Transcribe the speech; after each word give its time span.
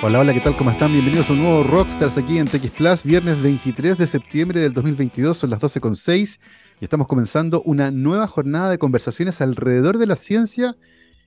Hola, 0.00 0.20
hola, 0.20 0.32
¿qué 0.32 0.40
tal? 0.40 0.56
¿Cómo 0.56 0.70
están? 0.70 0.92
Bienvenidos 0.92 1.28
a 1.28 1.32
un 1.32 1.42
nuevo 1.42 1.64
Rockstars 1.64 2.16
aquí 2.16 2.38
en 2.38 2.46
TX 2.46 2.70
Plus, 2.70 3.02
viernes 3.02 3.42
23 3.42 3.98
de 3.98 4.06
septiembre 4.06 4.60
del 4.60 4.72
2022, 4.72 5.36
son 5.36 5.50
las 5.50 5.60
12.06 5.60 6.38
y 6.80 6.84
estamos 6.84 7.08
comenzando 7.08 7.62
una 7.62 7.90
nueva 7.90 8.28
jornada 8.28 8.70
de 8.70 8.78
conversaciones 8.78 9.40
alrededor 9.40 9.98
de 9.98 10.06
la 10.06 10.14
ciencia 10.14 10.76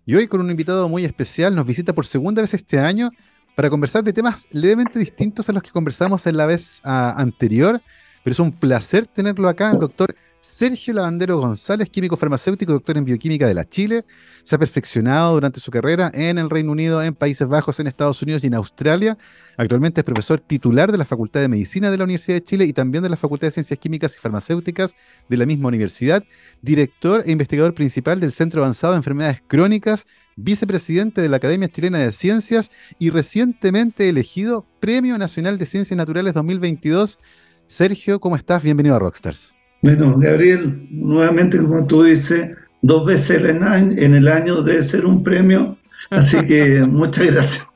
y 0.06 0.16
hoy 0.16 0.28
con 0.28 0.40
un 0.40 0.50
invitado 0.50 0.88
muy 0.88 1.04
especial, 1.04 1.54
nos 1.54 1.66
visita 1.66 1.92
por 1.92 2.06
segunda 2.06 2.42
vez 2.42 2.54
este 2.54 2.80
año 2.80 3.10
para 3.56 3.70
conversar 3.70 4.06
de 4.06 4.14
temas 4.14 4.48
levemente 4.52 5.00
distintos 5.00 5.50
a 5.50 5.52
los 5.52 5.64
que 5.64 5.72
conversamos 5.72 6.26
en 6.26 6.38
la 6.38 6.46
vez 6.46 6.80
ah, 6.86 7.14
anterior, 7.18 7.82
pero 8.24 8.32
es 8.32 8.40
un 8.40 8.54
placer 8.54 9.06
tenerlo 9.06 9.50
acá, 9.50 9.72
el 9.72 9.80
doctor 9.80 10.16
Sergio 10.42 10.96
Lavandero 10.96 11.38
González, 11.38 11.88
químico 11.92 12.18
farmacéutico, 12.18 12.74
doctor 12.74 12.98
en 12.98 13.06
bioquímica 13.06 13.48
de 13.48 13.54
la 13.54 13.64
Chile. 13.64 14.06
Se 14.42 14.56
ha 14.56 14.58
perfeccionado 14.58 15.36
durante 15.36 15.60
su 15.60 15.70
carrera 15.70 16.10
en 16.16 16.40
el 16.40 16.50
Reino 16.50 16.72
Unido, 16.72 17.04
en 17.04 17.14
Países 17.14 17.48
Bajos, 17.48 17.80
en 17.80 17.86
Estados 17.86 18.24
Unidos 18.24 18.44
y 18.44 18.48
en 18.48 18.56
Australia. 18.56 19.20
Actualmente 19.56 20.02
es 20.02 20.06
profesor 20.06 20.40
titular 20.40 20.92
de 20.92 20.98
la 20.98 21.06
Facultad 21.06 21.42
de 21.42 21.48
Medicina 21.48 21.92
de 21.92 21.98
la 22.00 22.06
Universidad 22.06 22.38
de 22.38 22.44
Chile 22.44 22.66
y 22.66 22.74
también 22.74 23.04
de 23.04 23.10
la 23.10 23.18
Facultad 23.18 23.48
de 23.48 23.52
Ciencias 23.52 23.78
Químicas 23.78 24.16
y 24.16 24.20
Farmacéuticas 24.20 24.96
de 25.30 25.38
la 25.38 25.46
misma 25.46 25.68
universidad. 25.68 26.24
Director 26.64 27.22
e 27.24 27.32
investigador 27.32 27.76
principal 27.76 28.20
del 28.20 28.32
Centro 28.32 28.64
Avanzado 28.64 28.94
de 28.94 28.98
Enfermedades 28.98 29.44
Crónicas, 29.46 30.08
vicepresidente 30.36 31.22
de 31.22 31.30
la 31.30 31.38
Academia 31.38 31.70
Chilena 31.70 32.00
de 32.00 32.12
Ciencias 32.12 32.72
y 32.98 33.12
recientemente 33.12 34.10
elegido 34.10 34.66
Premio 34.80 35.20
Nacional 35.20 35.60
de 35.60 35.68
Ciencias 35.68 35.96
Naturales 35.96 36.34
2022. 36.34 37.20
Sergio, 37.68 38.20
¿cómo 38.20 38.36
estás? 38.36 38.64
Bienvenido 38.64 38.96
a 38.96 39.00
Rockstars. 39.00 39.61
Bueno, 39.82 40.18
Gabriel, 40.18 40.88
nuevamente 40.92 41.58
como 41.58 41.86
tú 41.88 42.04
dices, 42.04 42.52
dos 42.82 43.06
veces 43.06 43.44
en 43.44 44.14
el 44.14 44.28
año 44.28 44.62
debe 44.62 44.84
ser 44.84 45.06
un 45.06 45.24
premio, 45.24 45.78
así 46.10 46.38
que 46.46 46.82
muchas 46.88 47.26
gracias. 47.28 47.68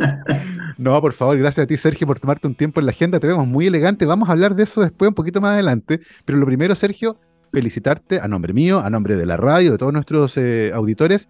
No, 0.77 0.99
por 1.01 1.13
favor, 1.13 1.37
gracias 1.37 1.63
a 1.63 1.67
ti, 1.67 1.77
Sergio, 1.77 2.05
por 2.05 2.19
tomarte 2.19 2.47
un 2.47 2.55
tiempo 2.55 2.79
en 2.79 2.85
la 2.85 2.91
agenda. 2.91 3.19
Te 3.19 3.27
vemos 3.27 3.47
muy 3.47 3.67
elegante. 3.67 4.05
Vamos 4.05 4.27
a 4.29 4.33
hablar 4.33 4.55
de 4.55 4.63
eso 4.63 4.81
después, 4.81 5.07
un 5.07 5.15
poquito 5.15 5.39
más 5.39 5.53
adelante. 5.53 6.01
Pero 6.25 6.37
lo 6.37 6.45
primero, 6.45 6.75
Sergio, 6.75 7.17
felicitarte 7.51 8.19
a 8.19 8.27
nombre 8.27 8.53
mío, 8.53 8.81
a 8.81 8.89
nombre 8.89 9.15
de 9.15 9.25
la 9.25 9.37
radio, 9.37 9.71
de 9.71 9.77
todos 9.77 9.93
nuestros 9.93 10.35
eh, 10.37 10.71
auditores, 10.73 11.29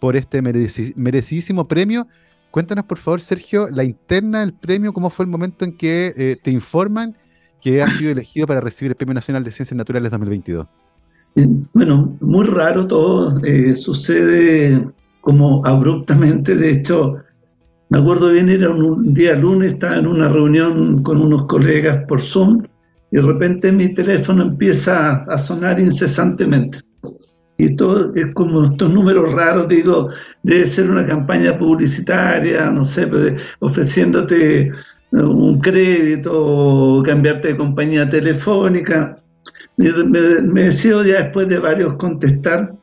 por 0.00 0.16
este 0.16 0.40
merecidísimo 0.42 1.68
premio. 1.68 2.08
Cuéntanos, 2.50 2.86
por 2.86 2.98
favor, 2.98 3.20
Sergio, 3.20 3.68
la 3.70 3.84
interna 3.84 4.40
del 4.40 4.54
premio, 4.54 4.92
cómo 4.94 5.10
fue 5.10 5.24
el 5.24 5.30
momento 5.30 5.64
en 5.64 5.76
que 5.76 6.14
eh, 6.16 6.36
te 6.42 6.50
informan 6.50 7.16
que 7.60 7.82
ha 7.82 7.90
sido 7.90 8.12
elegido 8.12 8.46
para 8.46 8.60
recibir 8.60 8.92
el 8.92 8.96
Premio 8.96 9.14
Nacional 9.14 9.44
de 9.44 9.50
Ciencias 9.50 9.76
Naturales 9.76 10.10
2022? 10.10 10.66
Eh, 11.36 11.46
bueno, 11.74 12.16
muy 12.20 12.46
raro 12.46 12.86
todo, 12.86 13.38
eh, 13.44 13.74
sucede 13.74 14.86
como 15.20 15.64
abruptamente, 15.66 16.54
de 16.54 16.70
hecho, 16.70 17.16
me 17.88 17.98
acuerdo 17.98 18.32
bien, 18.32 18.48
era 18.48 18.70
un, 18.70 19.12
día 19.12 19.34
lunes, 19.36 19.72
estaba 19.72 19.96
en 19.96 20.06
una 20.06 20.28
reunión 20.28 21.02
con 21.02 21.20
unos 21.20 21.44
colegas 21.44 22.04
por 22.08 22.22
Zoom 22.22 22.62
y 23.10 23.16
de 23.16 23.22
repente 23.22 23.70
mi 23.70 23.92
teléfono 23.92 24.42
empieza 24.42 25.24
a 25.24 25.38
sonar 25.38 25.78
incesantemente. 25.78 26.78
Y 27.58 27.74
todo 27.76 28.12
es 28.14 28.28
como 28.34 28.64
estos 28.64 28.92
números 28.92 29.32
raros, 29.32 29.68
digo, 29.68 30.10
debe 30.42 30.66
ser 30.66 30.90
una 30.90 31.06
campaña 31.06 31.56
publicitaria, 31.56 32.70
no 32.70 32.84
sé, 32.84 33.06
pues, 33.06 33.34
ofreciéndote 33.60 34.70
un 35.12 35.60
crédito, 35.60 37.02
cambiarte 37.04 37.48
de 37.48 37.56
compañía 37.56 38.08
telefónica. 38.08 39.16
Me, 39.76 39.90
me, 40.42 40.62
decido 40.62 41.04
ya 41.04 41.22
después 41.22 41.48
de 41.48 41.58
varios 41.58 41.94
contestar 41.94 42.74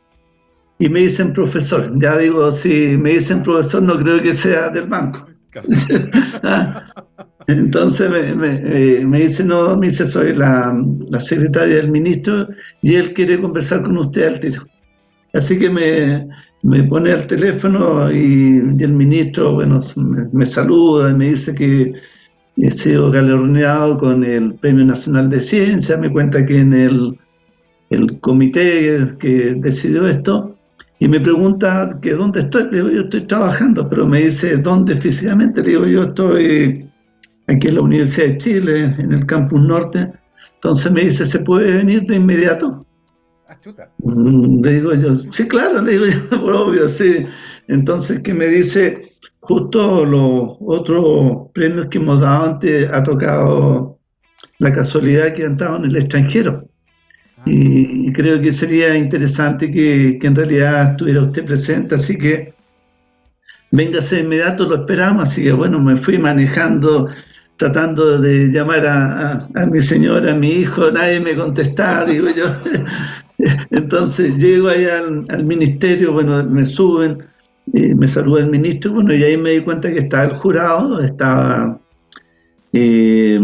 y 0.80 0.90
me 0.90 1.02
dicen 1.02 1.34
profesor. 1.34 1.92
Ya 2.00 2.18
digo, 2.18 2.52
si 2.52 2.98
me 2.98 3.12
dicen 3.12 3.44
profesor, 3.44 3.82
no 3.84 3.98
creo 3.98 4.22
que 4.22 4.34
sea 4.34 4.70
del 4.70 4.86
banco. 4.86 5.28
Ah, 6.46 6.92
entonces 7.48 8.10
me, 8.10 8.34
me, 8.36 9.06
me, 9.06 9.20
dice, 9.20 9.44
no, 9.44 9.78
me 9.78 9.88
dice, 9.88 10.06
soy 10.06 10.34
la, 10.34 10.76
la, 11.10 11.20
secretaria 11.20 11.76
del 11.78 11.92
ministro 11.92 12.48
y 12.82 12.96
él 12.96 13.14
quiere 13.14 13.40
conversar 13.40 13.84
con 13.84 13.98
usted 13.98 14.28
al 14.28 14.40
tiro. 14.40 14.66
Así 15.34 15.58
que 15.58 15.70
me, 15.70 16.28
me 16.64 16.84
pone 16.84 17.12
al 17.12 17.28
teléfono 17.28 18.12
y, 18.12 18.58
el 18.80 18.94
ministro, 18.94 19.56
bueno, 19.56 19.80
me, 20.32 20.46
saluda 20.46 21.12
y 21.12 21.14
me 21.14 21.30
dice 21.30 21.54
que 21.54 21.94
he 22.58 22.72
sido 22.72 23.12
galardonado 23.12 23.98
con 23.98 24.24
el 24.24 24.56
Premio 24.56 24.86
Nacional 24.86 25.30
de 25.30 25.40
Ciencia, 25.40 25.98
me 25.98 26.12
cuenta 26.12 26.46
que 26.46 26.60
en 26.60 26.74
el, 26.74 27.20
el 27.90 28.20
comité 28.20 29.00
que 29.20 29.56
decidió 29.56 30.08
esto, 30.08 30.58
y 31.00 31.08
me 31.08 31.20
pregunta 31.20 32.00
que 32.02 32.12
dónde 32.12 32.42
estoy, 32.42 32.64
le 32.72 32.78
digo 32.78 32.90
yo 32.90 33.02
estoy 33.02 33.28
trabajando, 33.28 33.90
pero 33.90 34.08
me 34.08 34.22
dice 34.22 34.58
dónde 34.58 34.96
físicamente, 34.96 35.62
le 35.62 35.70
digo 35.70 35.86
yo 35.86 36.04
estoy 36.04 36.90
aquí 37.48 37.68
en 37.68 37.76
la 37.76 37.82
Universidad 37.82 38.28
de 38.28 38.38
Chile, 38.38 38.96
en 38.98 39.12
el 39.12 39.26
campus 39.26 39.62
norte, 39.62 40.12
entonces 40.56 40.92
me 40.92 41.02
dice, 41.02 41.26
¿se 41.26 41.40
puede 41.40 41.76
venir 41.76 42.04
de 42.04 42.16
inmediato? 42.16 42.86
Ah, 43.50 43.58
mm, 43.98 44.64
le 44.64 44.72
digo 44.72 44.94
yo, 44.94 45.14
sí, 45.14 45.46
claro, 45.48 45.82
le 45.82 45.92
digo 45.92 46.06
yo, 46.06 46.42
por 46.42 46.54
obvio, 46.56 46.88
sí. 46.88 47.26
Entonces, 47.68 48.22
que 48.22 48.34
me 48.34 48.48
dice, 48.48 49.12
justo 49.44 50.06
los 50.06 50.58
otros 50.62 51.50
premios 51.54 51.88
que 51.88 51.98
hemos 51.98 52.22
dado 52.22 52.46
antes 52.46 52.90
ha 52.92 53.04
tocado 53.04 54.00
la 54.60 54.72
casualidad 54.72 55.34
que 55.34 55.44
han 55.44 55.54
estado 55.54 55.78
en 55.78 55.86
el 55.86 55.98
extranjero. 55.98 56.70
Ah. 57.38 57.44
Y, 57.46 58.12
creo 58.14 58.40
que 58.42 58.52
sería 58.52 58.96
interesante 58.96 59.70
que, 59.70 60.18
en 60.22 60.36
realidad 60.36 60.92
estuviera 60.92 61.22
usted 61.22 61.46
presente, 61.46 61.96
así 61.96 62.18
que 62.18 62.54
véngase 63.72 64.16
de 64.16 64.22
inmediato, 64.22 64.66
lo 64.66 64.76
esperamos. 64.76 65.24
Así 65.24 65.44
que 65.44 65.52
bueno, 65.52 65.78
me 65.80 65.98
fui 65.98 66.18
manejando, 66.18 67.10
tratando 67.58 68.22
de 68.22 68.48
llamar 68.48 68.86
a, 68.88 69.66
mi 69.70 69.82
señora, 69.82 70.32
a 70.32 70.36
mi 70.36 70.52
hijo, 70.52 70.90
nadie 70.90 71.20
me 71.20 71.36
contestaba, 71.36 72.06
digo 72.10 72.30
yo. 72.30 72.46
Entonces 73.72 74.38
llego 74.38 74.70
ahí 74.70 74.86
al, 74.86 75.26
al 75.28 75.44
ministerio, 75.44 76.14
bueno, 76.14 76.46
me 76.46 76.66
suben 76.66 77.33
me 77.74 78.08
saludó 78.08 78.38
el 78.38 78.50
ministro, 78.52 78.94
bueno, 78.94 79.14
y 79.14 79.24
ahí 79.24 79.36
me 79.36 79.52
di 79.52 79.62
cuenta 79.62 79.92
que 79.92 80.00
estaba 80.00 80.26
el 80.26 80.34
jurado, 80.34 81.00
estaba, 81.00 81.80
eh, 82.72 83.40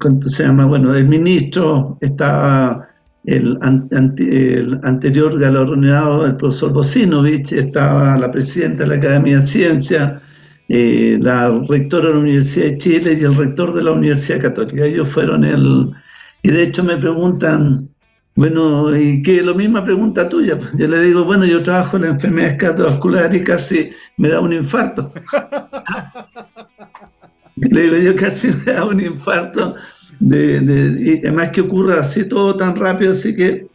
¿cómo 0.00 0.22
se 0.22 0.42
llama? 0.42 0.66
Bueno, 0.66 0.92
el 0.94 1.06
ministro, 1.06 1.96
estaba 2.00 2.88
el, 3.24 3.56
el 4.18 4.80
anterior 4.82 5.38
galardonado, 5.38 6.26
el 6.26 6.36
profesor 6.36 6.72
Bocinovich, 6.72 7.52
estaba 7.52 8.18
la 8.18 8.30
presidenta 8.30 8.82
de 8.82 8.88
la 8.88 8.96
Academia 8.96 9.36
de 9.36 9.46
Ciencias, 9.46 10.20
eh, 10.68 11.18
la 11.20 11.50
rectora 11.68 12.08
de 12.08 12.14
la 12.14 12.20
Universidad 12.20 12.66
de 12.66 12.78
Chile 12.78 13.18
y 13.20 13.24
el 13.24 13.36
rector 13.36 13.72
de 13.72 13.82
la 13.82 13.92
Universidad 13.92 14.42
Católica. 14.42 14.84
Ellos 14.84 15.08
fueron 15.08 15.44
el... 15.44 15.90
Y 16.42 16.50
de 16.50 16.64
hecho 16.64 16.82
me 16.84 16.96
preguntan, 16.96 17.88
bueno, 18.36 18.96
y 18.96 19.22
que 19.22 19.42
lo 19.42 19.54
misma 19.54 19.84
pregunta 19.84 20.28
tuya. 20.28 20.58
Pues. 20.58 20.72
Yo 20.76 20.88
le 20.88 21.00
digo, 21.00 21.24
bueno, 21.24 21.44
yo 21.44 21.62
trabajo 21.62 21.96
en 21.96 22.02
la 22.02 22.08
enfermedad 22.08 22.58
cardiovascular 22.58 23.34
y 23.34 23.44
casi 23.44 23.90
me 24.16 24.28
da 24.28 24.40
un 24.40 24.52
infarto. 24.52 25.12
le 27.56 27.82
digo, 27.82 27.96
yo 27.96 28.16
casi 28.16 28.48
me 28.48 28.72
da 28.72 28.84
un 28.84 29.00
infarto. 29.00 29.76
De, 30.18 30.96
y 31.00 31.26
además 31.26 31.50
que 31.50 31.60
ocurra 31.60 32.00
así 32.00 32.28
todo 32.28 32.56
tan 32.56 32.76
rápido, 32.76 33.12
así 33.12 33.34
que... 33.34 33.68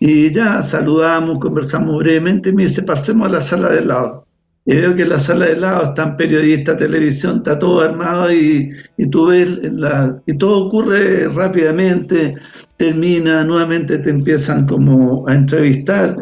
Y 0.00 0.32
ya 0.32 0.62
saludamos, 0.62 1.40
conversamos 1.40 1.98
brevemente 1.98 2.50
y 2.50 2.52
me 2.52 2.62
dice, 2.62 2.84
pasemos 2.84 3.26
a 3.26 3.32
la 3.32 3.40
sala 3.40 3.70
de 3.70 3.84
lado. 3.84 4.27
Y 4.68 4.76
veo 4.76 4.94
que 4.94 5.00
en 5.00 5.08
la 5.08 5.18
sala 5.18 5.46
de 5.46 5.56
lado 5.56 5.82
están 5.84 6.18
periodistas, 6.18 6.76
televisión, 6.76 7.38
está 7.38 7.58
todo 7.58 7.80
armado 7.80 8.30
y, 8.30 8.70
y 8.98 9.06
tú 9.06 9.28
ves, 9.28 9.48
la, 9.72 10.20
y 10.26 10.36
todo 10.36 10.66
ocurre 10.66 11.26
rápidamente, 11.30 12.34
termina, 12.76 13.44
nuevamente 13.44 13.96
te 13.96 14.10
empiezan 14.10 14.66
como 14.66 15.26
a 15.26 15.34
entrevistar. 15.34 16.14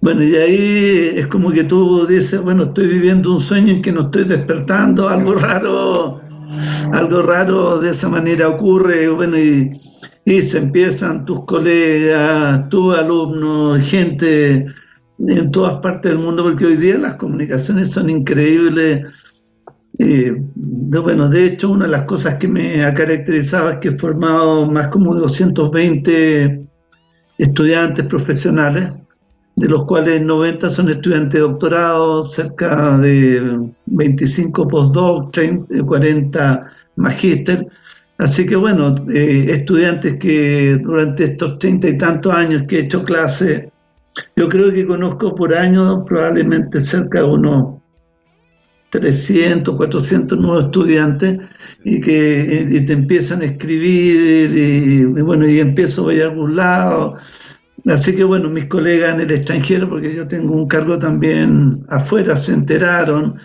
Bueno, 0.00 0.24
y 0.24 0.34
ahí 0.34 1.12
es 1.14 1.28
como 1.28 1.52
que 1.52 1.62
tú 1.62 2.04
dices, 2.04 2.42
bueno, 2.42 2.64
estoy 2.64 2.88
viviendo 2.88 3.32
un 3.32 3.38
sueño 3.38 3.74
en 3.74 3.82
que 3.82 3.92
no 3.92 4.00
estoy 4.00 4.24
despertando, 4.24 5.08
algo 5.08 5.36
raro, 5.36 6.20
algo 6.92 7.22
raro 7.22 7.78
de 7.78 7.92
esa 7.92 8.08
manera 8.08 8.48
ocurre, 8.48 9.08
bueno, 9.08 9.38
y, 9.38 9.70
y 10.24 10.42
se 10.42 10.58
empiezan 10.58 11.24
tus 11.24 11.44
colegas, 11.44 12.68
tus 12.70 12.98
alumnos, 12.98 13.88
gente 13.88 14.66
en 15.18 15.50
todas 15.50 15.80
partes 15.80 16.12
del 16.12 16.20
mundo, 16.20 16.42
porque 16.42 16.66
hoy 16.66 16.76
día 16.76 16.98
las 16.98 17.14
comunicaciones 17.14 17.90
son 17.90 18.10
increíbles. 18.10 19.06
Eh, 19.98 20.34
bueno, 20.56 21.28
de 21.28 21.46
hecho, 21.46 21.70
una 21.70 21.84
de 21.84 21.92
las 21.92 22.02
cosas 22.02 22.36
que 22.36 22.48
me 22.48 22.84
ha 22.84 22.94
caracterizado 22.94 23.70
es 23.70 23.76
que 23.78 23.88
he 23.88 23.98
formado 23.98 24.66
más 24.66 24.88
como 24.88 25.14
220 25.14 26.66
estudiantes 27.38 28.04
profesionales, 28.06 28.90
de 29.56 29.68
los 29.68 29.84
cuales 29.84 30.20
90 30.22 30.68
son 30.68 30.90
estudiantes 30.90 31.34
de 31.34 31.40
doctorado, 31.40 32.24
cerca 32.24 32.98
de 32.98 33.70
25 33.86 34.66
postdoc, 34.66 35.36
40 35.86 36.64
magíster. 36.96 37.66
Así 38.18 38.46
que 38.46 38.56
bueno, 38.56 38.94
eh, 39.12 39.46
estudiantes 39.50 40.18
que 40.18 40.78
durante 40.82 41.24
estos 41.24 41.58
treinta 41.58 41.88
y 41.88 41.98
tantos 41.98 42.32
años 42.32 42.64
que 42.68 42.78
he 42.78 42.80
hecho 42.82 43.02
clase 43.02 43.72
yo 44.36 44.48
creo 44.48 44.72
que 44.72 44.86
conozco 44.86 45.34
por 45.34 45.54
año 45.54 46.04
probablemente 46.04 46.80
cerca 46.80 47.20
de 47.20 47.26
unos 47.26 47.82
300, 48.90 49.74
400 49.74 50.38
nuevos 50.38 50.64
estudiantes 50.66 51.40
y 51.84 52.00
que 52.00 52.82
te 52.86 52.92
empiezan 52.92 53.42
a 53.42 53.46
escribir 53.46 54.56
y, 54.56 55.04
bueno, 55.04 55.48
y 55.48 55.58
empiezo 55.60 56.08
a 56.08 56.14
ir 56.14 56.22
a 56.22 56.26
algún 56.26 56.56
lado. 56.56 57.16
Así 57.86 58.14
que 58.14 58.24
bueno, 58.24 58.48
mis 58.48 58.66
colegas 58.66 59.14
en 59.14 59.20
el 59.20 59.30
extranjero, 59.32 59.88
porque 59.88 60.14
yo 60.14 60.26
tengo 60.28 60.54
un 60.54 60.68
cargo 60.68 60.98
también 60.98 61.84
afuera, 61.88 62.36
se 62.36 62.52
enteraron 62.52 63.36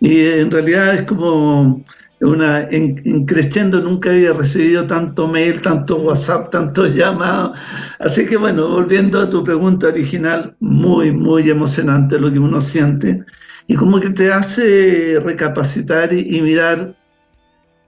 y 0.00 0.26
en 0.26 0.50
realidad 0.50 0.94
es 0.94 1.02
como 1.02 1.84
una 2.20 2.62
en, 2.70 3.24
creciendo 3.26 3.80
nunca 3.80 4.10
había 4.10 4.32
recibido 4.32 4.86
tanto 4.86 5.28
mail, 5.28 5.60
tanto 5.62 5.96
WhatsApp, 5.96 6.50
tantos 6.50 6.94
llamados. 6.94 7.58
Así 7.98 8.26
que 8.26 8.36
bueno, 8.36 8.68
volviendo 8.68 9.20
a 9.20 9.30
tu 9.30 9.44
pregunta 9.44 9.88
original, 9.88 10.56
muy, 10.60 11.12
muy 11.12 11.48
emocionante 11.48 12.18
lo 12.18 12.32
que 12.32 12.38
uno 12.38 12.60
siente 12.60 13.24
y 13.68 13.74
como 13.74 14.00
que 14.00 14.10
te 14.10 14.32
hace 14.32 15.20
recapacitar 15.22 16.12
y, 16.12 16.40
mirar 16.40 16.96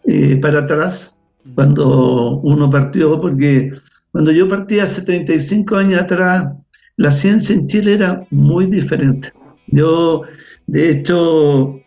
eh, 0.04 0.36
para 0.36 0.60
atrás 0.60 1.18
cuando 1.54 2.38
uno 2.40 2.68
partió, 2.68 3.20
porque 3.20 3.72
cuando 4.12 4.30
yo 4.30 4.48
partí 4.48 4.78
hace 4.78 5.02
35 5.02 5.76
años 5.76 6.02
atrás, 6.02 6.52
la 6.96 7.10
ciencia 7.10 7.54
en 7.54 7.66
Chile 7.66 7.94
era 7.94 8.26
muy 8.30 8.66
diferente. 8.66 9.32
Yo, 9.68 10.22
de 10.66 10.90
hecho, 10.90 11.79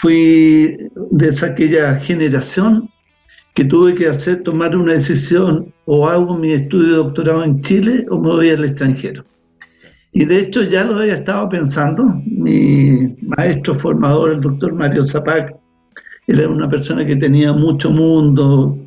fui 0.00 0.76
de 1.12 1.28
esa 1.28 1.46
aquella 1.46 1.96
generación 1.96 2.90
que 3.54 3.64
tuve 3.64 3.94
que 3.94 4.08
hacer 4.08 4.42
tomar 4.42 4.76
una 4.76 4.92
decisión 4.92 5.72
o 5.86 6.06
hago 6.08 6.36
mi 6.36 6.52
estudio 6.52 6.90
de 6.90 6.96
doctorado 6.96 7.44
en 7.44 7.60
Chile 7.62 8.04
o 8.10 8.20
me 8.20 8.28
voy 8.28 8.50
al 8.50 8.64
extranjero. 8.64 9.24
Y 10.12 10.24
de 10.24 10.40
hecho 10.40 10.62
ya 10.62 10.84
lo 10.84 10.96
había 10.96 11.14
estado 11.14 11.48
pensando, 11.48 12.04
mi 12.24 13.16
maestro 13.36 13.74
formador, 13.74 14.32
el 14.32 14.40
doctor 14.40 14.74
Mario 14.74 15.04
Zapac, 15.04 15.56
él 16.26 16.40
era 16.40 16.48
una 16.48 16.68
persona 16.68 17.06
que 17.06 17.16
tenía 17.16 17.52
mucho 17.52 17.90
mundo, 17.90 18.78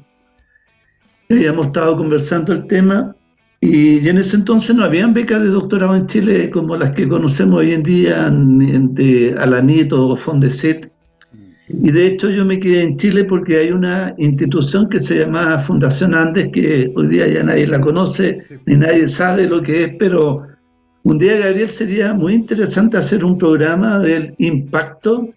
habíamos 1.29 1.67
estado 1.67 1.97
conversando 1.97 2.53
el 2.53 2.67
tema 2.67 3.15
y, 3.61 4.07
en 4.07 4.17
ese 4.17 4.37
entonces 4.37 4.75
no 4.75 4.83
habían 4.83 5.13
becas 5.13 5.41
de 5.41 5.49
doctorado 5.49 5.95
en 5.95 6.07
Chile 6.07 6.49
como 6.49 6.77
las 6.77 6.91
que 6.91 7.07
conocemos 7.07 7.59
hoy 7.59 7.73
en 7.73 7.83
día 7.83 8.29
de 8.31 9.35
Alanit 9.37 9.91
o 9.91 10.15
Fondeset. 10.15 10.91
Mm. 11.33 11.85
Y 11.87 11.91
de 11.91 12.07
hecho 12.07 12.29
yo 12.29 12.45
me 12.45 12.59
quedé 12.59 12.83
en 12.83 12.97
Chile 12.97 13.25
porque 13.25 13.57
hay 13.57 13.71
una 13.71 14.15
institución 14.17 14.87
que 14.89 14.99
se 14.99 15.19
llama 15.19 15.59
Fundación 15.59 16.13
Andes, 16.13 16.49
que 16.53 16.91
hoy 16.95 17.07
día 17.07 17.27
ya 17.27 17.43
nadie 17.43 17.67
la 17.67 17.81
conoce, 17.81 18.39
ni 18.65 18.75
nadie 18.75 19.07
sabe 19.07 19.47
lo 19.47 19.61
que 19.61 19.83
es, 19.83 19.93
pero 19.99 20.47
un 21.03 21.17
día, 21.17 21.37
Gabriel, 21.37 21.69
sería 21.69 22.13
muy 22.13 22.33
interesante 22.33 22.97
hacer 22.97 23.23
un 23.25 23.37
programa 23.37 23.99
del 23.99 24.35
impacto 24.37 25.29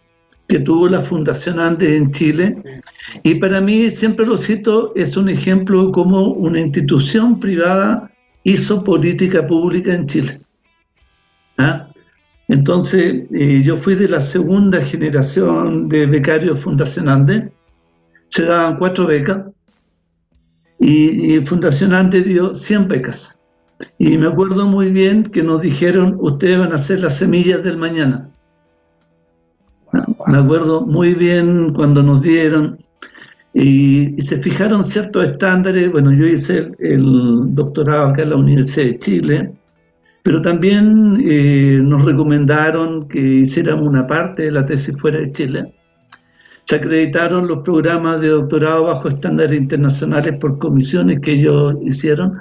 que 0.48 0.58
tuvo 0.58 0.88
la 0.88 1.00
Fundación 1.00 1.60
Andes 1.60 1.90
en 1.90 2.10
Chile. 2.10 2.82
Y 3.22 3.36
para 3.36 3.60
mí, 3.60 3.90
siempre 3.90 4.26
lo 4.26 4.36
cito, 4.36 4.92
es 4.96 5.16
un 5.16 5.28
ejemplo 5.28 5.86
de 5.86 5.92
cómo 5.92 6.28
una 6.34 6.60
institución 6.60 7.40
privada 7.40 8.11
hizo 8.44 8.82
política 8.84 9.46
pública 9.46 9.94
en 9.94 10.06
Chile. 10.06 10.40
¿Ah? 11.58 11.88
Entonces, 12.48 13.24
eh, 13.32 13.62
yo 13.64 13.76
fui 13.76 13.94
de 13.94 14.08
la 14.08 14.20
segunda 14.20 14.80
generación 14.82 15.88
de 15.88 16.06
becarios 16.06 16.60
Fundación 16.60 17.08
Andes. 17.08 17.50
Se 18.28 18.44
daban 18.44 18.78
cuatro 18.78 19.06
becas 19.06 19.42
y, 20.78 21.34
y 21.36 21.46
Fundación 21.46 21.92
Andes 21.92 22.24
dio 22.24 22.54
100 22.54 22.88
becas. 22.88 23.40
Y 23.98 24.18
me 24.18 24.26
acuerdo 24.26 24.66
muy 24.66 24.90
bien 24.90 25.22
que 25.22 25.42
nos 25.42 25.62
dijeron, 25.62 26.16
ustedes 26.20 26.58
van 26.58 26.72
a 26.72 26.78
ser 26.78 27.00
las 27.00 27.18
semillas 27.18 27.62
del 27.62 27.78
mañana. 27.78 28.28
Me 30.26 30.38
acuerdo 30.38 30.82
muy 30.82 31.14
bien 31.14 31.72
cuando 31.72 32.02
nos 32.02 32.22
dieron 32.22 32.81
y, 33.54 34.22
se 34.22 34.38
fijaron 34.38 34.84
ciertos 34.84 35.24
estándares. 35.24 35.90
Bueno, 35.90 36.12
yo 36.12 36.26
hice 36.26 36.70
el, 36.78 37.54
doctorado 37.54 38.06
acá 38.08 38.22
en 38.22 38.30
la 38.30 38.36
Universidad 38.36 38.86
de 38.86 38.98
Chile, 38.98 39.52
pero 40.22 40.40
también 40.40 41.18
eh, 41.22 41.80
nos 41.82 42.04
recomendaron 42.04 43.08
que 43.08 43.20
hiciéramos 43.20 43.86
una 43.86 44.06
parte 44.06 44.44
de 44.44 44.52
la 44.52 44.64
tesis 44.64 44.96
fuera 44.98 45.18
de 45.20 45.32
Chile. 45.32 45.74
Se 46.64 46.76
acreditaron 46.76 47.48
los 47.48 47.58
programas 47.58 48.20
de 48.20 48.28
doctorado 48.28 48.84
bajo 48.84 49.08
estándares 49.08 49.60
internacionales 49.60 50.36
por 50.40 50.58
comisiones 50.58 51.18
que 51.20 51.32
ellos 51.32 51.74
hicieron. 51.82 52.38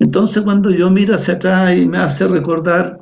Entonces, 0.00 0.42
cuando 0.42 0.70
yo 0.70 0.90
miro 0.90 1.14
hacia 1.14 1.34
atrás 1.34 1.76
y 1.76 1.86
me 1.86 1.98
hace 1.98 2.26
recordar 2.26 2.98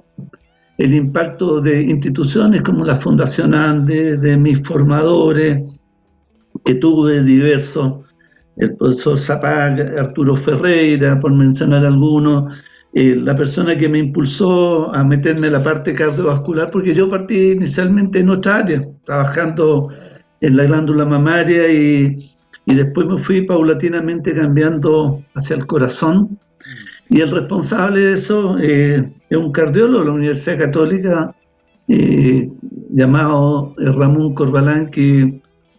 el 0.76 0.94
impacto 0.94 1.60
de 1.60 1.82
instituciones 1.82 2.62
como 2.62 2.84
la 2.84 2.96
Fundación 2.96 3.54
Andes, 3.54 4.20
de 4.20 4.36
mis 4.36 4.62
formadores, 4.62 5.77
que 6.68 6.74
tuve 6.74 7.22
diversos, 7.22 8.14
el 8.58 8.76
profesor 8.76 9.18
Zapac, 9.18 9.80
Arturo 9.96 10.36
Ferreira, 10.36 11.18
por 11.18 11.32
mencionar 11.32 11.86
algunos, 11.86 12.54
eh, 12.92 13.16
la 13.16 13.34
persona 13.34 13.74
que 13.74 13.88
me 13.88 14.00
impulsó 14.00 14.94
a 14.94 15.02
meterme 15.02 15.46
en 15.46 15.54
la 15.54 15.62
parte 15.62 15.94
cardiovascular, 15.94 16.70
porque 16.70 16.94
yo 16.94 17.08
partí 17.08 17.52
inicialmente 17.52 18.20
en 18.20 18.28
otra 18.28 18.56
área, 18.56 18.86
trabajando 19.04 19.88
en 20.42 20.58
la 20.58 20.64
glándula 20.64 21.06
mamaria 21.06 21.72
y, 21.72 22.16
y 22.66 22.74
después 22.74 23.08
me 23.08 23.16
fui 23.16 23.46
paulatinamente 23.46 24.34
cambiando 24.34 25.24
hacia 25.36 25.56
el 25.56 25.64
corazón. 25.64 26.38
Y 27.08 27.22
el 27.22 27.30
responsable 27.30 28.00
de 28.00 28.12
eso 28.12 28.58
eh, 28.58 29.10
es 29.30 29.38
un 29.38 29.52
cardiólogo 29.52 30.00
de 30.00 30.04
la 30.04 30.12
Universidad 30.12 30.58
Católica 30.58 31.34
eh, 31.88 32.50
llamado 32.90 33.74
Ramón 33.78 34.34
Corbalán, 34.34 34.90
que 34.90 35.37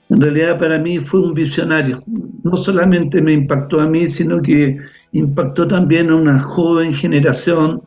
en 0.09 0.21
realidad 0.21 0.57
para 0.57 0.79
mí 0.79 0.97
fue 0.97 1.21
un 1.21 1.33
visionario. 1.33 2.01
No 2.43 2.57
solamente 2.57 3.21
me 3.21 3.33
impactó 3.33 3.79
a 3.79 3.87
mí, 3.87 4.07
sino 4.07 4.41
que 4.41 4.77
impactó 5.11 5.67
también 5.67 6.09
a 6.09 6.15
una 6.15 6.39
joven 6.39 6.93
generación 6.93 7.83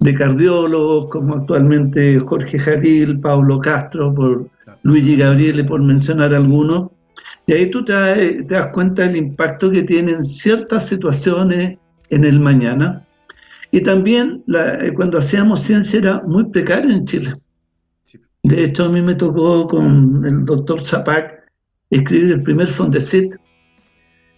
de 0.00 0.14
cardiólogos, 0.14 1.08
como 1.08 1.34
actualmente 1.34 2.20
Jorge 2.20 2.58
Jaril, 2.58 3.20
Pablo 3.20 3.58
Castro, 3.60 4.14
por 4.14 4.50
Luigi 4.82 5.16
Gabriele, 5.16 5.64
por 5.64 5.82
mencionar 5.82 6.34
algunos. 6.34 6.90
Y 7.46 7.54
ahí 7.54 7.70
tú 7.70 7.82
te 7.82 8.44
das, 8.44 8.66
cuenta 8.68 9.02
del 9.02 9.16
impacto 9.16 9.70
que 9.70 9.82
tienen 9.82 10.24
ciertas 10.24 10.86
situaciones 10.86 11.78
en 12.10 12.24
el 12.24 12.40
mañana. 12.40 13.06
Y 13.70 13.80
también 13.82 14.44
eh, 14.54 14.92
cuando 14.94 15.18
hacíamos 15.18 15.60
ciencia 15.60 15.98
era 15.98 16.22
muy 16.26 16.44
precario 16.50 16.90
en 16.90 17.06
Chile. 17.06 17.34
De 18.42 18.64
hecho, 18.64 18.84
a 18.84 18.88
mí 18.90 19.00
me 19.00 19.14
tocó 19.14 19.66
con 19.66 20.24
el 20.24 20.44
doctor 20.44 20.82
Zapac 20.82 21.37
escribir 21.90 22.32
el 22.32 22.42
primer 22.42 22.68
Fondesit. 22.68 23.36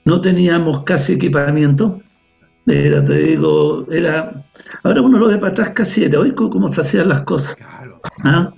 No 0.04 0.21
teníamos 0.21 0.85
casi 0.85 1.14
equipamiento. 1.14 2.00
Era, 2.66 3.04
te 3.04 3.19
digo, 3.19 3.87
era. 3.90 4.47
Ahora 4.83 5.02
uno 5.02 5.19
lo 5.19 5.28
ve 5.28 5.38
para 5.38 5.49
atrás 5.49 5.71
casi 5.71 6.04
heroico 6.04 6.50
cómo 6.50 6.69
se 6.69 6.80
hacían 6.80 7.09
las 7.09 7.23
cosas. 7.23 7.57
¿Ah? 8.25 8.52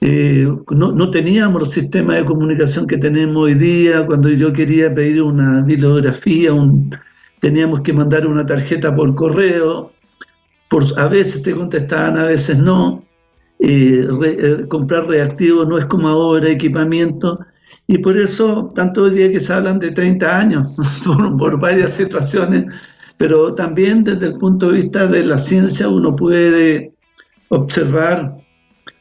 Eh, 0.00 0.46
no, 0.70 0.92
no, 0.92 1.10
teníamos 1.10 1.60
los 1.60 1.72
sistemas 1.72 2.16
de 2.16 2.24
comunicación 2.26 2.86
que 2.86 2.98
tenemos 2.98 3.36
hoy 3.36 3.54
día. 3.54 4.06
Cuando 4.06 4.28
yo 4.30 4.52
quería 4.52 4.94
pedir 4.94 5.22
una 5.22 5.62
bibliografía, 5.62 6.52
teníamos 7.40 7.80
que 7.80 7.92
mandar 7.92 8.26
una 8.26 8.44
tarjeta 8.44 8.94
por 8.94 9.14
correo. 9.14 9.92
Por, 10.68 10.84
a 10.98 11.08
veces 11.08 11.42
te 11.42 11.54
contestaban, 11.54 12.18
a 12.18 12.26
veces 12.26 12.58
no. 12.58 13.04
Eh, 13.60 14.06
eh, 14.26 14.66
comprar 14.68 15.06
reactivos 15.06 15.66
no 15.66 15.78
es 15.78 15.86
como 15.86 16.08
ahora, 16.08 16.50
equipamiento. 16.50 17.38
Y 17.86 17.98
por 17.98 18.16
eso, 18.16 18.72
tanto 18.74 19.04
hoy 19.04 19.10
día 19.10 19.30
que 19.30 19.40
se 19.40 19.52
hablan 19.52 19.78
de 19.78 19.90
30 19.90 20.38
años, 20.38 20.68
por, 21.38 21.60
varias 21.60 21.92
situaciones, 21.92 22.66
pero 23.18 23.54
también 23.54 24.04
desde 24.04 24.26
el 24.26 24.38
punto 24.38 24.70
de 24.70 24.82
vista 24.82 25.06
de 25.06 25.24
la 25.24 25.38
ciencia 25.38 25.88
uno 25.88 26.16
puede 26.16 26.92
observar 27.48 28.34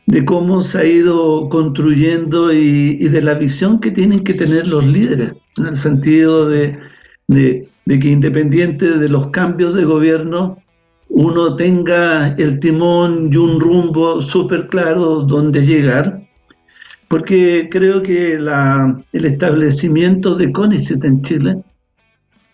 de 0.05 0.25
cómo 0.25 0.61
se 0.61 0.77
ha 0.79 0.85
ido 0.85 1.47
construyendo 1.49 2.51
y, 2.51 2.97
de 3.07 3.21
la 3.21 3.35
visión 3.35 3.79
que 3.79 3.91
tienen 3.91 4.23
que 4.23 4.33
tener 4.33 4.67
los 4.67 4.85
líderes, 4.85 5.33
en 5.57 5.65
el 5.65 5.75
sentido 5.75 6.49
de, 6.49 6.77
que 7.29 8.09
independiente 8.09 8.97
de 8.97 9.09
los 9.09 9.27
cambios 9.27 9.73
de 9.75 9.85
gobierno, 9.85 10.57
uno 11.07 11.55
tenga 11.55 12.35
el 12.37 12.59
timón 12.59 13.29
y 13.31 13.37
un 13.37 13.59
rumbo 13.59 14.21
súper 14.21 14.67
claro 14.67 15.21
donde 15.21 15.65
llegar, 15.65 16.22
porque 17.13 17.69
creo 17.69 18.01
que 18.01 18.33
el 18.33 19.25
establecimiento 19.25 20.33
de 20.33 20.51
CONICET 20.51 21.03
en 21.03 21.21
Chile 21.21 21.63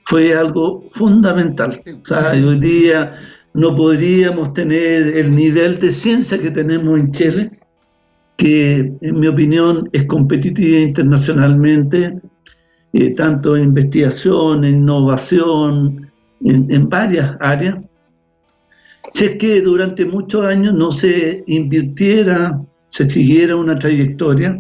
fue 0.04 0.36
algo 0.36 0.84
fundamental. 0.92 1.82
O 2.04 2.06
sea, 2.06 2.32
hoy 2.32 2.60
día 2.60 3.18
no 3.54 3.74
podríamos 3.74 4.51
tener 4.51 5.16
el 5.16 5.34
nivel 5.34 5.80
de 5.80 5.94
ciencia 5.94 6.38
que 6.38 6.51
tenemos 6.51 7.00
en 7.00 7.10
Chile, 7.13 7.51
que 8.36 8.92
en 9.00 9.20
mi 9.22 9.28
opinión 9.28 9.89
es 9.94 10.04
competitiva 10.08 10.80
internacionalmente, 10.80 12.20
eh, 12.92 13.16
tanto 13.16 13.56
en 13.56 13.63
investigación, 13.63 14.66
en 14.66 14.80
innovación, 14.80 16.12
en, 16.42 16.70
en 16.70 16.89
varias 16.89 17.38
áreas. 17.39 17.78
Si 19.12 19.24
es 19.24 19.38
que 19.38 19.62
durante 19.62 20.06
muchos 20.06 20.44
años 20.44 20.74
no 20.74 20.92
se 20.92 21.46
invirtiera 21.48 22.62
se 22.89 23.10
siguiera 23.10 23.55
una 23.55 23.79
trayectoria. 23.79 24.60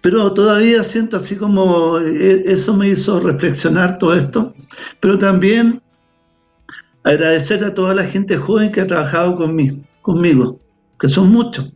Pero 0.00 0.32
todavía 0.32 0.84
siento 0.84 1.16
así 1.16 1.36
como 1.36 1.98
eh, 1.98 2.44
eso 2.46 2.74
me 2.74 2.88
hizo 2.88 3.20
reflexionar 3.20 3.98
todo 3.98 4.14
esto, 4.14 4.54
pero 5.00 5.18
también 5.18 5.82
agradecer 7.02 7.64
a 7.64 7.74
toda 7.74 7.94
la 7.94 8.04
gente 8.04 8.36
joven 8.36 8.70
que 8.70 8.80
ha 8.80 8.86
trabajado 8.86 9.36
conmigo, 9.36 9.76
conmigo 10.02 10.60
que 11.00 11.08
son 11.08 11.30
muchos, 11.30 11.72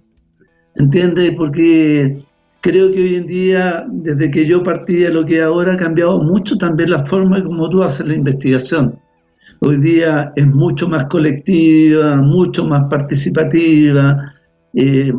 ¿entiendes? 0.76 1.32
Porque 1.36 2.22
creo 2.60 2.92
que 2.92 3.02
hoy 3.02 3.16
en 3.16 3.26
día, 3.26 3.86
desde 3.88 4.30
que 4.30 4.46
yo 4.46 4.62
partí 4.62 5.04
a 5.04 5.10
lo 5.10 5.24
que 5.24 5.42
ahora, 5.42 5.72
ha 5.72 5.76
cambiado 5.76 6.22
mucho 6.22 6.56
también 6.56 6.90
la 6.90 7.04
forma 7.06 7.42
como 7.42 7.68
tú 7.70 7.82
haces 7.82 8.06
la 8.06 8.14
investigación. 8.14 8.98
Hoy 9.60 9.76
día 9.78 10.32
es 10.36 10.46
mucho 10.46 10.88
más 10.88 11.06
colectiva, 11.06 12.16
mucho 12.16 12.64
más 12.64 12.84
participativa, 12.90 14.34
eh, 14.74 15.12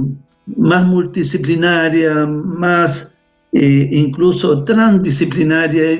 más 0.58 0.86
multidisciplinaria, 0.86 2.26
más 2.26 3.14
eh, 3.54 3.90
incluso 3.92 4.64
transdisciplinaria 4.64 5.94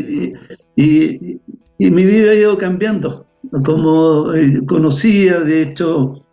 y, 0.76 1.40
mi 1.78 2.06
vida 2.06 2.32
ha 2.32 2.36
ido 2.36 2.58
cambiando. 2.58 3.26
Como 3.64 4.34
eh, 4.34 4.66
conocía, 4.66 5.40
de 5.40 5.62
hecho, 5.62 6.26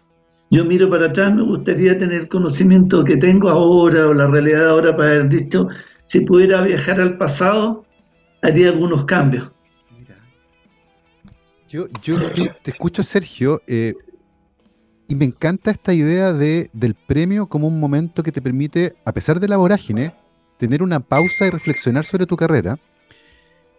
yo 0.50 0.64
miro 0.64 0.88
para 0.90 1.06
atrás, 1.06 1.34
me 1.34 1.42
gustaría 1.42 1.96
tener 1.96 2.28
conocimiento 2.28 3.04
que 3.04 3.16
tengo 3.16 3.48
ahora 3.48 4.08
o 4.08 4.14
la 4.14 4.26
realidad 4.26 4.70
ahora 4.70 4.96
para 4.96 5.10
haber 5.10 5.28
dicho, 5.28 5.68
si 6.04 6.20
pudiera 6.20 6.62
viajar 6.62 7.00
al 7.00 7.18
pasado, 7.18 7.84
haría 8.42 8.68
algunos 8.68 9.04
cambios. 9.04 9.52
Yo, 11.68 11.86
yo 12.02 12.18
te, 12.62 12.70
escucho, 12.70 13.02
Sergio, 13.02 13.62
eh, 13.66 13.94
y 15.08 15.14
me 15.14 15.24
encanta 15.24 15.70
esta 15.70 15.92
idea 15.92 16.32
de, 16.32 16.70
del 16.72 16.94
premio 16.94 17.46
como 17.48 17.68
un 17.68 17.78
momento 17.80 18.22
que 18.22 18.32
te 18.32 18.42
permite, 18.42 18.94
a 19.04 19.12
pesar 19.12 19.40
de 19.40 19.48
la 19.48 19.56
vorágine, 19.56 20.14
tener 20.58 20.82
una 20.82 21.00
pausa 21.00 21.46
y 21.46 21.50
reflexionar 21.50 22.04
sobre 22.04 22.26
tu 22.26 22.36
carrera. 22.36 22.78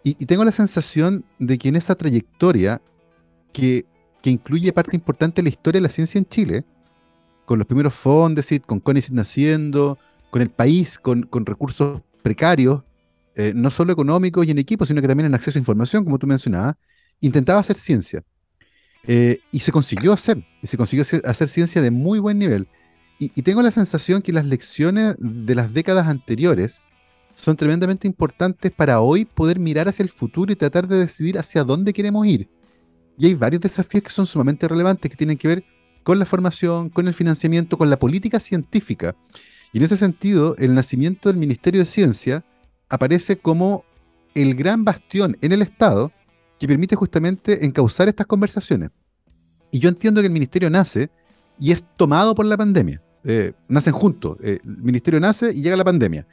Y, 0.03 0.13
tengo 0.25 0.43
la 0.43 0.51
sensación 0.51 1.23
de 1.39 1.57
que 1.57 1.69
en 1.69 1.77
esa 1.77 1.95
trayectoria, 1.95 2.81
que 3.53 3.85
que 4.23 4.29
incluye 4.29 4.71
parte 4.71 4.95
importante 4.95 5.41
de 5.41 5.43
la 5.43 5.49
historia 5.49 5.79
de 5.79 5.83
la 5.83 5.89
ciencia 5.89 6.17
en 6.17 6.25
Chile, 6.25 6.63
con 7.45 7.59
los 7.59 7.67
primeros 7.67 7.93
Fondesit, 7.93 8.65
con 8.65 8.79
CONICET 8.79 9.11
naciendo, 9.11 9.99
con 10.31 10.41
el 10.41 10.49
país, 10.49 10.97
con, 10.97 11.27
recursos 11.45 12.01
precarios, 12.21 12.83
eh, 13.35 13.51
no 13.53 13.69
solo 13.69 13.91
económicos 13.91 14.47
y 14.47 14.51
en 14.51 14.59
equipo, 14.59 14.85
sino 14.85 15.01
que 15.01 15.09
también 15.09 15.27
en 15.27 15.35
acceso 15.35 15.57
a 15.57 15.59
información, 15.59 16.05
como 16.05 16.17
tú 16.19 16.25
mencionabas, 16.25 16.75
intentaba 17.19 17.59
hacer 17.59 17.75
ciencia. 17.75 18.23
Eh, 19.05 19.39
y 19.51 19.59
se 19.59 19.71
consiguió 19.71 20.13
hacer, 20.13 20.45
y 20.61 20.67
se 20.67 20.77
consiguió 20.77 21.03
hacer, 21.25 21.47
ciencia 21.49 21.81
de 21.81 21.91
muy 21.91 22.19
buen 22.19 22.39
nivel. 22.39 22.67
Y, 23.19 23.31
y, 23.35 23.41
tengo 23.41 23.61
la 23.61 23.71
sensación 23.71 24.21
que 24.21 24.31
las 24.31 24.45
lecciones 24.45 25.15
de 25.19 25.55
las 25.55 25.73
décadas 25.73 26.07
anteriores 26.07 26.81
son 27.35 27.57
tremendamente 27.57 28.07
importantes 28.07 28.71
para 28.71 29.01
hoy 29.01 29.25
poder 29.25 29.59
mirar 29.59 29.87
hacia 29.87 30.03
el 30.03 30.09
futuro 30.09 30.51
y 30.51 30.55
tratar 30.55 30.87
de 30.87 30.99
decidir 30.99 31.37
hacia 31.37 31.63
dónde 31.63 31.93
queremos 31.93 32.25
ir. 32.25 32.49
Y 33.17 33.27
hay 33.27 33.33
varios 33.33 33.61
desafíos 33.61 34.03
que 34.03 34.09
son 34.09 34.25
sumamente 34.25 34.67
relevantes, 34.67 35.09
que 35.09 35.17
tienen 35.17 35.37
que 35.37 35.47
ver 35.47 35.63
con 36.03 36.19
la 36.19 36.25
formación, 36.25 36.89
con 36.89 37.07
el 37.07 37.13
financiamiento, 37.13 37.77
con 37.77 37.89
la 37.89 37.97
política 37.97 38.39
científica. 38.39 39.15
Y 39.71 39.77
en 39.77 39.83
ese 39.83 39.97
sentido, 39.97 40.55
el 40.57 40.75
nacimiento 40.75 41.29
del 41.29 41.37
Ministerio 41.37 41.81
de 41.81 41.85
Ciencia 41.85 42.45
aparece 42.89 43.37
como 43.37 43.85
el 44.35 44.55
gran 44.55 44.83
bastión 44.83 45.37
en 45.41 45.51
el 45.51 45.61
Estado 45.61 46.11
que 46.59 46.67
permite 46.67 46.95
justamente 46.95 47.65
encauzar 47.65 48.07
estas 48.07 48.27
conversaciones. 48.27 48.89
Y 49.71 49.79
yo 49.79 49.89
entiendo 49.89 50.21
que 50.21 50.27
el 50.27 50.33
Ministerio 50.33 50.69
nace 50.69 51.09
y 51.59 51.71
es 51.71 51.83
tomado 51.97 52.35
por 52.35 52.45
la 52.45 52.57
pandemia. 52.57 53.01
Eh, 53.23 53.53
nacen 53.67 53.93
juntos. 53.93 54.37
Eh, 54.41 54.59
el 54.63 54.77
Ministerio 54.77 55.19
nace 55.19 55.51
y 55.53 55.61
llega 55.61 55.75
la 55.75 55.83
pandemia. 55.83 56.27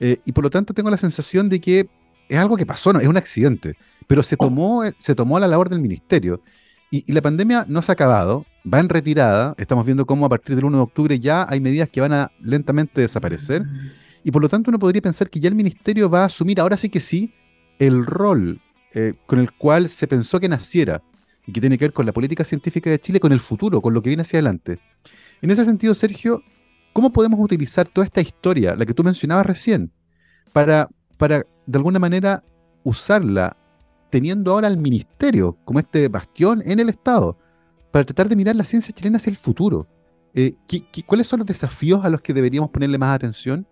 Eh, 0.00 0.18
y 0.24 0.32
por 0.32 0.44
lo 0.44 0.50
tanto 0.50 0.74
tengo 0.74 0.90
la 0.90 0.96
sensación 0.96 1.48
de 1.48 1.60
que 1.60 1.88
es 2.28 2.38
algo 2.38 2.56
que 2.56 2.66
pasó, 2.66 2.92
no, 2.92 3.00
es 3.00 3.08
un 3.08 3.16
accidente 3.16 3.76
pero 4.10 4.24
se 4.24 4.36
tomó, 4.36 4.82
se 4.98 5.14
tomó 5.14 5.38
la 5.38 5.46
labor 5.46 5.68
del 5.68 5.78
ministerio. 5.78 6.42
Y, 6.90 7.12
la 7.12 7.22
pandemia 7.22 7.64
no 7.68 7.80
se 7.80 7.92
ha 7.92 7.94
acabado, 7.94 8.44
va 8.66 8.80
en 8.80 8.88
retirada. 8.88 9.54
Estamos 9.56 9.86
viendo 9.86 10.04
cómo 10.04 10.26
a 10.26 10.28
partir 10.28 10.56
del 10.56 10.64
1 10.64 10.78
de 10.78 10.82
octubre 10.82 11.20
ya 11.20 11.46
hay 11.48 11.60
medidas 11.60 11.88
que 11.88 12.00
van 12.00 12.12
a 12.12 12.32
lentamente 12.40 13.02
desaparecer. 13.02 13.62
Y 14.24 14.32
por 14.32 14.42
lo 14.42 14.48
tanto 14.48 14.68
uno 14.68 14.80
podría 14.80 15.00
pensar 15.00 15.30
que 15.30 15.38
ya 15.38 15.48
el 15.48 15.54
ministerio 15.54 16.10
va 16.10 16.22
a 16.22 16.24
asumir, 16.24 16.58
ahora 16.58 16.76
sí 16.76 16.88
que 16.88 16.98
sí, 16.98 17.32
el 17.78 18.04
rol 18.04 18.60
eh, 18.94 19.14
con 19.26 19.38
el 19.38 19.52
cual 19.52 19.88
se 19.88 20.06
pensó 20.06 20.40
que 20.40 20.48
naciera 20.48 21.02
y 21.46 21.52
que 21.52 21.60
tiene 21.60 21.78
que 21.78 21.86
ver 21.86 21.92
con 21.92 22.06
la 22.06 22.12
política 22.12 22.44
científica 22.44 22.90
de 22.90 22.98
Chile, 22.98 23.20
con 23.20 23.32
el 23.32 23.40
futuro, 23.40 23.80
con 23.80 23.94
lo 23.94 24.02
que 24.02 24.10
viene 24.10 24.22
hacia 24.22 24.38
adelante. 24.38 24.78
En 25.42 25.50
ese 25.50 25.64
sentido, 25.64 25.94
Sergio, 25.94 26.42
¿cómo 26.92 27.12
podemos 27.12 27.40
utilizar 27.40 27.88
toda 27.88 28.04
esta 28.04 28.20
historia, 28.20 28.74
la 28.74 28.84
que 28.84 28.94
tú 28.94 29.04
mencionabas 29.04 29.46
recién, 29.46 29.90
para, 30.52 30.88
para 31.16 31.46
de 31.66 31.78
alguna 31.78 31.98
manera 31.98 32.42
usarla 32.82 33.56
teniendo 34.10 34.52
ahora 34.52 34.66
al 34.66 34.76
ministerio 34.76 35.56
como 35.64 35.78
este 35.78 36.08
bastión 36.08 36.62
en 36.64 36.80
el 36.80 36.88
Estado 36.88 37.38
para 37.90 38.04
tratar 38.04 38.28
de 38.28 38.36
mirar 38.36 38.56
la 38.56 38.64
ciencia 38.64 38.94
chilena 38.94 39.18
hacia 39.18 39.30
el 39.30 39.36
futuro. 39.36 39.86
Eh, 40.34 40.54
cuáles 41.06 41.26
son 41.26 41.40
los 41.40 41.46
desafíos 41.46 42.04
a 42.04 42.10
los 42.10 42.20
que 42.20 42.32
deberíamos 42.34 42.70
ponerle 42.70 42.98
más 42.98 43.14
atención? 43.14 43.66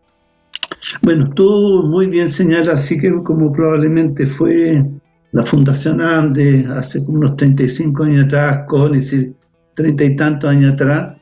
Bueno, 1.02 1.28
tú 1.30 1.84
muy 1.86 2.06
bien 2.06 2.28
señalas, 2.28 2.74
así 2.74 2.98
que 2.98 3.12
como 3.22 3.52
probablemente 3.52 4.26
fue 4.26 4.84
la 5.32 5.42
Fundación 5.42 6.00
ANDE 6.00 6.66
hace 6.70 7.04
como 7.04 7.18
unos 7.18 7.36
35 7.36 8.04
años 8.04 8.24
atrás, 8.24 8.60
con 8.66 8.92
decir, 8.92 9.34
30 9.74 10.04
y 10.04 10.16
tantos 10.16 10.50
años 10.50 10.72
atrás, 10.72 11.16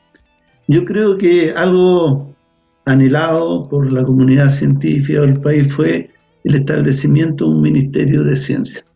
yo 0.68 0.84
creo 0.84 1.18
que 1.18 1.52
algo 1.52 2.34
anhelado 2.84 3.68
por 3.68 3.92
la 3.92 4.04
comunidad 4.04 4.48
científica 4.48 5.20
del 5.20 5.40
país 5.40 5.72
fue 5.72 6.10
el 6.44 6.54
establecimiento 6.54 7.44
de 7.44 7.54
un 7.54 7.62
Ministerio 7.62 8.22
de 8.24 8.36
Ciencia 8.36 8.86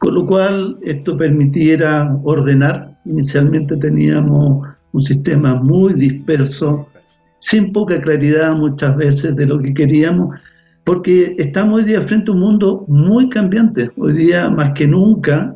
con 0.00 0.14
lo 0.14 0.24
cual 0.24 0.78
esto 0.82 1.14
permitiera 1.16 2.18
ordenar. 2.24 2.98
Inicialmente 3.04 3.76
teníamos 3.76 4.66
un 4.92 5.02
sistema 5.02 5.62
muy 5.62 5.92
disperso, 5.92 6.88
sin 7.38 7.70
poca 7.70 8.00
claridad 8.00 8.56
muchas 8.56 8.96
veces 8.96 9.36
de 9.36 9.46
lo 9.46 9.58
que 9.58 9.74
queríamos, 9.74 10.40
porque 10.84 11.34
estamos 11.38 11.80
hoy 11.80 11.84
día 11.84 12.00
frente 12.00 12.30
a 12.30 12.34
un 12.34 12.40
mundo 12.40 12.84
muy 12.88 13.28
cambiante. 13.28 13.90
Hoy 13.96 14.12
día 14.14 14.48
más 14.50 14.72
que 14.72 14.86
nunca 14.86 15.54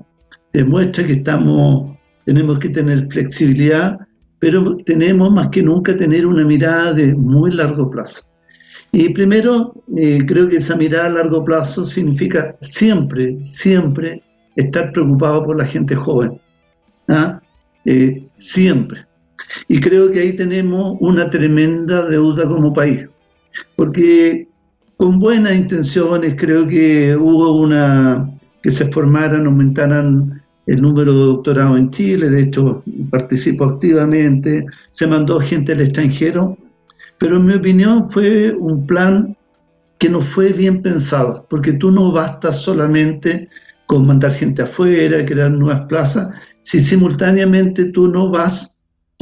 demuestra 0.53 1.05
que 1.05 1.15
estamos, 1.15 1.97
tenemos 2.25 2.59
que 2.59 2.69
tener 2.69 3.09
flexibilidad, 3.11 3.99
pero 4.39 4.77
tenemos 4.85 5.33
más 5.33 5.49
que 5.49 5.63
nunca 5.63 5.97
tener 5.97 6.27
una 6.27 6.45
mirada 6.45 6.93
de 6.93 7.15
muy 7.15 7.51
largo 7.51 7.91
plazo. 7.91 8.23
Y 8.93 9.09
primero, 9.09 9.75
eh, 9.97 10.25
creo 10.25 10.49
que 10.49 10.59
esa 10.59 10.77
mirada 10.77 11.07
a 11.07 11.11
largo 11.11 11.45
plazo 11.45 11.85
significa 11.85 12.57
siempre, 12.61 13.45
siempre 13.45 14.23
estar 14.55 14.93
preocupado 14.93 15.45
por 15.45 15.57
la 15.57 15.65
gente 15.65 15.97
joven. 15.97 16.41
¿ah? 17.09 17.41
Eh, 17.85 18.29
siempre. 18.37 19.05
Y 19.67 19.81
creo 19.81 20.11
que 20.11 20.21
ahí 20.21 20.37
tenemos 20.37 20.97
una 21.01 21.29
tremenda 21.29 22.07
deuda 22.07 22.49
como 22.49 22.73
país. 22.73 23.09
Porque 23.77 24.47
con 24.97 25.19
buenas 25.19 25.55
intenciones 25.55 26.35
creo 26.37 26.67
que 26.67 27.17
hubo 27.17 27.61
una 27.61 28.31
que 28.63 28.71
se 28.71 28.87
formaran, 28.87 29.47
aumentaran 29.47 30.43
el 30.67 30.81
número 30.81 31.13
de 31.13 31.25
doctorados 31.27 31.79
en 31.79 31.91
Chile, 31.91 32.31
de 32.31 32.43
hecho 32.43 32.83
participó 33.11 33.65
activamente, 33.65 34.65
se 34.91 35.07
mandó 35.07 35.39
gente 35.41 35.73
al 35.73 35.83
extranjero, 35.83 36.57
pero 37.19 37.37
en 37.37 37.47
mi 37.47 37.55
opinión 37.55 38.09
fue 38.09 38.55
un 38.55 38.87
plan 38.87 39.37
que 39.99 40.09
no 40.09 40.23
fue 40.23 40.53
bien 40.53 40.81
pensado, 40.81 41.47
porque 41.51 41.75
tú 41.75 41.91
no 41.91 42.13
bastas 42.13 42.63
solamente 42.63 43.49
con 43.87 44.07
mandar 44.07 44.33
gente 44.33 44.63
afuera, 44.63 45.25
crear 45.25 45.51
nuevas 45.51 45.85
plazas, 45.87 46.29
si 46.63 46.81
simultáneamente 46.81 47.85
tú 47.87 48.09
no 48.09 48.31
vas 48.31 48.74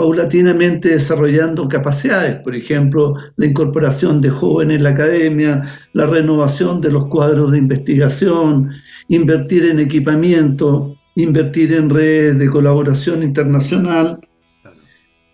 paulatinamente 0.03 0.89
desarrollando 0.89 1.69
capacidades, 1.69 2.41
por 2.41 2.57
ejemplo, 2.57 3.15
la 3.37 3.47
incorporación 3.47 4.21
de 4.21 4.31
jóvenes 4.31 4.79
en 4.79 4.83
la 4.83 4.91
academia, 4.91 5.63
la 5.93 6.07
renovación 6.07 6.81
de 6.81 6.91
los 6.91 7.07
cuadros 7.07 7.53
de 7.53 7.59
investigación, 7.59 8.73
invertir 9.07 9.65
en 9.67 9.79
equipamiento, 9.79 10.97
invertir 11.15 11.73
en 11.73 11.89
redes 11.89 12.37
de 12.37 12.51
colaboración 12.51 13.23
internacional. 13.23 14.19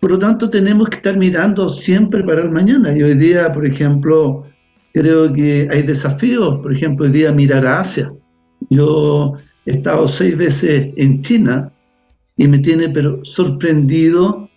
Por 0.01 0.11
lo 0.11 0.19
tanto, 0.19 0.51
tenemos 0.51 0.87
que 0.87 0.97
estar 0.97 1.17
mirando 1.17 1.67
siempre 1.67 2.23
para 2.23 2.41
el 2.41 2.51
mañana. 2.51 2.95
Y 2.95 3.01
hoy 3.01 3.15
día, 3.15 3.51
por 3.51 3.65
ejemplo, 3.65 4.45
creo 4.93 5.33
que 5.33 5.67
hay 5.71 5.81
desafíos, 5.81 6.59
por 6.59 6.71
ejemplo, 6.71 7.07
hoy 7.07 7.11
día 7.11 7.31
mirar 7.31 7.65
a 7.65 7.79
Asia. 7.79 8.11
Yo 8.69 9.33
he 9.65 9.71
estado 9.71 10.07
seis 10.07 10.37
veces 10.37 10.89
en 10.95 11.23
China 11.23 11.73
y 12.37 12.47
me 12.47 12.59
tiene 12.59 12.87
pero 12.89 13.19
sorprendido 13.25 14.48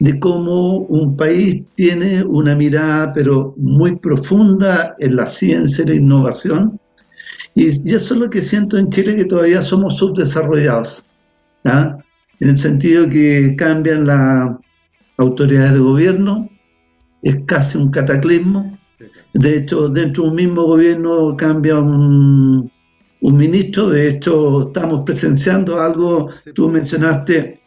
de 0.00 0.18
cómo 0.18 0.78
un 0.78 1.14
país 1.14 1.62
tiene 1.74 2.24
una 2.24 2.54
mirada 2.54 3.12
pero 3.12 3.54
muy 3.58 3.96
profunda 3.96 4.96
en 4.98 5.14
la 5.16 5.26
ciencia 5.26 5.84
y 5.84 5.88
la 5.88 5.94
innovación. 5.94 6.80
Y, 7.54 7.66
eso 7.66 8.14
es 8.14 8.20
lo 8.20 8.30
que 8.30 8.40
siento 8.40 8.78
en 8.78 8.88
Chile, 8.88 9.14
que 9.14 9.26
todavía 9.26 9.60
somos 9.60 9.98
subdesarrollados, 9.98 11.04
en 11.64 12.48
el 12.48 12.56
sentido 12.56 13.08
que 13.10 13.54
cambian 13.58 14.06
las 14.06 14.56
autoridades 15.18 15.74
de 15.74 15.78
gobierno, 15.80 16.48
es 17.22 17.36
casi 17.44 17.76
un 17.76 17.90
cataclismo. 17.90 18.78
De 19.34 19.58
hecho, 19.58 19.90
dentro 19.90 20.24
de 20.24 20.30
un 20.30 20.36
mismo 20.36 20.64
gobierno 20.64 21.36
cambia 21.36 21.78
un, 21.78 22.72
un 23.20 23.36
ministro. 23.36 23.90
De 23.90 24.08
hecho, 24.08 24.68
estamos 24.68 25.02
presenciando 25.04 25.78
algo, 25.78 26.30
tú 26.54 26.70
mencionaste, 26.70 27.59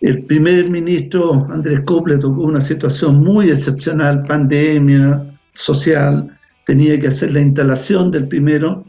el 0.00 0.24
primer 0.24 0.70
ministro 0.70 1.46
Andrés 1.50 1.80
Cople 1.80 2.18
tocó 2.18 2.42
una 2.42 2.60
situación 2.60 3.20
muy 3.20 3.50
excepcional, 3.50 4.22
pandemia 4.24 5.38
social, 5.54 6.38
tenía 6.66 6.98
que 7.00 7.08
hacer 7.08 7.32
la 7.32 7.40
instalación 7.40 8.10
del 8.10 8.28
primero. 8.28 8.84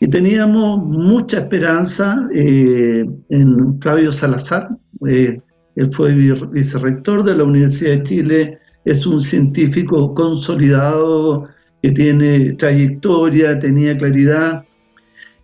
Y 0.00 0.06
teníamos 0.08 0.84
mucha 0.84 1.38
esperanza 1.38 2.28
eh, 2.32 3.04
en 3.30 3.80
Flavio 3.80 4.12
Salazar, 4.12 4.68
eh, 5.06 5.40
él 5.74 5.92
fue 5.92 6.12
vicerrector 6.12 7.22
de 7.22 7.36
la 7.36 7.44
Universidad 7.44 7.98
de 7.98 8.02
Chile, 8.02 8.58
es 8.84 9.06
un 9.06 9.20
científico 9.20 10.14
consolidado 10.14 11.48
que 11.82 11.92
tiene 11.92 12.52
trayectoria, 12.54 13.58
tenía 13.58 13.96
claridad. 13.96 14.64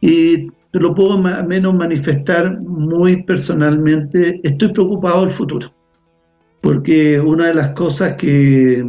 Y 0.00 0.48
lo 0.80 0.94
puedo 0.94 1.24
al 1.26 1.46
menos 1.46 1.74
manifestar 1.74 2.60
muy 2.60 3.22
personalmente, 3.22 4.40
estoy 4.42 4.72
preocupado 4.72 5.20
del 5.20 5.30
futuro, 5.30 5.72
porque 6.60 7.20
una 7.20 7.46
de 7.46 7.54
las 7.54 7.68
cosas 7.68 8.14
que 8.14 8.84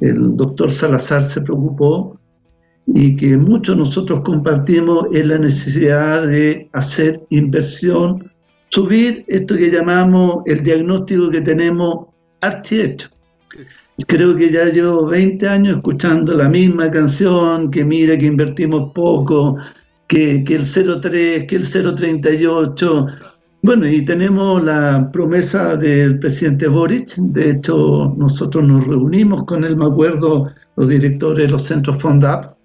el 0.00 0.36
doctor 0.36 0.70
Salazar 0.70 1.22
se 1.24 1.42
preocupó 1.42 2.18
y 2.86 3.14
que 3.16 3.36
muchos 3.36 3.76
nosotros 3.76 4.22
compartimos 4.22 5.06
es 5.12 5.26
la 5.26 5.38
necesidad 5.38 6.26
de 6.26 6.68
hacer 6.72 7.20
inversión, 7.28 8.30
subir 8.70 9.24
esto 9.28 9.56
que 9.56 9.70
llamamos 9.70 10.42
el 10.46 10.62
diagnóstico 10.62 11.28
que 11.30 11.42
tenemos 11.42 12.06
archihecho. 12.40 13.08
Creo 14.06 14.36
que 14.36 14.50
ya 14.50 14.66
llevo 14.66 15.06
20 15.06 15.48
años 15.48 15.76
escuchando 15.76 16.32
la 16.32 16.48
misma 16.48 16.90
canción, 16.90 17.70
que 17.70 17.84
mira 17.84 18.16
que 18.16 18.26
invertimos 18.26 18.92
poco, 18.94 19.56
que, 20.08 20.44
el 20.48 21.00
03, 21.00 21.44
que 21.44 21.56
el 21.56 21.70
038. 21.70 23.06
Bueno, 23.62 23.88
y 23.88 24.04
tenemos 24.04 24.64
la 24.64 25.10
promesa 25.12 25.76
del 25.76 26.18
presidente 26.18 26.66
Boric, 26.68 27.14
de 27.16 27.50
hecho 27.50 28.14
nosotros 28.16 28.66
nos 28.66 28.86
reunimos 28.86 29.44
con 29.44 29.64
él, 29.64 29.76
me 29.76 29.86
acuerdo, 29.86 30.50
los 30.76 30.88
directores 30.88 31.46
de 31.46 31.52
los 31.52 31.64
centros 31.64 32.00
FONDAP, 32.00 32.56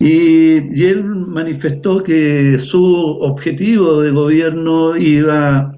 y, 0.00 0.84
él 0.84 1.04
manifestó 1.04 2.02
que 2.02 2.58
su 2.58 2.84
objetivo 2.84 4.00
de 4.00 4.10
gobierno 4.10 4.96
iba 4.96 5.58
a 5.58 5.72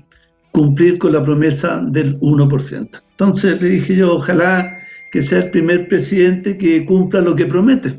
cumplir 0.53 0.99
con 0.99 1.13
la 1.13 1.25
promesa 1.25 1.83
del 1.91 2.19
1%. 2.21 3.03
Entonces 3.11 3.61
le 3.61 3.69
dije 3.71 3.97
yo, 3.97 4.17
ojalá 4.17 4.77
que 5.11 5.23
sea 5.23 5.45
el 5.45 5.51
primer 5.51 5.89
presidente 5.89 6.57
que 6.57 6.85
cumpla 6.85 7.21
lo 7.21 7.35
que 7.35 7.47
promete, 7.47 7.99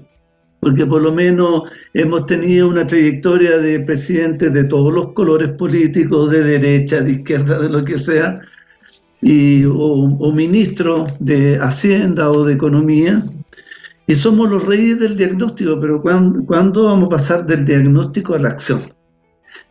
porque 0.62 0.86
por 0.86 1.02
lo 1.02 1.12
menos 1.12 1.64
hemos 1.94 2.26
tenido 2.28 2.70
una 2.70 2.88
trayectoria 2.88 3.58
de 3.58 3.82
presidentes 3.82 4.54
de 4.54 4.64
todos 4.64 4.94
los 4.94 5.12
colores 5.14 5.50
políticos, 5.50 6.32
de 6.32 6.44
derecha, 6.44 7.02
de 7.02 7.12
izquierda, 7.14 7.60
de 7.60 7.70
lo 7.70 7.84
que 7.84 8.00
sea, 8.00 8.40
y, 9.22 9.66
o, 9.66 9.76
o 9.76 10.32
ministro 10.32 11.08
de 11.20 11.58
Hacienda 11.60 12.32
o 12.32 12.46
de 12.46 12.54
Economía, 12.54 13.24
y 14.12 14.16
somos 14.16 14.50
los 14.50 14.66
reyes 14.66 15.00
del 15.00 15.16
diagnóstico, 15.16 15.80
pero 15.80 16.02
¿cuándo, 16.02 16.84
vamos 16.84 17.06
a 17.06 17.10
pasar 17.10 17.46
del 17.46 17.64
diagnóstico 17.64 18.36
a 18.36 18.40
la 18.40 18.50
acción? 18.50 18.82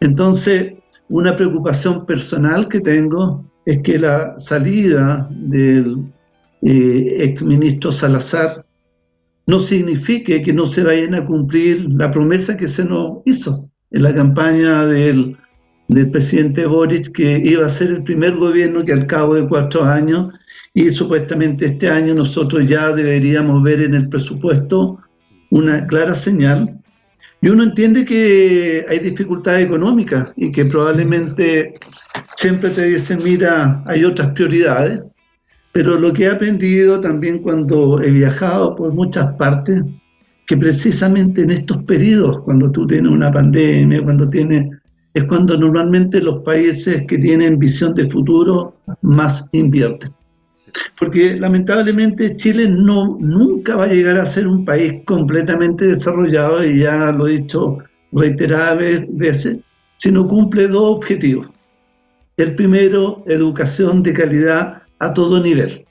Entonces, 0.00 0.74
una 1.08 1.36
preocupación 1.36 2.06
personal 2.06 2.66
que 2.66 2.80
tengo 2.80 3.44
es 3.66 3.82
que 3.82 3.98
la 3.98 4.38
salida 4.38 5.28
del 5.30 6.10
eh, 6.62 7.16
exministro 7.20 7.92
Salazar 7.92 8.64
no 9.46 9.58
signifique 9.60 10.42
que 10.42 10.52
no 10.52 10.66
se 10.66 10.82
vayan 10.82 11.14
a 11.14 11.24
cumplir 11.24 11.86
la 11.90 12.10
promesa 12.10 12.56
que 12.56 12.68
se 12.68 12.84
nos 12.84 13.18
hizo 13.24 13.70
en 13.90 14.02
la 14.02 14.14
campaña 14.14 14.86
del, 14.86 15.36
del 15.88 16.10
presidente 16.10 16.66
Boric, 16.66 17.12
que 17.12 17.40
iba 17.44 17.66
a 17.66 17.70
ser 17.70 17.88
el 17.88 18.02
primer 18.02 18.36
gobierno 18.36 18.84
que 18.84 18.92
al 18.92 19.06
cabo 19.06 19.34
de 19.34 19.48
cuatro 19.48 19.84
años 19.84 20.32
y 20.72 20.90
supuestamente 20.90 21.66
este 21.66 21.90
año 21.90 22.14
nosotros 22.14 22.64
ya 22.66 22.92
deberíamos 22.92 23.62
ver 23.62 23.80
en 23.80 23.94
el 23.94 24.08
presupuesto 24.08 24.98
una 25.50 25.86
clara 25.86 26.14
señal. 26.14 26.80
Y 27.42 27.48
uno 27.48 27.64
entiende 27.64 28.04
que 28.04 28.84
hay 28.88 28.98
dificultades 28.98 29.66
económicas 29.66 30.32
y 30.36 30.52
que 30.52 30.64
probablemente 30.66 31.74
siempre 32.34 32.70
te 32.70 32.86
dicen, 32.86 33.20
mira, 33.24 33.82
hay 33.86 34.04
otras 34.04 34.30
prioridades, 34.32 35.02
pero 35.72 35.98
lo 35.98 36.12
que 36.12 36.24
he 36.24 36.30
aprendido 36.30 37.00
también 37.00 37.40
cuando 37.40 38.00
he 38.00 38.10
viajado 38.10 38.74
por 38.74 38.92
muchas 38.92 39.34
partes, 39.36 39.82
que 40.46 40.56
precisamente 40.56 41.42
en 41.42 41.50
estos 41.52 41.78
periodos, 41.84 42.40
cuando 42.40 42.70
tú 42.70 42.86
tienes 42.86 43.12
una 43.12 43.30
pandemia, 43.30 44.02
cuando 44.02 44.28
tienes, 44.28 44.68
es 45.14 45.24
cuando 45.24 45.56
normalmente 45.56 46.20
los 46.20 46.42
países 46.42 47.04
que 47.06 47.18
tienen 47.18 47.58
visión 47.58 47.94
de 47.94 48.08
futuro 48.08 48.74
más 49.02 49.48
invierten 49.52 50.10
porque 50.98 51.36
lamentablemente 51.36 52.36
Chile 52.36 52.68
no, 52.68 53.16
nunca 53.20 53.76
va 53.76 53.84
a 53.84 53.92
llegar 53.92 54.18
a 54.18 54.26
ser 54.26 54.46
un 54.46 54.64
país 54.64 55.02
completamente 55.04 55.86
desarrollado, 55.86 56.64
y 56.64 56.82
ya 56.82 57.12
lo 57.12 57.26
he 57.26 57.38
dicho 57.38 57.78
reiteradas 58.12 59.06
veces, 59.10 59.60
si 59.96 60.10
no 60.10 60.26
cumple 60.26 60.68
dos 60.68 60.96
objetivos. 60.96 61.48
El 62.36 62.54
primero, 62.54 63.22
educación 63.26 64.02
de 64.02 64.12
calidad 64.12 64.79
a 65.00 65.12
todo 65.12 65.42
nivel. 65.42 65.86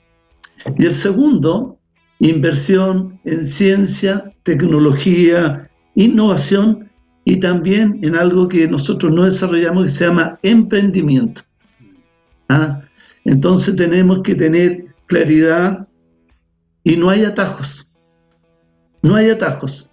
Y 0.78 0.86
el 0.86 0.94
segundo, 0.94 1.78
inversión 2.18 3.20
en 3.24 3.44
ciencia, 3.44 4.32
tecnología, 4.42 5.70
innovación 5.94 6.90
y 7.24 7.38
también 7.38 7.98
en 8.02 8.16
algo 8.16 8.48
que 8.48 8.66
nosotros 8.66 9.12
no 9.12 9.24
desarrollamos 9.24 9.84
que 9.84 9.90
se 9.90 10.06
llama 10.06 10.38
emprendimiento. 10.42 11.42
¿Ah? 12.48 12.82
Entonces 13.24 13.76
tenemos 13.76 14.22
que 14.22 14.34
tener 14.34 14.86
claridad 15.06 15.86
y 16.84 16.96
no 16.96 17.10
hay 17.10 17.24
atajos. 17.24 17.90
No 19.02 19.14
hay 19.14 19.30
atajos. 19.30 19.90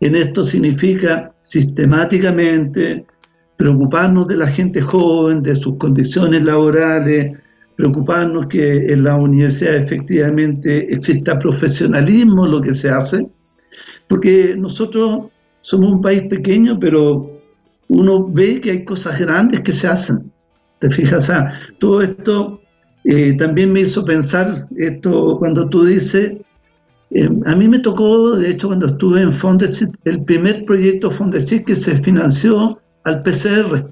En 0.00 0.14
esto 0.14 0.44
significa 0.44 1.34
sistemáticamente 1.40 3.06
preocuparnos 3.56 4.28
de 4.28 4.36
la 4.36 4.46
gente 4.46 4.80
joven, 4.80 5.42
de 5.42 5.54
sus 5.56 5.76
condiciones 5.76 6.44
laborales, 6.44 7.36
preocuparnos 7.78 8.48
que 8.48 8.92
en 8.92 9.04
la 9.04 9.14
universidad 9.14 9.76
efectivamente 9.76 10.92
exista 10.92 11.38
profesionalismo 11.38 12.44
lo 12.44 12.60
que 12.60 12.74
se 12.74 12.90
hace, 12.90 13.24
porque 14.08 14.56
nosotros 14.58 15.26
somos 15.60 15.92
un 15.92 16.02
país 16.02 16.22
pequeño, 16.28 16.76
pero 16.80 17.30
uno 17.86 18.26
ve 18.26 18.60
que 18.60 18.72
hay 18.72 18.84
cosas 18.84 19.20
grandes 19.20 19.60
que 19.60 19.72
se 19.72 19.86
hacen. 19.86 20.32
¿Te 20.80 20.90
fijas? 20.90 21.30
todo 21.78 22.02
esto 22.02 22.60
eh, 23.04 23.34
también 23.38 23.72
me 23.72 23.82
hizo 23.82 24.04
pensar 24.04 24.66
esto 24.76 25.36
cuando 25.38 25.68
tú 25.68 25.84
dices, 25.84 26.32
eh, 27.12 27.28
a 27.46 27.54
mí 27.54 27.68
me 27.68 27.78
tocó, 27.78 28.32
de 28.32 28.50
hecho, 28.50 28.66
cuando 28.66 28.86
estuve 28.86 29.22
en 29.22 29.32
Fondesit, 29.32 29.94
el 30.04 30.24
primer 30.24 30.64
proyecto 30.64 31.12
Fondesit 31.12 31.64
que 31.64 31.76
se 31.76 31.96
financió 32.02 32.80
al 33.04 33.22
PCR. 33.22 33.88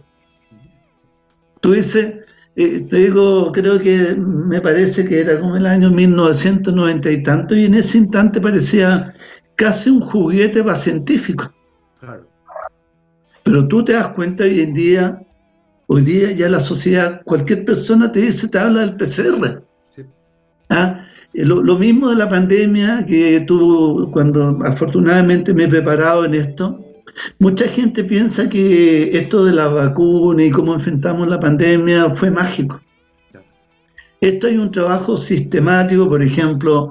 Tú 1.61 1.73
dices, 1.73 2.26
eh, 2.57 2.87
te 2.89 2.97
digo, 2.97 3.53
creo 3.53 3.79
que 3.79 4.17
me 4.17 4.61
parece 4.61 5.05
que 5.05 5.21
era 5.21 5.39
como 5.39 5.57
el 5.57 5.67
año 5.67 5.91
1990 5.91 7.11
y 7.11 7.23
tanto, 7.23 7.55
y 7.55 7.67
en 7.67 7.75
ese 7.75 7.99
instante 7.99 8.41
parecía 8.41 9.15
casi 9.55 9.91
un 9.91 10.01
juguete 10.01 10.63
para 10.63 10.77
científico. 10.77 11.53
Pero 13.45 13.69
tú 13.69 13.85
te 13.85 13.93
das 13.93 14.09
cuenta 14.09 14.45
hoy 14.45 14.61
en 14.61 14.75
día 14.75 15.21
Hoy 15.89 16.03
día 16.03 16.33
ya 16.33 16.49
la 16.49 16.59
sociedad, 16.59 17.23
cualquier 17.25 17.65
persona 17.65 18.11
te 18.11 18.21
dice, 18.21 18.49
te 18.49 18.59
habla 18.59 18.81
del 18.81 18.97
PCR. 18.97 19.63
¿Ah? 20.69 21.07
Eh, 21.33 21.45
lo, 21.45 21.79
mismo 21.79 22.11
de 22.11 22.17
la 22.17 22.29
pandemia 22.29 23.05
que 23.07 23.41
tuvo 23.47 24.11
cuando 24.11 24.59
afortunadamente 24.65 25.55
me 25.55 25.65
he 25.65 25.69
preparado 25.69 26.25
en 26.25 26.35
esto. 26.35 26.81
Mucha 27.39 27.67
gente 27.69 28.05
piensa 28.05 28.49
que 28.49 29.17
esto 29.17 29.45
de 29.45 29.53
la 29.53 29.69
vacuna 29.69 30.45
y 30.45 30.51
cómo 30.51 30.75
enfrentamos 30.75 31.29
la 31.29 31.41
pandemia 31.41 32.11
fue 32.11 32.31
mágico. 32.31 32.81
Esto 34.21 34.47
hay 34.47 34.57
un 34.57 34.71
trabajo 34.71 35.17
sistemático, 35.17 36.09
por 36.09 36.23
ejemplo, 36.23 36.91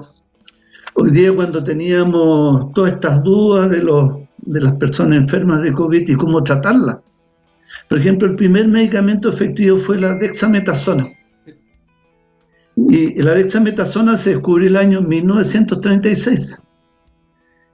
hoy 0.94 1.10
día 1.10 1.34
cuando 1.34 1.62
teníamos 1.62 2.72
todas 2.72 2.92
estas 2.92 3.22
dudas 3.22 3.70
de, 3.70 3.82
los, 3.82 4.10
de 4.38 4.60
las 4.60 4.72
personas 4.74 5.18
enfermas 5.18 5.62
de 5.62 5.72
COVID 5.72 6.08
y 6.08 6.14
cómo 6.14 6.42
tratarlas 6.42 6.98
por 7.88 7.98
ejemplo, 7.98 8.28
el 8.28 8.36
primer 8.36 8.66
medicamento 8.68 9.28
efectivo 9.28 9.78
fue 9.78 9.98
la 9.98 10.14
dexametasona. 10.16 11.08
Y 12.76 13.22
la 13.22 13.34
dexametasona 13.34 14.16
se 14.16 14.30
descubrió 14.30 14.68
el 14.68 14.76
año 14.76 15.00
1936. 15.00 16.62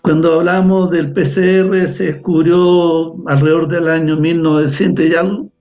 Cuando 0.03 0.41
hablamos 0.41 0.91
del 0.91 1.13
PCR 1.13 1.87
se 1.87 2.07
descubrió 2.07 3.17
alrededor 3.29 3.69
del 3.69 3.89
año 3.89 4.17
1900 4.17 5.07
y 5.07 5.15
algo. 5.15 5.53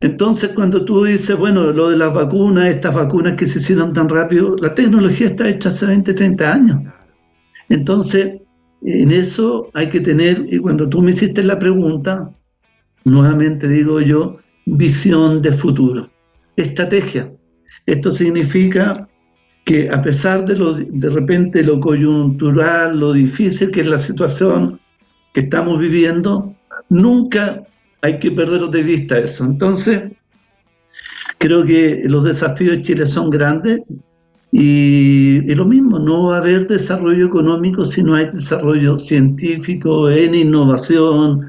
Entonces, 0.00 0.50
cuando 0.54 0.84
tú 0.84 1.04
dices, 1.04 1.36
bueno, 1.38 1.72
lo 1.72 1.88
de 1.88 1.96
las 1.96 2.12
vacunas, 2.12 2.66
estas 2.66 2.94
vacunas 2.94 3.36
que 3.36 3.46
se 3.46 3.58
hicieron 3.58 3.94
tan 3.94 4.08
rápido, 4.08 4.56
la 4.56 4.74
tecnología 4.74 5.28
está 5.28 5.48
hecha 5.48 5.70
hace 5.70 5.86
20, 5.86 6.12
30 6.14 6.52
años. 6.52 6.80
Entonces, 7.70 8.40
en 8.82 9.12
eso 9.12 9.70
hay 9.74 9.88
que 9.88 10.00
tener, 10.00 10.46
y 10.50 10.58
cuando 10.58 10.88
tú 10.88 11.00
me 11.02 11.12
hiciste 11.12 11.42
la 11.42 11.58
pregunta, 11.58 12.30
nuevamente 13.04 13.68
digo 13.68 14.00
yo, 14.00 14.38
visión 14.66 15.42
de 15.42 15.52
futuro, 15.52 16.08
estrategia. 16.56 17.32
Esto 17.86 18.10
significa 18.10 19.08
que 19.70 19.88
a 19.88 20.02
pesar 20.02 20.44
de 20.46 20.56
lo 20.56 20.74
de 20.74 21.10
repente 21.10 21.62
lo 21.62 21.78
coyuntural, 21.78 22.98
lo 22.98 23.12
difícil 23.12 23.70
que 23.70 23.82
es 23.82 23.86
la 23.86 23.98
situación 23.98 24.80
que 25.32 25.42
estamos 25.42 25.78
viviendo, 25.78 26.56
nunca 26.88 27.62
hay 28.02 28.18
que 28.18 28.32
perder 28.32 28.62
de 28.62 28.82
vista 28.82 29.16
eso. 29.16 29.44
Entonces, 29.44 30.10
creo 31.38 31.64
que 31.64 32.02
los 32.06 32.24
desafíos 32.24 32.78
de 32.78 32.82
Chile 32.82 33.06
son 33.06 33.30
grandes 33.30 33.78
y, 34.50 35.42
lo 35.54 35.66
mismo, 35.66 36.00
no 36.00 36.24
va 36.24 36.38
a 36.38 36.40
haber 36.40 36.66
desarrollo 36.66 37.26
económico 37.26 37.84
si 37.84 38.02
no 38.02 38.16
hay 38.16 38.24
desarrollo 38.24 38.96
científico, 38.96 40.10
en 40.10 40.34
innovación, 40.34 41.46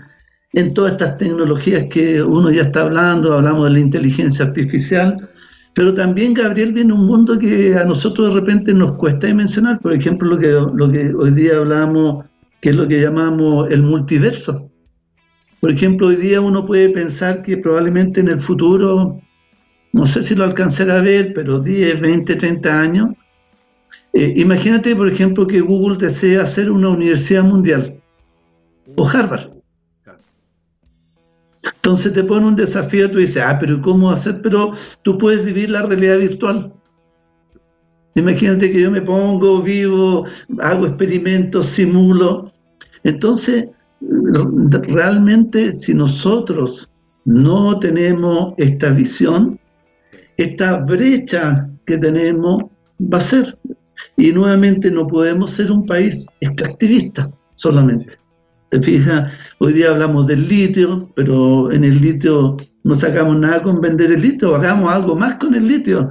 en 0.54 0.76
todas 0.76 0.92
estas 0.92 1.18
tecnologías 1.18 1.86
que 1.90 2.22
uno 2.22 2.52
ya 2.52 2.62
está 2.62 2.82
hablando, 2.82 3.34
hablamos 3.34 3.64
de 3.64 3.72
la 3.72 3.80
inteligencia 3.80 4.46
artificial, 4.46 5.28
pero 5.74 5.94
también, 5.94 6.34
Gabriel, 6.34 6.74
viene 6.74 6.94
un 6.94 7.06
mundo 7.06 7.38
que 7.38 7.76
a 7.76 7.86
nosotros 7.86 8.34
de 8.34 8.40
repente 8.40 8.74
nos 8.74 8.94
cuesta 8.94 9.34
mencionar, 9.34 9.80
por 9.80 9.94
ejemplo, 9.94 10.30
lo 10.30 10.38
que, 10.38 10.50
lo 10.50 10.92
que 10.92 11.14
hoy 11.14 11.32
día 11.32 11.58
hablamos, 11.58 12.26
que 12.60 12.72
es 12.72 12.76
lo 12.76 12.88
que 12.88 13.02
llamamos 13.02 13.72
el 13.72 13.84
multiverso. 13.84 14.70
Por 15.62 15.72
ejemplo, 15.72 16.08
hoy 16.08 16.18
día 16.18 16.42
uno 16.42 16.66
puede 16.66 16.90
pensar 16.90 17.42
que 17.42 17.58
probablemente 17.58 18.20
en 18.20 18.28
el 18.28 18.40
futuro, 18.40 19.22
no 19.94 20.06
sé 20.06 20.22
si 20.24 20.36
lo 20.36 20.44
alcanzará 20.44 20.98
a 20.98 21.02
ver, 21.02 21.32
pero 21.34 21.60
10, 21.60 22.02
20, 22.02 22.36
30 22.36 22.82
años, 22.82 23.08
eh, 24.14 24.34
imagínate, 24.36 24.94
por 24.96 25.08
ejemplo, 25.08 25.48
que 25.48 25.62
Google 25.62 25.98
desea 25.98 26.42
hacer 26.42 26.70
una 26.70 26.90
universidad 26.90 27.44
mundial, 27.44 27.96
o 28.98 29.08
Harvard. 29.08 29.61
Entonces 31.92 32.14
te 32.14 32.24
pone 32.24 32.48
un 32.48 32.56
desafío, 32.56 33.12
tú 33.12 33.18
dices, 33.18 33.44
ah, 33.46 33.58
pero 33.60 33.82
¿cómo 33.82 34.10
hacer? 34.10 34.42
Pero 34.42 34.72
tú 35.02 35.18
puedes 35.18 35.44
vivir 35.44 35.72
la 35.72 35.82
realidad 35.82 36.20
virtual. 36.20 36.72
Imagínate 38.16 38.72
que 38.72 38.80
yo 38.80 38.90
me 38.90 39.02
pongo, 39.02 39.62
vivo, 39.62 40.26
hago 40.60 40.88
experimentos, 40.88 41.66
simulo. 41.66 42.50
Entonces, 43.04 43.66
realmente 44.00 45.74
si 45.74 45.94
nosotros 45.94 46.90
no 47.26 47.78
tenemos 47.78 48.54
esta 48.56 48.90
visión, 48.92 49.60
esta 50.38 50.86
brecha 50.86 51.70
que 51.86 51.98
tenemos 51.98 52.64
va 53.02 53.18
a 53.18 53.22
ser. 53.22 53.60
Y 54.16 54.32
nuevamente 54.32 54.90
no 54.90 55.06
podemos 55.08 55.52
ser 55.52 55.74
un 55.74 55.86
país 55.86 56.26
extractivista 56.40 57.30
solamente. 57.56 58.21
Te 58.72 58.82
fijas, 58.82 59.34
hoy 59.58 59.74
día 59.74 59.92
hablamos 59.92 60.28
del 60.28 60.48
litio, 60.48 61.12
pero 61.14 61.70
en 61.74 61.84
el 61.84 62.00
litio 62.00 62.56
no 62.86 62.96
sacamos 62.96 63.38
nada 63.38 63.62
con 63.62 63.82
vender 63.82 64.14
el 64.14 64.22
litio, 64.22 64.56
hagamos 64.56 64.90
algo 64.94 65.14
más 65.14 65.36
con 65.36 65.54
el 65.54 65.68
litio. 65.68 66.10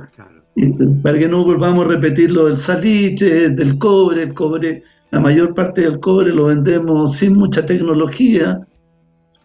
para 1.03 1.19
que 1.19 1.27
no 1.27 1.43
volvamos 1.43 1.87
a 1.87 1.89
repetir 1.89 2.31
lo 2.31 2.45
del 2.45 2.59
salitre, 2.59 3.49
del 3.49 3.79
cobre, 3.79 4.25
el 4.25 4.35
cobre, 4.35 4.83
la 5.11 5.21
mayor 5.21 5.55
parte 5.55 5.81
del 5.81 6.01
cobre 6.01 6.35
lo 6.35 6.49
vendemos 6.49 7.17
sin 7.17 7.33
mucha 7.35 7.65
tecnología, 7.65 8.61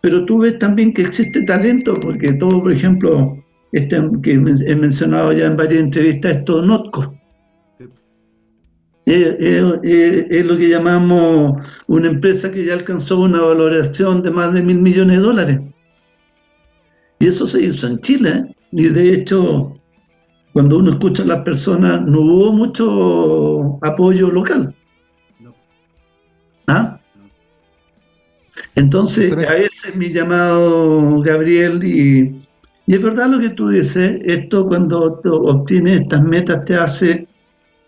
pero 0.01 0.25
tú 0.25 0.39
ves 0.39 0.60
también 0.60 0.93
que 0.93 1.04
existe 1.04 1.41
talento, 1.43 1.93
porque 2.01 2.34
todo, 2.34 2.63
por 2.63 2.73
ejemplo, 2.73 3.41
este 3.71 3.97
que 4.23 4.34
he 4.34 4.75
mencionado 4.75 5.32
ya 5.32 5.45
en 5.45 5.56
varias 5.56 5.84
entrevistas, 5.84 6.39
esto 6.39 6.62
Notco 6.62 7.15
es, 9.06 10.46
lo 10.46 10.58
que 10.58 10.70
llamamos 10.70 11.62
una 11.88 12.08
empresa 12.10 12.52
que 12.52 12.65
ya 12.65 12.74
alcanzó 12.74 13.20
una 13.20 13.41
valoración 13.41 14.22
de 14.24 14.32
más 14.32 14.54
de 14.54 14.62
mil 14.62 14.80
millones 14.80 15.18
de 15.18 15.24
dólares. 15.24 15.60
Y 17.20 17.28
eso 17.28 17.46
se 17.48 17.62
hizo 17.62 17.88
en 17.88 18.00
Chile. 18.02 18.30
¿eh? 18.30 18.56
Y 18.72 18.89
de 18.89 19.13
hecho, 19.13 19.80
cuando 20.54 20.80
uno 20.80 20.91
escucha 20.91 21.24
a 21.24 21.28
las 21.28 21.44
personas, 21.44 22.02
no 22.04 22.20
hubo 22.20 22.52
mucho 22.52 23.80
apoyo 23.86 24.32
local. 24.32 24.76
¿Ah? 26.68 27.00
Entonces, 28.74 29.36
a 29.38 29.56
ese 29.56 29.89
es 29.89 29.96
mi 29.96 30.12
llamado, 30.12 31.22
Gabriel, 31.22 31.84
y, 31.84 32.41
y 32.88 32.96
es 32.96 33.02
verdad 33.02 33.30
lo 33.30 33.39
que 33.39 33.50
tú 33.50 33.70
dices, 33.70 34.20
esto 34.26 34.68
cuando 34.68 35.22
obtienes 35.24 36.02
estas 36.02 36.24
metas 36.24 36.65
te 36.65 36.76
hace 36.76 37.28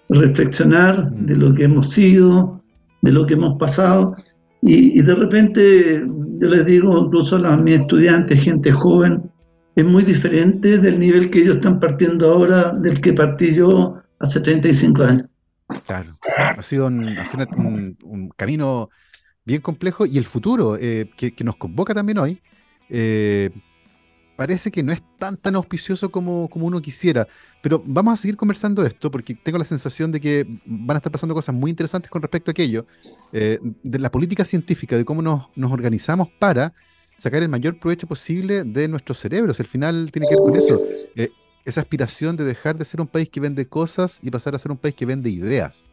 reflexionar 0.10 1.12
de 1.12 1.36
lo 1.36 1.54
que 1.54 1.66
hemos 1.66 1.92
sido, 1.92 2.64
de 3.02 3.12
lo 3.12 3.26
que 3.26 3.34
hemos 3.34 3.58
pasado, 3.58 4.16
y, 4.62 5.02
de 5.02 5.16
repente 5.16 6.04
yo 6.40 6.48
les 6.48 6.66
digo 6.66 7.06
incluso 7.06 7.36
a 7.38 7.58
mis 7.58 7.80
estudiantes, 7.80 8.44
gente 8.44 8.72
joven, 8.72 9.32
es 9.76 9.86
muy 9.86 10.04
diferente 10.04 10.80
del 10.80 11.00
nivel 11.00 11.30
que 11.30 11.42
ellos 11.42 11.58
están 11.58 11.80
partiendo 11.80 12.32
ahora 12.32 12.74
del 12.74 13.00
que 13.00 13.14
partí 13.14 13.54
yo 13.54 13.96
hace 14.20 14.42
35 14.42 15.04
años. 15.04 15.24
Claro, 15.86 16.18
ha 16.38 16.62
sido 16.64 16.88
un, 16.88 18.30
camino 18.36 18.90
bien 19.46 19.62
complejo 19.62 20.06
y 20.06 20.18
el 20.18 20.26
futuro 20.26 20.78
eh, 20.80 21.10
que, 21.16 21.44
nos 21.44 21.58
convoca 21.58 21.94
también 21.94 22.18
hoy 22.18 22.42
eh, 22.90 23.52
parece 24.38 24.72
que 24.72 24.84
no 24.84 24.94
es 24.94 25.02
tan 25.18 25.36
tan 25.36 25.56
auspicioso 25.56 26.10
como, 26.10 26.48
como 26.48 26.68
uno 26.68 26.82
quisiera. 26.82 27.28
Pero 27.62 27.84
vamos 27.86 28.14
a 28.14 28.22
seguir 28.22 28.38
conversando 28.38 28.86
esto 28.86 29.12
porque 29.12 29.36
tengo 29.36 29.58
la 29.58 29.66
sensación 29.66 30.12
de 30.14 30.22
que 30.22 30.48
van 30.66 30.96
a 30.96 31.00
estar 31.00 31.12
pasando 31.12 31.36
cosas 31.36 31.54
muy 31.54 31.72
interesantes 31.72 32.10
con 32.10 32.22
respecto 32.22 32.52
a 32.52 32.54
aquello, 32.54 32.86
eh, 33.34 33.60
de 33.84 34.00
la 34.00 34.10
política 34.10 34.46
científica, 34.46 34.96
de 34.96 35.04
cómo 35.04 35.22
nos, 35.22 35.50
nos, 35.56 35.72
organizamos 35.72 36.30
para 36.40 36.74
sacar 37.18 37.42
el 37.42 37.50
mayor 37.50 37.80
provecho 37.80 38.08
posible 38.08 38.64
de 38.64 38.88
nuestros 38.88 39.18
cerebros. 39.18 39.60
Al 39.60 39.66
final 39.66 40.10
tiene 40.12 40.28
que 40.30 40.36
ver 40.36 40.44
con 40.44 40.56
eso. 40.56 40.78
Eh, 41.16 41.32
esa 41.66 41.82
aspiración 41.82 42.38
de 42.38 42.46
dejar 42.46 42.78
de 42.78 42.86
ser 42.86 43.02
un 43.02 43.08
país 43.08 43.28
que 43.28 43.42
vende 43.42 43.68
cosas 43.68 44.20
y 44.22 44.32
pasar 44.32 44.56
a 44.56 44.60
ser 44.60 44.72
un 44.72 44.78
país 44.78 44.96
que 44.96 45.06
vende 45.06 45.30
ideas. 45.30 45.84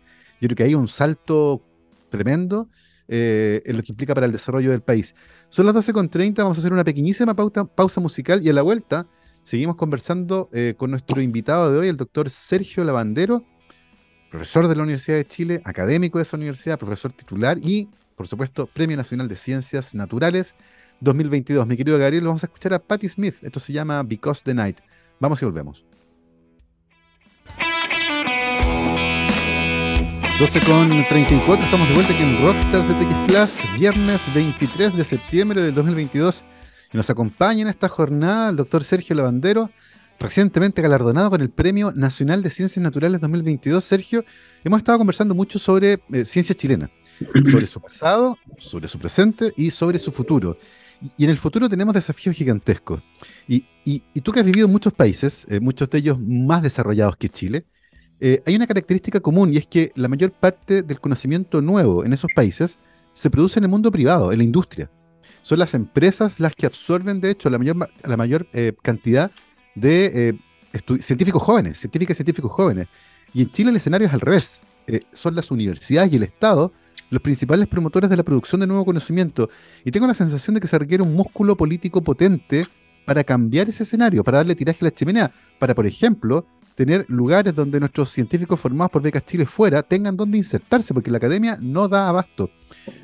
Yo 0.40 0.46
creo 0.48 0.57
que 0.57 0.62
hay 0.64 0.74
un 0.74 0.87
salto 0.87 1.62
tremendo 2.11 2.68
eh, 3.09 3.62
en 3.67 3.77
lo 3.77 3.83
que 3.83 3.93
implica 3.93 4.14
para 4.14 4.27
el 4.27 4.33
desarrollo 4.33 4.71
del 4.71 4.81
país. 4.81 5.14
Son 5.49 5.67
las 5.67 5.75
12.30, 5.75 6.37
vamos 6.38 6.59
a 6.59 6.61
hacer 6.61 6.73
una 6.73 6.85
pequeñísima 6.85 7.35
pausa 7.35 8.01
musical 8.01 8.43
y 8.43 8.49
a 8.49 8.53
la 8.53 8.62
vuelta 8.62 9.07
seguimos 9.43 9.77
conversando 9.77 10.49
eh, 10.53 10.75
con 10.77 10.90
nuestro 10.90 11.21
invitado 11.21 11.71
de 11.71 11.79
hoy, 11.79 11.88
el 11.88 11.97
doctor 11.97 12.31
Sergio 12.31 12.83
Lavandero, 12.85 13.45
profesor 14.31 14.69
de 14.69 14.77
la 14.77 14.83
Universidad 14.83 15.19
de 15.19 15.27
Chile, 15.27 15.62
académico 15.64 16.19
de 16.19 16.23
esa 16.23 16.37
universidad, 16.37 16.79
profesor 16.79 17.12
titular 17.12 17.59
y, 17.59 17.88
por 18.17 18.27
supuesto, 18.27 18.67
Premio 18.67 18.97
Nacional 18.97 19.29
de 19.29 19.37
Ciencias 19.37 19.95
Naturales 19.95 20.57
2022. 21.01 21.67
Mi 21.67 21.77
querido 21.77 21.99
Gabriel, 21.99 22.25
vamos 22.25 22.43
a 22.43 22.47
escuchar 22.47 22.73
a 22.75 22.79
Patti 22.79 23.09
Smith. 23.09 23.37
Esto 23.43 23.61
se 23.61 23.73
llama 23.73 24.03
Because 24.03 24.43
the 24.45 24.55
Night. 24.55 24.79
Vamos 25.21 25.40
y 25.43 25.45
volvemos. 25.45 25.85
12 30.38 30.61
con 30.66 30.90
34, 31.09 31.64
estamos 31.64 31.88
de 31.88 31.94
vuelta 31.94 32.12
aquí 32.12 32.23
en 32.25 32.42
Rockstars 32.42 32.88
de 32.88 32.94
TX 32.94 33.14
Plus, 33.29 33.79
viernes 33.79 34.20
23 34.35 34.97
de 34.97 35.05
septiembre 35.05 35.62
del 35.62 35.73
2022. 35.73 36.44
Y 36.92 36.97
nos 36.97 37.09
acompaña 37.09 37.62
en 37.62 37.68
esta 37.68 37.88
jornada 37.88 38.51
el 38.51 38.57
doctor 38.57 38.83
Sergio 38.83 39.14
Lavandero, 39.14 39.70
recientemente 40.18 40.83
galardonado 40.83 41.31
con 41.31 41.40
el 41.40 41.51
Premio 41.51 41.92
Nacional 41.92 42.42
de 42.42 42.51
Ciencias 42.51 42.83
Naturales 42.83 43.20
2022. 43.20 43.85
Sergio, 43.85 44.25
hemos 44.64 44.79
estado 44.79 44.99
conversando 44.99 45.37
mucho 45.37 45.61
sobre 45.61 46.01
eh, 46.12 46.25
ciencia 46.25 46.55
chilena, 46.57 46.90
sobre 47.51 47.68
su 47.68 47.81
pasado, 47.81 48.37
sobre 48.59 48.88
su 48.88 48.99
presente 48.99 49.53
y 49.57 49.70
sobre 49.70 50.01
su 50.01 50.11
futuro. 50.11 50.59
Y, 51.16 51.25
en 51.25 51.31
el 51.31 51.38
futuro 51.38 51.68
tenemos 51.68 51.94
desafíos 51.94 52.35
gigantescos. 52.35 53.01
Y, 53.47 53.66
tú 54.20 54.33
que 54.33 54.40
has 54.40 54.47
vivido 54.47 54.66
en 54.66 54.73
muchos 54.73 54.92
países, 54.92 55.47
eh, 55.49 55.61
muchos 55.61 55.88
de 55.90 55.99
ellos 55.99 56.18
más 56.18 56.61
desarrollados 56.61 57.16
que 57.16 57.29
Chile, 57.29 57.66
eh, 58.20 58.42
hay 58.46 58.57
una 58.57 58.66
característica 58.66 59.20
común 59.20 59.53
y 59.53 59.57
es 59.57 59.66
que 59.66 59.92
la 59.94 60.09
mayor 60.09 60.33
parte 60.33 60.83
del 60.83 61.00
conocimiento 61.00 61.61
nuevo 61.61 62.05
en 62.05 62.12
esos 62.12 62.31
países 62.35 62.79
se 63.12 63.31
produce 63.31 63.59
en 63.59 63.64
el 63.64 63.70
mundo 63.70 63.90
privado, 63.90 64.33
en 64.33 64.38
la 64.38 64.44
industria. 64.44 64.90
Son 65.42 65.59
las 65.59 65.74
empresas 65.74 66.40
las 66.40 66.55
que 66.55 66.66
absorben, 66.66 67.20
de 67.20 67.31
hecho, 67.31 67.50
la 67.50 67.59
mayor, 67.59 67.88
la 68.03 68.16
mayor 68.16 68.46
eh, 68.53 68.72
cantidad 68.83 69.31
de 69.74 70.38
eh, 70.72 71.00
científicos 71.00 71.42
jóvenes, 71.42 71.79
científicas 71.79 72.14
y 72.14 72.18
científicos 72.18 72.50
jóvenes. 72.50 72.88
Y 73.33 73.42
en 73.42 73.50
Chile 73.50 73.70
el 73.70 73.77
escenario 73.77 74.07
es 74.07 74.14
al 74.14 74.20
revés. 74.20 74.62
son 75.12 75.35
las 75.35 75.50
universidades 75.50 76.12
y 76.12 76.16
el 76.16 76.22
Estado 76.22 76.72
los 77.11 77.22
principales 77.22 77.68
promotores 77.68 78.11
de 78.11 78.16
la 78.16 78.22
producción 78.22 78.61
de 78.61 78.66
nuevo 78.66 78.85
conocimiento. 78.85 79.48
Y 79.85 79.90
tengo 79.90 80.07
la 80.07 80.14
sensación 80.14 80.55
de 80.55 80.61
que 80.61 80.66
se 80.66 80.79
requiere 80.79 81.03
un 81.03 81.14
músculo 81.14 81.57
político 81.57 82.03
potente 82.03 82.62
para 83.05 83.22
cambiar 83.22 83.68
ese 83.68 83.85
escenario, 83.85 84.24
para 84.24 84.38
darle 84.38 84.55
tiraje 84.55 84.79
a 84.83 84.87
la 84.87 84.94
chimenea, 84.94 85.33
para, 85.59 85.74
por 85.74 85.87
ejemplo, 85.87 86.46
tener 86.75 87.05
lugares 87.09 87.55
donde 87.55 87.81
nuestros 87.81 88.11
científicos 88.11 88.59
formados 88.59 88.91
por 88.91 89.03
Becas 89.03 89.25
Chile 89.25 89.47
fuera 89.47 89.83
tengan 89.83 90.17
donde 90.17 90.39
insertarse, 90.39 90.93
porque 90.93 91.11
la 91.11 91.19
academia 91.19 91.57
no 91.61 91.89
da 91.89 92.09
abasto. 92.09 92.51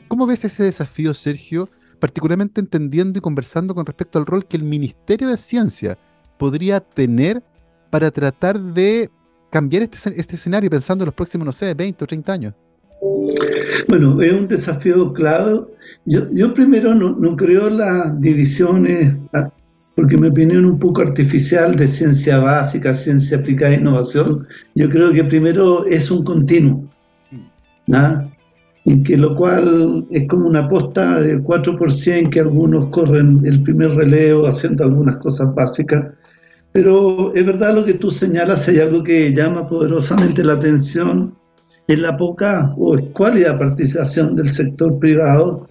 ¿Cómo 0.09 0.27
ves 0.27 0.45
ese 0.45 0.65
desafío, 0.65 1.15
Sergio, 1.15 1.69
particularmente 1.99 2.61
entendiendo 2.61 3.19
y 3.19 3.23
conversando 3.23 3.75
con 3.75 3.87
respecto 3.87 4.19
al 4.19 4.27
rol 4.27 4.47
que 4.47 4.57
el 4.57 4.65
Ministerio 4.65 5.29
de 5.29 5.37
Ciencia 5.37 5.99
podría 6.39 6.81
tener 6.81 7.43
para 7.91 8.11
tratar 8.11 8.61
de 8.61 9.11
cambiar 9.51 9.83
este, 9.83 9.99
este 10.19 10.37
escenario 10.37 10.71
pensando 10.71 11.05
en 11.05 11.07
los 11.07 11.15
próximos, 11.15 11.45
no 11.45 11.53
sé, 11.53 11.75
20 11.75 12.05
o 12.05 12.07
30 12.07 12.33
años? 12.33 12.55
Bueno, 13.89 14.21
es 14.23 14.33
un 14.33 14.49
desafío 14.49 15.13
clave. 15.13 15.61
Yo, 16.05 16.31
yo 16.33 16.55
primero 16.55 16.95
no, 16.95 17.17
no 17.17 17.37
creo 17.37 17.69
las 17.69 18.21
divisiones, 18.21 19.15
porque 20.01 20.17
mi 20.17 20.29
opinión 20.29 20.65
un 20.65 20.79
poco 20.79 21.03
artificial 21.03 21.77
de 21.77 21.87
ciencia 21.87 22.39
básica, 22.39 22.95
ciencia 22.95 23.37
aplicada 23.37 23.75
e 23.75 23.81
innovación. 23.81 24.47
Yo 24.75 24.89
creo 24.89 25.13
que 25.13 25.25
primero 25.25 25.85
es 25.85 26.11
un 26.11 26.25
continuo, 26.25 26.89
¿no? 27.87 28.31
y 28.85 29.03
que 29.03 29.19
lo 29.19 29.37
cual 29.37 30.07
es 30.11 30.27
como 30.27 30.47
una 30.47 30.61
aposta 30.61 31.21
del 31.21 31.45
4% 31.45 32.31
que 32.31 32.41
algunos 32.41 32.87
corren 32.87 33.43
el 33.45 33.63
primer 33.63 33.91
relevo 33.91 34.47
haciendo 34.47 34.85
algunas 34.85 35.17
cosas 35.17 35.55
básicas 35.55 36.03
pero 36.73 37.35
es 37.35 37.45
verdad 37.45 37.75
lo 37.75 37.85
que 37.85 37.95
tú 37.95 38.11
señalas, 38.11 38.69
hay 38.69 38.79
algo 38.79 39.03
que 39.03 39.35
llama 39.35 39.67
poderosamente 39.67 40.45
la 40.45 40.53
atención, 40.55 41.37
es 41.89 41.99
la 41.99 42.17
poca 42.17 42.73
o 42.79 42.97
escuálida 42.97 43.59
participación 43.59 44.37
del 44.37 44.49
sector 44.51 44.99
privado. 45.01 45.65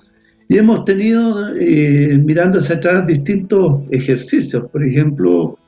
Y 0.51 0.57
hemos 0.57 0.83
tenido, 0.83 1.55
eh, 1.55 2.17
mirando 2.17 2.57
hacia 2.57 2.77
atrás, 2.77 3.05
distintos 3.05 3.83
ejercicios. 3.91 4.65
Por 4.71 4.83
ejemplo, 4.83 5.59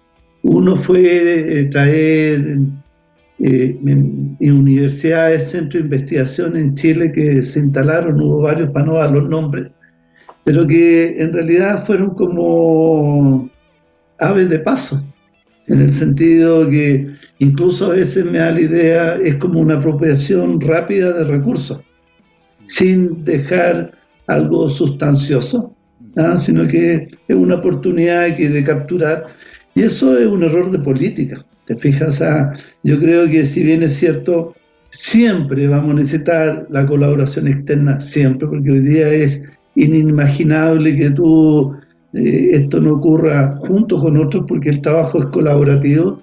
uno 0.41 0.75
fue 0.75 1.59
eh, 1.59 1.65
traer 1.65 2.57
eh, 3.37 3.77
universidades, 4.39 5.51
centros 5.51 5.83
de 5.83 5.85
investigación 5.85 6.57
en 6.57 6.73
Chile 6.73 7.11
que 7.11 7.43
se 7.43 7.59
instalaron, 7.59 8.19
hubo 8.19 8.41
varios 8.41 8.73
para 8.73 8.85
no 8.87 8.95
dar 8.95 9.11
los 9.11 9.29
nombres, 9.29 9.67
pero 10.43 10.65
que 10.65 11.15
en 11.21 11.31
realidad 11.31 11.85
fueron 11.85 12.15
como 12.15 13.51
aves 14.17 14.49
de 14.49 14.59
paso 14.59 15.03
en 15.67 15.79
el 15.79 15.93
sentido 15.93 16.67
que 16.67 17.13
incluso 17.37 17.91
a 17.91 17.95
veces 17.95 18.25
me 18.25 18.39
da 18.39 18.49
la 18.49 18.61
idea, 18.61 19.15
es 19.17 19.35
como 19.35 19.59
una 19.59 19.75
apropiación 19.75 20.59
rápida 20.59 21.13
de 21.13 21.25
recursos, 21.25 21.81
sin 22.65 23.23
dejar 23.23 24.00
algo 24.27 24.69
sustancioso, 24.69 25.75
¿ah? 26.17 26.37
sino 26.37 26.67
que 26.67 27.07
es 27.27 27.35
una 27.35 27.55
oportunidad 27.55 28.35
que 28.35 28.49
de 28.49 28.63
capturar, 28.63 29.27
y 29.75 29.83
eso 29.83 30.17
es 30.17 30.27
un 30.27 30.43
error 30.43 30.71
de 30.71 30.79
política, 30.79 31.45
te 31.65 31.75
fijas, 31.75 32.21
ah, 32.21 32.53
yo 32.83 32.99
creo 32.99 33.29
que 33.29 33.45
si 33.45 33.63
bien 33.63 33.83
es 33.83 33.93
cierto, 33.93 34.53
siempre 34.89 35.67
vamos 35.67 35.91
a 35.91 35.95
necesitar 35.95 36.67
la 36.69 36.85
colaboración 36.85 37.47
externa, 37.47 37.99
siempre, 37.99 38.47
porque 38.47 38.71
hoy 38.71 38.79
día 38.79 39.07
es 39.09 39.43
inimaginable 39.75 40.97
que 40.97 41.11
tú 41.11 41.73
eh, 42.13 42.49
esto 42.53 42.79
no 42.81 42.93
ocurra 42.93 43.55
junto 43.57 43.97
con 43.97 44.17
otros 44.17 44.45
porque 44.47 44.69
el 44.69 44.81
trabajo 44.81 45.19
es 45.19 45.25
colaborativo. 45.27 46.21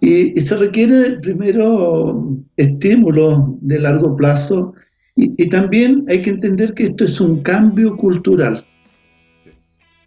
Y, 0.00 0.40
se 0.40 0.56
requiere 0.56 1.18
primero 1.20 2.26
estímulo 2.56 3.58
de 3.60 3.80
largo 3.80 4.16
plazo 4.16 4.74
y, 5.16 5.48
también 5.48 6.04
hay 6.08 6.22
que 6.22 6.30
entender 6.30 6.72
que 6.74 6.84
esto 6.84 7.04
es 7.04 7.20
un 7.20 7.42
cambio 7.42 7.96
cultural. 7.96 8.64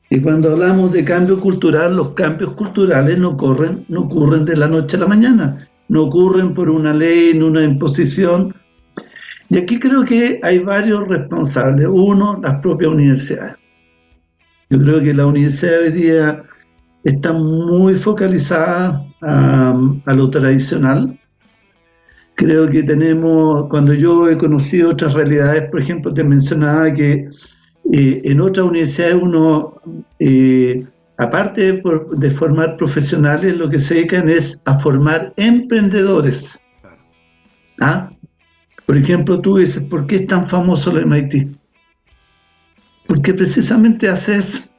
Y 0.09 0.19
cuando 0.21 0.51
hablamos 0.51 0.91
de 0.91 1.03
cambio 1.03 1.39
cultural, 1.39 1.95
los 1.95 2.09
cambios 2.09 2.53
culturales 2.53 3.17
no, 3.17 3.35
corren, 3.35 3.85
no 3.89 4.01
ocurren 4.01 4.45
de 4.45 4.55
la 4.55 4.67
noche 4.67 4.97
a 4.97 5.01
la 5.01 5.07
mañana, 5.07 5.69
no 5.89 6.03
ocurren 6.03 6.53
por 6.53 6.69
una 6.69 6.93
ley, 6.93 7.33
ni 7.33 7.41
una 7.41 7.63
imposición. 7.63 8.53
Y 9.49 9.57
aquí 9.57 9.79
creo 9.79 10.03
que 10.03 10.39
hay 10.43 10.59
varios 10.59 11.07
responsables. 11.07 11.87
Uno, 11.89 12.39
las 12.41 12.59
propias 12.59 12.91
universidades. 12.91 13.55
Yo 14.69 14.79
creo 14.79 15.01
que 15.01 15.13
la 15.13 15.27
universidad 15.27 15.81
hoy 15.81 15.91
día 15.91 16.43
está 17.03 17.33
muy 17.33 17.95
focalizada 17.95 19.05
a, 19.21 20.13
lo 20.13 20.29
tradicional. 20.29 21.19
Creo 22.35 22.69
que 22.69 22.83
tenemos, 22.83 23.67
cuando 23.69 23.93
yo 23.93 24.27
he 24.27 24.37
conocido 24.37 24.91
otras 24.91 25.13
realidades, 25.13 25.69
por 25.69 25.81
ejemplo, 25.81 26.13
te 26.13 26.23
mencionaba 26.23 26.93
que 26.93 27.27
eh, 27.91 28.21
en 28.23 28.41
otras 28.41 28.67
universidades 28.67 29.17
uno, 29.21 29.81
eh, 30.19 30.85
aparte 31.17 31.81
de, 31.81 32.31
formar 32.31 32.77
profesionales, 32.77 33.55
lo 33.55 33.69
que 33.69 33.79
se 33.79 33.95
dedican 33.95 34.29
es 34.29 34.61
a 34.65 34.79
formar 34.79 35.33
emprendedores. 35.37 36.63
¿Ah? 37.79 38.09
Por 38.85 38.97
ejemplo, 38.97 39.39
tú 39.41 39.57
dices, 39.57 39.83
¿por 39.85 40.07
qué 40.07 40.17
es 40.17 40.25
tan 40.25 40.47
famoso 40.47 40.91
el 40.91 41.05
MIT? 41.05 41.55
porque 43.07 43.33
precisamente 43.33 44.07
haces, 44.09 44.71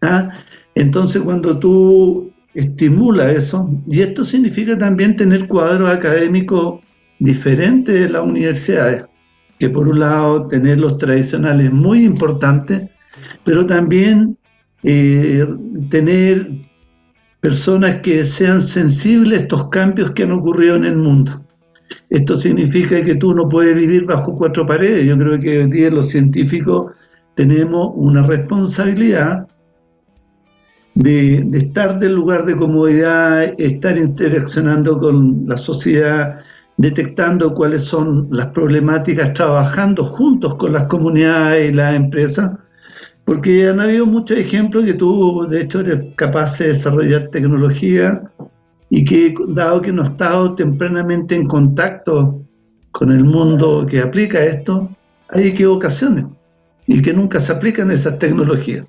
¿ah? 0.00 0.30
entonces 0.74 1.22
cuando 1.22 1.58
tú 1.58 2.32
estimulas 2.54 3.36
eso, 3.36 3.70
y 3.86 4.00
esto 4.00 4.24
significa 4.24 4.76
también 4.76 5.16
tener 5.16 5.48
cuadros 5.48 5.90
académicos 5.90 6.80
diferentes 7.24 7.94
de 7.94 8.08
las 8.08 8.24
universidades, 8.24 9.04
que 9.58 9.70
por 9.70 9.88
un 9.88 10.00
lado 10.00 10.46
tener 10.46 10.80
los 10.80 10.98
tradicionales 10.98 11.72
muy 11.72 12.04
importantes, 12.04 12.88
pero 13.44 13.64
también 13.66 14.36
eh, 14.82 15.46
tener 15.90 16.50
personas 17.40 18.00
que 18.00 18.24
sean 18.24 18.62
sensibles 18.62 19.38
a 19.38 19.42
estos 19.42 19.68
cambios 19.68 20.12
que 20.12 20.22
han 20.22 20.32
ocurrido 20.32 20.76
en 20.76 20.84
el 20.84 20.96
mundo. 20.96 21.44
Esto 22.10 22.36
significa 22.36 23.02
que 23.02 23.16
tú 23.16 23.34
no 23.34 23.48
puedes 23.48 23.76
vivir 23.76 24.06
bajo 24.06 24.34
cuatro 24.34 24.66
paredes. 24.66 25.04
Yo 25.06 25.18
creo 25.18 25.38
que 25.38 25.58
hoy 25.58 25.70
día 25.70 25.90
los 25.90 26.08
científicos 26.08 26.92
tenemos 27.34 27.92
una 27.96 28.22
responsabilidad 28.22 29.46
de, 30.94 31.48
estar 31.52 31.98
del 31.98 32.14
lugar 32.14 32.44
de 32.44 32.56
comodidad, 32.56 33.54
estar 33.58 33.96
interaccionando 33.96 34.98
con 34.98 35.44
la 35.46 35.56
sociedad, 35.56 36.38
detectando 36.76 37.54
cuáles 37.54 37.84
son 37.84 38.28
las 38.30 38.48
problemáticas, 38.48 39.32
trabajando 39.32 40.04
juntos 40.04 40.56
con 40.56 40.72
las 40.72 40.84
comunidades 40.84 41.70
y 41.70 41.74
las 41.74 41.94
empresas, 41.94 42.52
porque 43.24 43.68
han 43.68 43.80
habido 43.80 44.06
muchos 44.06 44.38
ejemplos 44.38 44.84
que 44.84 44.94
tú, 44.94 45.46
de 45.48 45.62
hecho, 45.62 45.80
eres 45.80 46.14
capaz 46.16 46.58
de 46.58 46.68
desarrollar 46.68 47.28
tecnología 47.28 48.22
y 48.90 49.04
que, 49.04 49.34
dado 49.48 49.80
que 49.80 49.92
no 49.92 50.02
has 50.02 50.10
estado 50.10 50.54
tempranamente 50.54 51.34
en 51.34 51.46
contacto 51.46 52.42
con 52.90 53.10
el 53.10 53.24
mundo 53.24 53.86
que 53.88 54.00
aplica 54.00 54.44
esto, 54.44 54.88
hay 55.30 55.48
equivocaciones 55.48 56.26
y 56.86 57.00
que 57.00 57.12
nunca 57.12 57.40
se 57.40 57.52
aplican 57.52 57.90
esas 57.90 58.18
tecnologías. 58.18 58.86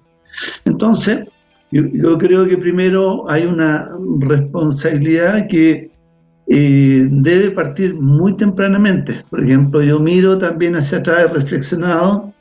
Entonces, 0.65 1.25
yo, 1.71 2.17
creo 2.17 2.47
que 2.47 2.57
primero 2.57 3.29
hay 3.29 3.45
una 3.45 3.89
responsabilidad 4.19 5.47
que 5.47 5.91
eh, 6.47 7.07
debe 7.09 7.51
partir 7.51 7.95
muy 7.95 8.35
tempranamente. 8.37 9.15
Por 9.29 9.43
ejemplo, 9.43 9.81
yo 9.81 9.99
miro 9.99 10.37
también 10.37 10.75
hacia 10.75 10.99
atrás, 10.99 11.31
reflexionado, 11.31 12.33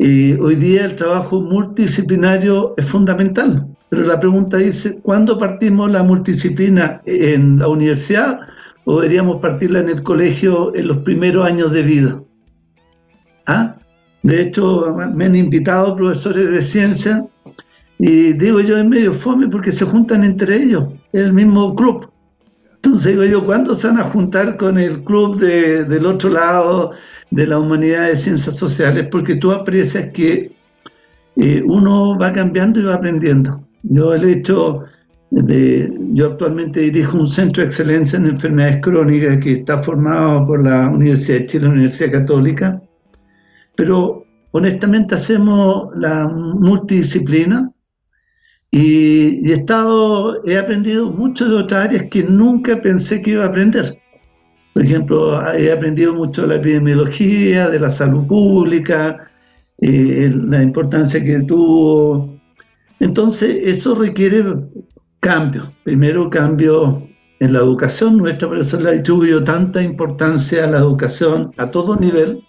eh, 0.00 0.38
hoy 0.40 0.54
día 0.54 0.84
el 0.84 0.94
trabajo 0.94 1.40
multidisciplinario 1.40 2.74
es 2.76 2.86
fundamental, 2.86 3.66
pero 3.88 4.02
la 4.02 4.20
pregunta 4.20 4.58
dice, 4.58 5.00
¿cuándo 5.02 5.36
partimos 5.38 5.90
la 5.90 6.04
multidisciplina 6.04 7.02
en 7.04 7.58
la 7.58 7.66
universidad 7.66 8.38
o 8.84 9.00
deberíamos 9.00 9.40
partirla 9.40 9.80
en 9.80 9.88
el 9.88 10.04
colegio 10.04 10.72
en 10.76 10.86
los 10.86 10.98
primeros 10.98 11.44
años 11.44 11.72
de 11.72 11.82
vida? 11.82 12.22
¿Ah? 13.46 13.74
De 14.22 14.40
hecho, 14.40 14.96
me 15.14 15.24
han 15.24 15.34
invitado 15.34 15.96
profesores 15.96 16.48
de 16.48 16.62
ciencia 16.62 17.26
y 17.98 18.34
digo 18.34 18.60
yo 18.60 18.78
en 18.78 18.90
medio 18.90 19.12
fome 19.12 19.48
porque 19.48 19.72
se 19.72 19.84
juntan 19.84 20.22
entre 20.22 20.62
ellos, 20.62 20.90
es 21.12 21.22
el 21.22 21.32
mismo 21.32 21.74
club. 21.74 22.07
Entonces 22.88 23.12
digo 23.12 23.24
yo, 23.26 23.44
¿cuándo 23.44 23.74
se 23.74 23.86
van 23.86 23.98
a 23.98 24.04
juntar 24.04 24.56
con 24.56 24.78
el 24.78 25.04
club 25.04 25.38
del 25.38 26.06
otro 26.06 26.30
lado 26.30 26.92
de 27.30 27.46
la 27.46 27.58
humanidad 27.58 28.06
de 28.06 28.16
ciencias 28.16 28.56
sociales? 28.56 29.08
Porque 29.10 29.34
tú 29.34 29.52
aprecias 29.52 30.08
que 30.10 30.56
eh, 31.36 31.62
uno 31.66 32.16
va 32.18 32.32
cambiando 32.32 32.80
y 32.80 32.84
va 32.84 32.94
aprendiendo. 32.94 33.62
Yo 33.82 34.14
el 34.14 34.24
hecho 34.24 34.84
de, 35.30 35.92
yo 36.14 36.28
actualmente 36.28 36.80
dirijo 36.80 37.18
un 37.18 37.28
centro 37.28 37.62
de 37.62 37.68
excelencia 37.68 38.18
en 38.18 38.24
enfermedades 38.24 38.80
crónicas 38.80 39.36
que 39.36 39.52
está 39.52 39.82
formado 39.82 40.46
por 40.46 40.64
la 40.64 40.88
Universidad 40.88 41.40
de 41.40 41.46
Chile, 41.46 41.64
la 41.66 41.72
Universidad 41.72 42.12
Católica, 42.12 42.82
pero 43.76 44.24
honestamente 44.52 45.14
hacemos 45.14 45.90
la 45.94 46.26
multidisciplina 46.26 47.70
y, 48.70 49.50
he 49.50 49.54
estado, 49.54 50.44
he 50.44 50.58
aprendido 50.58 51.10
mucho 51.10 51.48
de 51.48 51.56
otras 51.56 51.86
áreas 51.86 52.06
que 52.10 52.22
nunca 52.22 52.80
pensé 52.82 53.22
que 53.22 53.32
iba 53.32 53.44
a 53.44 53.48
aprender. 53.48 53.98
Por 54.74 54.84
ejemplo, 54.84 55.52
he 55.54 55.72
aprendido 55.72 56.14
mucho 56.14 56.42
de 56.42 56.48
la 56.48 56.56
epidemiología, 56.56 57.68
de 57.68 57.80
la 57.80 57.90
salud 57.90 58.26
pública, 58.26 59.30
eh, 59.78 60.32
la 60.32 60.62
importancia 60.62 61.22
que 61.22 61.40
tuvo. 61.40 62.38
Entonces, 63.00 63.58
eso 63.64 63.94
requiere 63.94 64.44
cambio. 65.20 65.72
Primero, 65.84 66.30
cambio 66.30 67.08
en 67.40 67.52
la 67.52 67.60
educación 67.60 68.18
nuestra, 68.18 68.48
por 68.48 68.58
eso 68.58 68.78
le 68.80 68.98
atribuyo 68.98 69.42
tanta 69.44 69.82
importancia 69.82 70.64
a 70.64 70.68
la 70.68 70.78
educación 70.78 71.52
a 71.56 71.70
todo 71.70 71.96
nivel, 71.96 72.44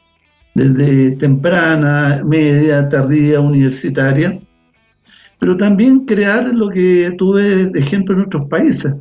desde 0.55 1.11
temprana, 1.11 2.21
media, 2.25 2.89
tardía, 2.89 3.39
universitaria, 3.39 4.39
pero 5.39 5.57
también 5.57 6.05
crear 6.05 6.53
lo 6.53 6.69
que 6.69 7.13
tuve 7.17 7.67
de 7.67 7.79
ejemplo 7.79 8.15
en 8.15 8.23
otros 8.23 8.47
países. 8.47 8.97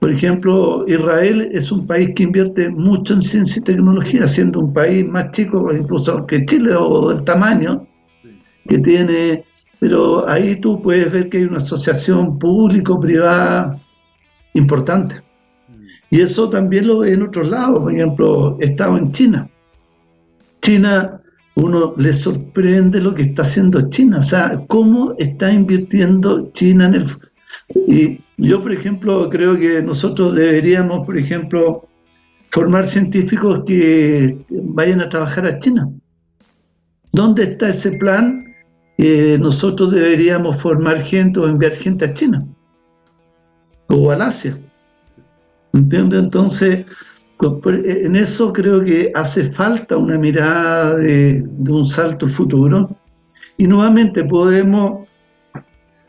Por 0.00 0.12
ejemplo, 0.12 0.84
Israel 0.86 1.48
es 1.52 1.72
un 1.72 1.86
país 1.86 2.10
que 2.14 2.22
invierte 2.24 2.68
mucho 2.68 3.14
en 3.14 3.22
ciencia 3.22 3.60
y 3.60 3.64
tecnología, 3.64 4.28
siendo 4.28 4.60
un 4.60 4.72
país 4.72 5.06
más 5.06 5.32
chico 5.32 5.72
incluso 5.74 6.26
que 6.26 6.44
Chile 6.46 6.74
o 6.74 7.12
del 7.12 7.24
tamaño 7.24 7.86
que 8.68 8.78
tiene, 8.78 9.44
pero 9.80 10.28
ahí 10.28 10.60
tú 10.60 10.80
puedes 10.82 11.10
ver 11.10 11.28
que 11.28 11.38
hay 11.38 11.44
una 11.44 11.58
asociación 11.58 12.38
público-privada 12.38 13.80
importante. 14.54 15.16
Y 16.10 16.20
eso 16.20 16.48
también 16.48 16.86
lo 16.86 17.00
ve 17.00 17.12
en 17.12 17.22
otros 17.22 17.48
lados, 17.48 17.82
por 17.82 17.92
ejemplo, 17.92 18.56
he 18.60 18.66
estado 18.66 18.96
en 18.96 19.12
China. 19.12 19.48
China, 20.62 21.17
uno 21.58 21.94
le 21.96 22.12
sorprende 22.12 23.00
lo 23.00 23.12
que 23.12 23.22
está 23.22 23.42
haciendo 23.42 23.90
China, 23.90 24.18
o 24.18 24.22
sea, 24.22 24.64
cómo 24.68 25.14
está 25.18 25.52
invirtiendo 25.52 26.50
China 26.52 26.86
en 26.86 26.94
el... 26.94 27.06
Y 27.88 28.20
yo, 28.36 28.62
por 28.62 28.72
ejemplo, 28.72 29.28
creo 29.28 29.58
que 29.58 29.82
nosotros 29.82 30.36
deberíamos, 30.36 31.04
por 31.04 31.18
ejemplo, 31.18 31.88
formar 32.50 32.86
científicos 32.86 33.62
que 33.66 34.38
vayan 34.50 35.00
a 35.00 35.08
trabajar 35.08 35.46
a 35.46 35.58
China. 35.58 35.90
¿Dónde 37.12 37.42
está 37.42 37.70
ese 37.70 37.98
plan? 37.98 38.44
Eh, 38.96 39.36
nosotros 39.40 39.92
deberíamos 39.92 40.60
formar 40.60 41.00
gente 41.00 41.40
o 41.40 41.48
enviar 41.48 41.72
gente 41.72 42.04
a 42.04 42.14
China 42.14 42.46
o 43.88 44.10
al 44.12 44.22
Asia. 44.22 44.56
¿Entiendes? 45.72 46.20
Entonces, 46.20 46.86
en 47.40 48.16
eso 48.16 48.52
creo 48.52 48.82
que 48.82 49.12
hace 49.14 49.50
falta 49.52 49.96
una 49.96 50.18
mirada 50.18 50.96
de, 50.96 51.44
de 51.46 51.72
un 51.72 51.86
salto 51.86 52.26
al 52.26 52.32
futuro 52.32 52.90
y 53.56 53.66
nuevamente 53.66 54.24
podemos 54.24 55.06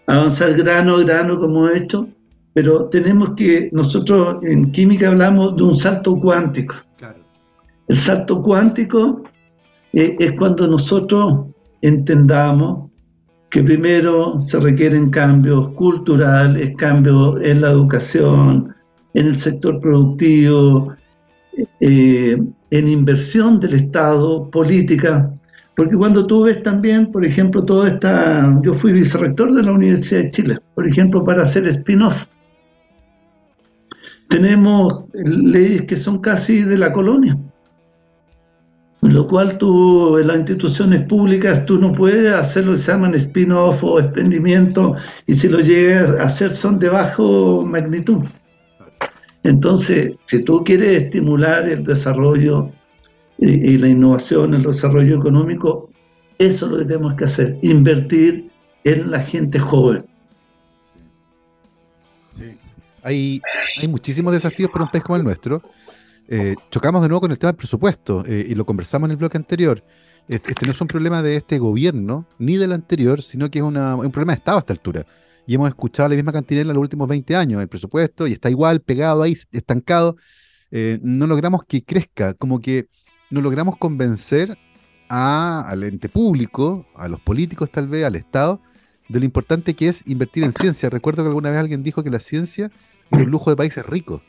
avanzar 0.07 0.53
grano 0.55 0.95
a 0.95 1.03
grano 1.03 1.39
como 1.39 1.67
esto, 1.67 2.07
pero 2.53 2.85
tenemos 2.85 3.35
que, 3.35 3.69
nosotros 3.71 4.37
en 4.43 4.71
química 4.71 5.09
hablamos 5.09 5.55
de 5.55 5.63
un 5.63 5.75
salto 5.75 6.19
cuántico. 6.19 6.75
El 7.87 7.99
salto 7.99 8.41
cuántico 8.41 9.23
eh, 9.93 10.15
es 10.19 10.31
cuando 10.33 10.67
nosotros 10.67 11.45
entendamos 11.81 12.89
que 13.49 13.63
primero 13.63 14.39
se 14.41 14.59
requieren 14.59 15.09
cambios 15.09 15.69
culturales, 15.69 16.71
cambios 16.77 17.41
en 17.41 17.61
la 17.61 17.71
educación, 17.71 18.75
en 19.15 19.27
el 19.27 19.35
sector 19.35 19.79
productivo, 19.79 20.93
eh, 21.79 22.37
en 22.71 22.87
inversión 22.87 23.59
del 23.59 23.73
Estado, 23.73 24.49
política, 24.49 25.31
porque 25.75 25.95
cuando 25.95 26.27
tú 26.27 26.43
ves 26.43 26.61
también, 26.61 27.11
por 27.11 27.25
ejemplo, 27.25 27.63
toda 27.63 27.87
esta, 27.89 28.59
yo 28.63 28.73
fui 28.73 28.91
vicerrector 28.91 29.53
de 29.53 29.63
la 29.63 29.71
Universidad 29.71 30.23
de 30.23 30.31
Chile, 30.31 30.57
por 30.75 30.87
ejemplo, 30.87 31.23
para 31.23 31.43
hacer 31.43 31.67
spin-off 31.67 32.25
tenemos 34.29 35.05
leyes 35.13 35.83
que 35.83 35.97
son 35.97 36.19
casi 36.19 36.61
de 36.61 36.77
la 36.77 36.93
colonia, 36.93 37.37
lo 39.01 39.27
cual 39.27 39.57
tú, 39.57 40.17
en 40.19 40.27
las 40.27 40.37
instituciones 40.37 41.01
públicas, 41.03 41.65
tú 41.65 41.79
no 41.79 41.91
puedes 41.91 42.31
hacer 42.31 42.65
lo 42.65 42.73
que 42.73 42.77
se 42.77 42.91
llaman 42.91 43.15
spin-off 43.15 43.83
o 43.83 43.99
emprendimiento, 43.99 44.95
y 45.25 45.33
si 45.33 45.49
lo 45.49 45.59
llegas 45.59 46.11
a 46.19 46.23
hacer 46.23 46.51
son 46.51 46.77
de 46.79 46.89
bajo 46.89 47.65
magnitud. 47.65 48.23
Entonces, 49.43 50.15
si 50.25 50.43
tú 50.43 50.63
quieres 50.63 51.04
estimular 51.04 51.67
el 51.67 51.84
desarrollo 51.84 52.71
y, 53.38 53.52
y 53.73 53.78
la 53.78 53.88
innovación, 53.88 54.54
el 54.54 54.63
desarrollo 54.63 55.17
económico, 55.17 55.89
eso 56.38 56.65
es 56.65 56.71
lo 56.71 56.78
que 56.80 56.86
tenemos 56.86 57.13
que 57.13 57.25
hacer, 57.25 57.58
invertir 57.62 58.49
en 58.84 59.12
la 59.12 59.19
gente 59.19 59.60
joven. 59.60 60.06
hay, 63.04 63.41
hay 63.78 63.88
muchísimos 63.88 64.34
desafíos 64.34 64.71
para 64.71 64.86
un 64.86 64.91
país 64.91 65.04
como 65.04 65.17
el 65.17 65.23
nuestro. 65.23 65.62
Eh, 66.28 66.56
chocamos 66.69 67.02
de 67.02 67.08
nuevo 67.08 67.21
con 67.21 67.32
el 67.32 67.39
tema 67.39 67.52
del 67.52 67.58
presupuesto 67.58 68.23
eh, 68.25 68.45
y 68.47 68.56
lo 68.56 68.65
conversamos 68.65 69.08
en 69.08 69.12
el 69.12 69.17
bloque 69.17 69.38
anterior. 69.38 69.84
Este, 70.28 70.54
no 70.65 70.71
es 70.71 70.80
un 70.82 70.88
problema 70.88 71.23
de 71.23 71.38
este 71.38 71.58
gobierno 71.58 72.25
ni 72.38 72.58
del 72.58 72.71
anterior, 72.71 73.23
sino 73.23 73.49
que 73.49 73.60
es 73.60 73.63
un 73.63 73.73
problema 74.12 74.34
de 74.34 74.38
Estado 74.38 74.58
a 74.58 74.60
esta 74.60 74.73
altura. 74.73 75.06
Y 75.49 75.55
hemos 75.55 75.67
escuchado 75.67 76.07
la 76.09 76.15
misma 76.15 76.31
cantinela 76.31 76.69
en 76.69 76.75
los 76.75 76.83
últimos 76.83 77.07
20 77.07 77.35
años, 77.35 77.59
el 77.59 77.67
presupuesto, 77.67 78.27
y 78.27 78.33
está 78.33 78.51
igual, 78.51 78.81
pegado 78.81 79.23
ahí, 79.23 79.35
estancado. 79.51 80.15
Eh, 80.69 80.99
no 81.01 81.25
logramos 81.25 81.63
que 81.63 81.83
crezca, 81.83 82.35
como 82.35 82.62
que 82.62 82.85
no 83.31 83.41
logramos 83.41 83.75
convencer 83.77 84.59
a, 85.09 85.67
al 85.67 85.85
ente 85.85 86.07
público, 86.07 86.85
a 86.95 87.07
los 87.07 87.19
políticos 87.21 87.71
tal 87.71 87.88
vez, 87.88 88.05
al 88.05 88.15
Estado, 88.15 88.62
de 89.07 89.17
lo 89.17 89.25
importante 89.25 89.73
que 89.73 89.88
es 89.88 90.03
invertir 90.05 90.43
en 90.43 90.53
ciencia. 90.53 90.88
Recuerdo 90.88 91.23
que 91.23 91.29
alguna 91.29 91.49
vez 91.49 91.57
alguien 91.57 91.81
dijo 91.81 92.03
que 92.03 92.12
la 92.12 92.19
ciencia 92.19 92.69
era 93.09 93.23
un 93.23 93.31
lujo 93.31 93.49
de 93.49 93.55
países 93.55 93.83
ricos. 93.83 94.21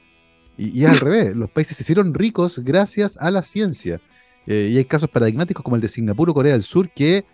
Y, 0.57 0.85
es 0.85 0.89
al 0.89 1.01
revés, 1.01 1.37
los 1.37 1.51
países 1.51 1.77
se 1.77 1.83
hicieron 1.83 2.15
ricos 2.15 2.61
gracias 2.61 3.19
a 3.19 3.31
la 3.31 3.43
ciencia. 3.43 4.01
Eh, 4.47 4.71
y 4.73 4.79
hay 4.79 4.87
casos 4.87 5.11
paradigmáticos 5.11 5.63
como 5.63 5.77
el 5.77 5.83
de 5.83 5.89
Singapur 5.89 6.31
o 6.31 6.33
Corea 6.33 6.55
del 6.55 6.63
Sur, 6.63 6.89
que 6.89 7.27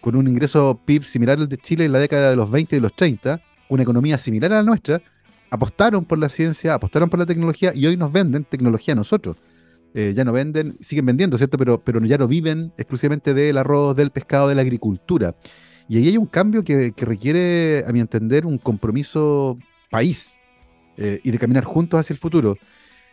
con 0.00 0.16
un 0.16 0.28
ingreso 0.28 0.80
PIB 0.84 1.04
similar 1.04 1.38
al 1.38 1.48
de 1.48 1.56
Chile 1.56 1.84
en 1.84 1.92
la 1.92 1.98
década 1.98 2.30
de 2.30 2.36
los 2.36 2.50
20 2.50 2.76
y 2.76 2.80
los 2.80 2.94
30, 2.94 3.40
una 3.68 3.82
economía 3.82 4.18
similar 4.18 4.52
a 4.52 4.56
la 4.56 4.62
nuestra, 4.62 5.02
apostaron 5.50 6.04
por 6.04 6.18
la 6.18 6.28
ciencia, 6.28 6.74
apostaron 6.74 7.10
por 7.10 7.18
la 7.18 7.26
tecnología 7.26 7.72
y 7.74 7.86
hoy 7.86 7.96
nos 7.96 8.12
venden 8.12 8.44
tecnología 8.44 8.92
a 8.92 8.96
nosotros. 8.96 9.36
Eh, 9.94 10.12
ya 10.14 10.24
no 10.24 10.32
venden, 10.32 10.76
siguen 10.80 11.06
vendiendo, 11.06 11.38
¿cierto? 11.38 11.56
Pero, 11.56 11.80
pero 11.82 12.04
ya 12.04 12.18
no 12.18 12.28
viven 12.28 12.72
exclusivamente 12.76 13.32
del 13.32 13.56
arroz, 13.56 13.96
del 13.96 14.10
pescado, 14.10 14.48
de 14.48 14.54
la 14.54 14.62
agricultura. 14.62 15.34
Y 15.88 15.98
ahí 15.98 16.08
hay 16.08 16.16
un 16.16 16.26
cambio 16.26 16.64
que, 16.64 16.92
requiere, 16.98 17.84
a 17.86 17.92
mi 17.92 18.00
entender, 18.00 18.44
un 18.44 18.58
compromiso 18.58 19.58
país 19.90 20.38
eh, 20.96 21.20
y 21.22 21.30
de 21.30 21.38
caminar 21.38 21.64
juntos 21.64 22.00
hacia 22.00 22.12
el 22.12 22.18
futuro. 22.18 22.58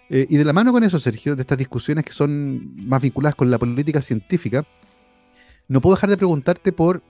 Eh, 0.09 0.27
y 0.29 0.37
de 0.37 0.43
la 0.43 0.53
mano 0.53 0.71
con 0.71 0.83
eso, 0.83 0.99
Sergio, 0.99 1.35
de 1.35 1.41
estas 1.41 1.57
discusiones 1.57 2.03
que 2.03 2.11
son 2.11 2.75
más 2.75 3.01
vinculadas 3.01 3.35
con 3.35 3.49
la 3.49 3.57
política 3.57 4.01
científica, 4.01 4.65
no 5.67 5.81
puedo 5.81 5.95
dejar 5.95 6.09
de 6.09 6.17
preguntarte 6.17 6.71
por, 6.71 7.01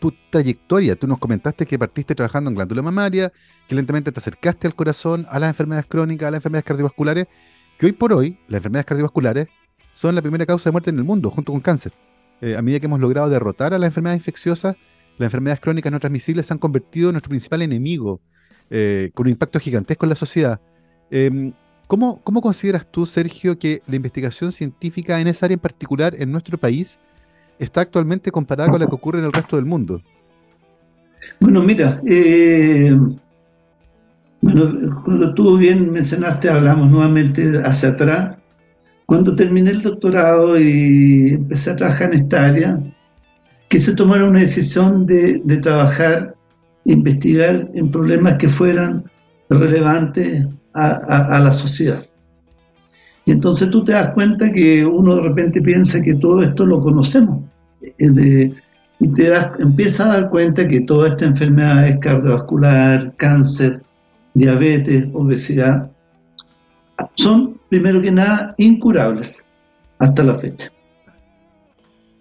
tu 0.00 0.14
trayectoria. 0.30 0.94
Tú 0.94 1.08
nos 1.08 1.18
comentaste 1.18 1.66
que 1.66 1.76
partiste 1.76 2.14
trabajando 2.14 2.50
en 2.50 2.54
glándula 2.54 2.82
mamaria, 2.82 3.32
que 3.66 3.74
lentamente 3.74 4.12
te 4.12 4.20
acercaste 4.20 4.68
al 4.68 4.76
corazón, 4.76 5.26
a 5.28 5.40
las 5.40 5.50
enfermedades 5.50 5.86
crónicas, 5.86 6.28
a 6.28 6.30
las 6.30 6.38
enfermedades 6.38 6.66
cardiovasculares, 6.66 7.26
que 7.76 7.86
hoy 7.86 7.92
por 7.92 8.12
hoy 8.12 8.38
las 8.46 8.58
enfermedades 8.58 8.86
cardiovasculares 8.86 9.48
son 9.94 10.14
la 10.14 10.22
primera 10.22 10.46
causa 10.46 10.70
de 10.70 10.72
muerte 10.72 10.90
en 10.90 10.98
el 10.98 11.04
mundo, 11.04 11.32
junto 11.32 11.50
con 11.50 11.60
cáncer. 11.60 11.92
Eh, 12.40 12.56
a 12.56 12.62
medida 12.62 12.78
que 12.78 12.86
hemos 12.86 13.00
logrado 13.00 13.28
derrotar 13.28 13.74
a 13.74 13.78
las 13.78 13.88
enfermedades 13.88 14.20
infecciosas, 14.20 14.76
las 15.18 15.26
enfermedades 15.26 15.60
crónicas 15.60 15.90
no 15.90 15.98
transmisibles 15.98 16.46
se 16.46 16.52
han 16.52 16.58
convertido 16.58 17.08
en 17.08 17.14
nuestro 17.14 17.30
principal 17.30 17.62
enemigo, 17.62 18.20
eh, 18.70 19.10
con 19.14 19.26
un 19.26 19.32
impacto 19.32 19.58
gigantesco 19.58 20.06
en 20.06 20.10
la 20.10 20.16
sociedad. 20.16 20.60
Em, 21.10 21.52
¿cómo, 21.88 22.22
consideras 22.22 22.86
tú, 22.90 23.06
Sergio, 23.06 23.58
que 23.58 23.80
la 23.86 23.96
investigación 23.96 24.52
científica 24.52 25.20
en 25.20 25.26
esa 25.26 25.46
área 25.46 25.54
en 25.54 25.60
particular 25.60 26.14
en 26.16 26.30
nuestro 26.30 26.58
país 26.58 27.00
está 27.58 27.82
actualmente 27.82 28.30
comparada 28.30 28.70
con 28.70 28.80
la 28.80 28.86
que 28.86 28.94
ocurre 28.94 29.18
en 29.18 29.26
el 29.26 29.32
resto 29.32 29.56
del 29.56 29.64
mundo? 29.64 30.02
Bueno, 31.40 31.62
mira, 31.62 32.00
eh, 32.06 32.96
bueno, 34.40 35.02
cuando 35.04 35.34
tú 35.34 35.58
bien 35.58 35.92
mencionaste, 35.92 36.48
hablamos 36.48 36.90
nuevamente 36.90 37.60
hacia 37.64 37.90
atrás. 37.90 38.36
Cuando 39.06 39.34
terminé 39.34 39.70
el 39.70 39.82
doctorado 39.82 40.58
y 40.58 41.30
empecé 41.30 41.70
a 41.70 41.76
trabajar 41.76 42.12
en 42.12 42.22
esta 42.22 42.46
área, 42.46 42.80
que 43.68 43.78
se 43.78 43.94
tomara 43.94 44.28
una 44.28 44.40
decisión 44.40 45.06
de, 45.06 45.40
trabajar, 45.62 46.34
investigar 46.84 47.68
en 47.74 47.90
problemas 47.90 48.34
que 48.34 48.48
fueran 48.48 49.04
relevantes 49.50 50.46
a, 50.74 51.40
la 51.40 51.52
sociedad. 51.52 52.07
Y 53.28 53.32
entonces 53.32 53.68
tú 53.68 53.84
te 53.84 53.92
das 53.92 54.12
cuenta 54.12 54.50
que 54.50 54.86
uno 54.86 55.16
de 55.16 55.20
repente 55.20 55.60
piensa 55.60 56.00
que 56.00 56.14
todo 56.14 56.42
esto 56.42 56.64
lo 56.64 56.80
conocemos. 56.80 57.42
y 57.98 59.08
te 59.12 59.28
das, 59.28 59.52
empiezas 59.58 60.06
a 60.06 60.12
dar 60.14 60.30
cuenta 60.30 60.66
que 60.66 60.80
toda 60.80 61.08
esta 61.08 61.26
enfermedad 61.26 61.88
es 61.88 61.98
cardiovascular, 61.98 63.14
cáncer, 63.16 63.82
diabetes, 64.32 65.08
obesidad, 65.12 65.90
son, 67.16 67.60
primero 67.68 68.00
que 68.00 68.10
nada, 68.10 68.54
incurables 68.56 69.44
hasta 69.98 70.22
la 70.22 70.34
fecha. 70.34 70.72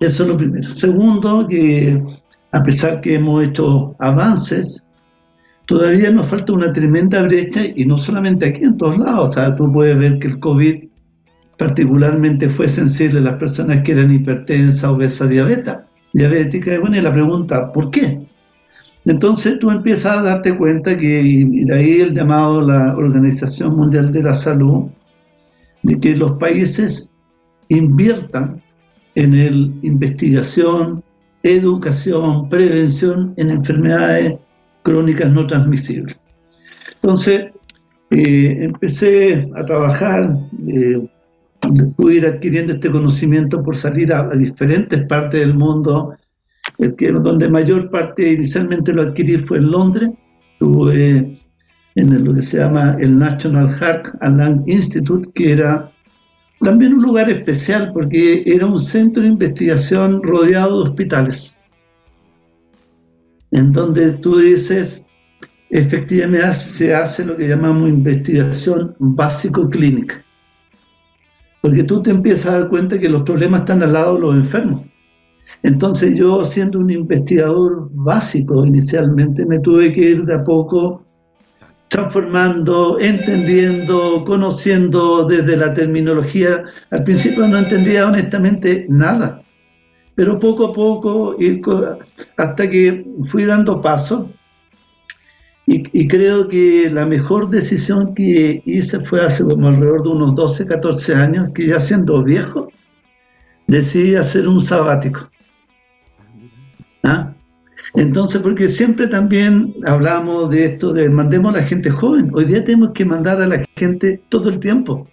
Eso 0.02 0.24
es 0.24 0.30
lo 0.30 0.36
primero. 0.36 0.70
Segundo, 0.72 1.48
que 1.48 2.04
a 2.52 2.64
pesar 2.64 3.00
que 3.00 3.16
hemos 3.16 3.48
hecho 3.48 3.96
avances, 4.00 4.86
todavía 5.68 6.12
nos 6.12 6.28
falta 6.28 6.52
una 6.52 6.74
tremenda 6.74 7.22
brecha 7.22 7.62
y 7.64 7.86
no 7.86 7.98
solamente 7.98 8.48
aquí, 8.48 8.66
en 8.66 8.76
todos 8.76 8.98
lados. 8.98 9.30
O 9.30 9.32
sea, 9.32 9.56
tú 9.56 9.72
puedes 9.72 9.98
ver 9.98 10.20
que 10.20 10.28
el 10.28 10.40
COVID 10.42 10.87
particularmente 11.58 12.50
fue 12.50 12.70
sensible 12.70 13.20
a 13.20 13.24
las 13.24 13.34
personas 13.34 13.82
que 13.82 13.94
eran 13.94 14.14
hipertensas, 14.14 14.84
obesas, 14.84 15.30
diabéticas. 15.30 16.76
Y 16.76 16.78
bueno, 16.80 16.98
y 16.98 17.02
la 17.02 17.14
pregunta, 17.14 17.72
¿por 17.72 17.92
qué? 17.92 18.28
Entonces 19.06 19.58
tú 19.60 19.72
empiezas 19.72 20.18
a 20.18 20.22
darte 20.22 20.56
cuenta 20.56 20.96
que, 20.98 21.22
y 21.22 21.66
de 21.66 21.74
ahí 21.74 22.02
el 22.02 22.14
llamado 22.14 22.62
la 22.62 22.96
Organización 22.96 23.76
Mundial 23.76 24.12
de 24.12 24.24
la 24.24 24.34
Salud, 24.34 24.90
de 25.84 26.00
que 26.00 26.16
los 26.16 26.34
países 26.34 27.16
inviertan 27.70 28.62
en 29.16 29.34
el 29.34 29.74
investigación, 29.82 31.04
educación, 31.44 32.50
prevención 32.50 33.34
en 33.38 33.50
enfermedades 33.50 34.36
crónicas 34.84 35.32
no 35.32 35.48
transmisibles. 35.48 36.18
Entonces, 36.96 37.48
eh, 38.12 38.58
empecé 38.62 39.50
a 39.56 39.66
trabajar, 39.66 40.38
eh, 40.68 41.10
pude 41.96 42.16
ir 42.16 42.26
adquiriendo 42.26 42.74
este 42.74 42.92
conocimiento 42.92 43.64
por 43.64 43.76
salir 43.76 44.14
a, 44.14 44.30
diferentes 44.36 45.06
partes 45.08 45.42
del 45.42 45.54
mundo, 45.54 46.16
el 46.78 46.96
que, 46.96 47.12
donde 47.12 47.50
mayor 47.50 47.90
parte 47.90 48.34
inicialmente 48.34 48.94
lo 48.94 49.04
adquirí 49.04 49.38
fue 49.38 49.58
en 49.58 49.72
Londres, 49.72 50.12
estuve 50.54 51.40
en 51.96 52.24
lo 52.24 52.34
que 52.34 52.42
se 52.42 52.58
llama 52.60 52.96
el 53.00 53.18
National 53.18 53.70
Heart 53.70 54.08
and 54.22 54.40
Lung 54.40 54.64
Institute, 54.68 55.30
que 55.34 55.54
era 55.54 55.92
también 56.62 56.94
un 56.94 57.04
lugar 57.04 57.30
especial 57.30 57.92
porque 57.94 58.44
era 58.46 58.66
un 58.66 58.80
centro 58.80 59.24
de 59.24 59.30
investigación 59.30 60.22
rodeado 60.24 60.84
de 60.84 60.90
hospitales, 60.90 61.62
en 63.52 63.72
donde 63.72 64.12
tú 64.14 64.38
dices, 64.38 65.08
efectivamente 65.70 66.54
se 66.54 66.94
hace 66.94 67.26
lo 67.26 67.36
que 67.36 67.48
llamamos 67.48 67.90
investigación 67.90 68.96
básico-clínica. 69.00 70.24
Porque 71.62 71.84
tú 71.84 72.02
te 72.02 72.12
empiezas 72.12 72.48
a 72.48 72.60
dar 72.60 72.70
cuenta 72.70 73.00
que 73.00 73.10
los 73.10 73.24
problemas 73.24 73.62
están 73.62 73.84
al 73.84 73.94
lado 73.94 74.16
de 74.16 74.22
los 74.22 74.36
enfermos. 74.36 74.82
Entonces 75.64 76.16
yo, 76.16 76.44
siendo 76.46 76.80
un 76.80 76.90
investigador 76.90 77.90
básico 77.94 78.66
inicialmente, 78.66 79.46
me 79.46 79.60
tuve 79.60 79.92
que 79.92 80.02
ir 80.02 80.26
de 80.26 80.36
a 80.36 80.44
poco 80.44 81.04
transformando, 81.90 83.00
entendiendo, 83.00 84.24
conociendo 84.26 85.26
desde 85.26 85.56
la 85.58 85.74
terminología. 85.74 86.64
Al 86.92 87.04
principio 87.04 87.48
no 87.48 87.58
entendía 87.58 88.08
honestamente 88.08 88.86
nada, 88.90 89.42
pero 90.16 90.40
poco 90.40 90.68
a 90.68 90.74
poco, 90.74 91.38
hasta 92.38 92.70
que 92.70 93.06
fui 93.26 93.46
dando 93.46 93.82
paso, 93.82 94.30
y, 95.70 96.08
creo 96.08 96.48
que 96.48 96.90
la 96.90 97.06
mejor 97.06 97.50
decisión 97.50 98.16
que 98.16 98.64
hice 98.66 99.02
fue 99.02 99.20
hace 99.26 99.44
como 99.44 99.68
alrededor 99.68 100.02
de 100.02 100.10
unos 100.10 100.34
12, 100.34 100.66
14 100.66 101.14
años, 101.14 101.50
que 101.54 101.68
ya 101.68 101.82
siendo 101.82 102.24
viejo, 102.24 102.72
decidí 103.68 104.16
hacer 104.16 104.48
un 104.48 104.62
sabático. 104.62 105.30
¿Ah? 107.04 107.34
Entonces, 107.96 108.42
porque 108.42 108.70
siempre 108.70 109.08
también 109.08 109.74
hablamos 109.86 110.52
de 110.52 110.66
esto 110.66 110.94
de 110.94 111.10
mandemos 111.10 111.54
a 111.54 111.58
la 111.58 111.64
gente 111.64 111.90
joven. 111.90 112.32
Hoy 112.34 112.46
día 112.46 112.64
tenemos 112.64 112.92
que 112.94 113.04
mandar 113.04 113.42
a 113.42 113.48
la 113.48 113.66
gente 113.76 114.24
todo 114.30 114.48
el 114.50 114.60
tiempo. 114.60 115.06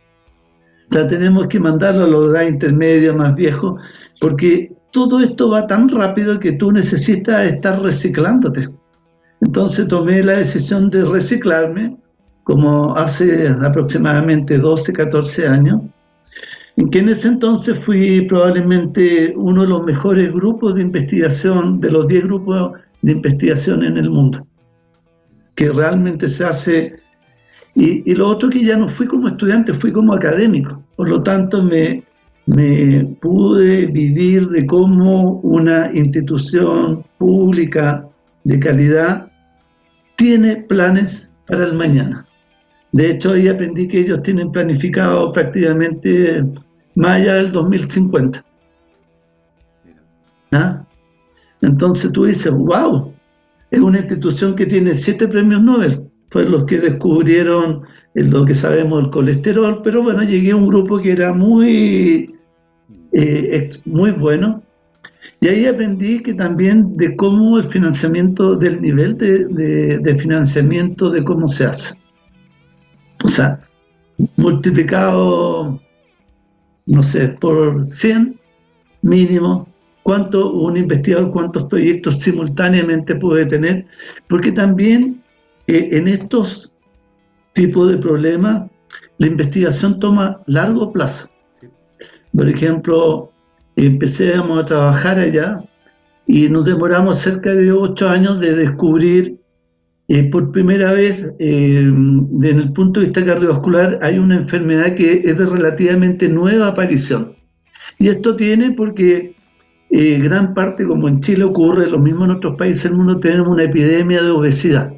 O 0.89 0.91
sea, 0.91 1.09
tenemos 1.09 1.49
que 1.49 1.59
mandarlo 1.59 2.05
a 2.05 2.09
de 2.33 2.39
edad 2.39 2.49
intermedia, 2.49 3.13
más 3.13 3.35
viejos, 3.35 3.81
porque 4.21 4.73
todo 4.93 5.19
esto 5.19 5.51
va 5.51 5.67
tan 5.67 5.89
rápido 5.89 6.39
que 6.39 6.53
tú 6.53 6.71
necesitas 6.71 7.45
estar 7.53 7.83
reciclándote. 7.83 8.69
Entonces 9.45 9.89
tomé 9.89 10.23
la 10.23 10.39
decisión 10.39 10.89
de 10.89 11.05
reciclarme, 11.05 11.99
como 12.45 12.97
hace 12.97 13.47
aproximadamente 13.49 14.57
12, 14.57 14.93
14 14.95 15.47
años, 15.47 15.83
en 16.77 16.89
que 16.89 17.01
en 17.01 17.11
ese 17.11 17.29
entonces 17.29 17.79
fui 17.79 18.23
probablemente 18.23 19.35
uno 19.37 19.63
de 19.63 19.69
los 19.69 19.85
mejores 19.85 20.33
grupos 20.33 20.75
de 20.75 20.83
investigación, 20.83 21.79
de 21.79 21.91
los 21.91 22.09
10 22.09 22.25
grupos 22.25 22.73
de 23.03 23.13
investigación 23.13 23.85
en 23.85 23.99
el 23.99 24.11
mundo, 24.11 24.47
que 25.55 25.71
realmente 25.71 26.27
se 26.29 26.45
hace... 26.45 26.97
Y, 27.75 28.15
lo 28.15 28.29
otro 28.29 28.49
que 28.49 28.65
ya 28.65 28.79
no 28.79 28.89
fui 28.89 29.07
como 29.07 29.29
estudiante, 29.29 29.75
fui 29.75 29.93
como 29.93 30.15
académico, 30.15 30.83
por 30.97 31.09
lo 31.11 31.23
tanto 31.23 31.63
me, 31.63 32.03
me 32.47 33.05
pude 33.21 33.87
vivir 33.87 34.49
de 34.49 34.65
cómo 34.65 35.41
una 35.41 35.91
institución 35.93 37.05
pública 37.19 38.09
de 38.45 38.59
calidad 38.59 39.29
tiene 40.17 40.57
planes 40.57 41.31
para 41.47 41.65
el 41.65 41.75
mañana. 41.75 42.27
De 42.93 43.11
hecho, 43.11 43.33
ahí 43.33 43.49
aprendí 43.49 43.89
que 43.89 44.01
ellos 44.01 44.23
tienen 44.23 44.53
planificado 44.53 45.33
prácticamente 45.33 46.45
más 46.95 47.17
allá 47.17 47.35
del 47.35 47.53
2050. 47.53 48.45
¿Ah? 50.53 50.85
Entonces 51.61 52.13
tú 52.13 52.25
dices, 52.25 52.53
wow, 52.53 53.13
es 53.71 53.81
una 53.81 53.99
institución 53.99 54.55
que 54.55 54.67
tiene 54.67 54.95
siete 54.95 55.27
premios 55.27 55.63
Nobel. 55.63 56.09
Fueron 56.31 56.53
los 56.53 56.65
que 56.65 56.79
descubrieron 56.79 57.83
lo 58.15 58.45
que 58.45 58.55
sabemos 58.55 59.03
del 59.03 59.11
colesterol, 59.11 59.81
pero 59.83 60.03
bueno, 60.03 60.23
llegué 60.23 60.53
a 60.53 60.57
un 60.57 60.67
grupo 60.67 61.01
que 61.01 61.13
era 61.13 61.33
muy, 61.33 62.35
eh, 63.13 63.69
muy 63.87 64.13
bueno. 64.13 64.63
Y 65.41 65.49
ahí 65.49 65.67
aprendí 65.67 66.23
que 66.23 66.35
también 66.35 66.97
de 66.97 67.17
cómo 67.17 67.59
el 67.59 67.65
financiamiento, 67.65 68.57
del 68.57 68.81
nivel 68.81 69.17
de, 69.17 69.99
de 69.99 70.19
financiamiento, 70.19 71.11
de 71.11 71.25
cómo 71.25 71.49
se 71.49 71.65
hace. 71.65 71.95
O 73.25 73.29
sea, 73.29 73.61
multiplicado 74.37 75.81
no 76.87 77.03
sé, 77.03 77.29
por 77.29 77.83
100 77.83 78.39
mínimo, 79.03 79.69
cuánto 80.03 80.53
un 80.53 80.77
investigador, 80.77 81.31
cuántos 81.31 81.65
proyectos 81.65 82.21
simultáneamente 82.21 83.15
puede 83.17 83.47
tener, 83.47 83.87
porque 84.29 84.53
también 84.53 85.23
eh, 85.67 85.91
en 85.93 86.09
estos 86.09 86.75
tipos 87.53 87.91
de 87.91 87.99
problemas 87.99 88.71
la 89.19 89.27
investigación 89.27 89.99
toma 90.01 90.41
largo 90.47 90.93
plazo. 90.93 91.29
Por 92.37 92.49
ejemplo, 92.49 93.31
empecemos 93.77 94.63
a 94.63 94.65
trabajar 94.65 95.19
allá 95.19 95.65
y 96.27 96.49
nos 96.49 96.65
demoramos 96.65 97.19
cerca 97.19 97.53
de 97.53 97.73
ocho 97.73 98.09
años 98.09 98.41
de 98.41 98.55
descubrir 98.55 99.39
eh, 100.09 100.25
por 100.25 100.53
primera 100.53 100.93
vez, 100.93 101.33
eh, 101.39 101.91
desde 101.91 102.61
el 102.61 102.73
punto 102.73 103.01
de 103.01 103.07
vista 103.07 103.25
cardiovascular, 103.25 103.99
hay 104.03 104.19
una 104.19 104.37
enfermedad 104.37 104.95
que 104.95 105.23
es 105.25 105.39
de 105.39 105.47
relativamente 105.47 106.29
nueva 106.29 106.69
aparición. 106.69 107.35
Y 107.99 108.09
esto 108.09 108.37
tiene 108.37 108.73
porque 108.73 109.35
eh, 109.91 110.19
gran 110.19 110.53
parte, 110.53 110.87
como 110.87 111.09
en 111.09 111.21
Chile 111.21 111.45
ocurre, 111.45 111.87
lo 111.87 111.99
mismo 111.99 112.27
en 112.27 112.33
otros 112.33 112.57
países 112.59 112.85
del 112.85 112.95
mundo, 112.95 113.19
tenemos 113.19 113.49
una 113.49 113.63
epidemia 113.63 114.23
de 114.23 114.31
obesidad. 114.31 114.93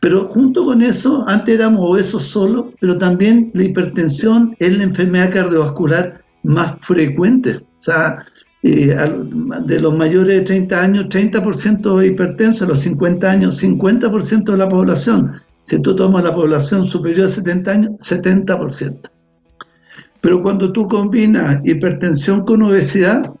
Pero 0.00 0.26
junto 0.26 0.64
con 0.64 0.82
eso, 0.82 1.24
antes 1.28 1.54
éramos 1.54 1.80
obesos 1.88 2.24
solo, 2.24 2.72
pero 2.80 2.96
también 2.96 3.52
la 3.54 3.62
hipertensión 3.62 4.56
es 4.58 4.76
la 4.76 4.82
enfermedad 4.82 5.30
cardiovascular 5.30 6.21
más 6.42 6.76
frecuente. 6.80 7.56
O 7.56 7.80
sea, 7.80 8.24
de 8.62 9.80
los 9.80 9.96
mayores 9.96 10.38
de 10.38 10.42
30 10.42 10.80
años, 10.80 11.04
30% 11.06 12.06
hipertenso, 12.06 12.64
a 12.64 12.68
los 12.68 12.80
50 12.80 13.30
años, 13.30 13.62
50% 13.62 14.52
de 14.52 14.56
la 14.56 14.68
población. 14.68 15.32
Si 15.64 15.80
tú 15.80 15.94
tomas 15.96 16.24
la 16.24 16.34
población 16.34 16.86
superior 16.86 17.26
a 17.26 17.30
70 17.30 17.70
años, 17.70 17.92
70%. 17.98 19.10
Pero 20.20 20.42
cuando 20.42 20.72
tú 20.72 20.86
combinas 20.86 21.60
hipertensión 21.64 22.44
con 22.44 22.62
obesidad, 22.62 23.32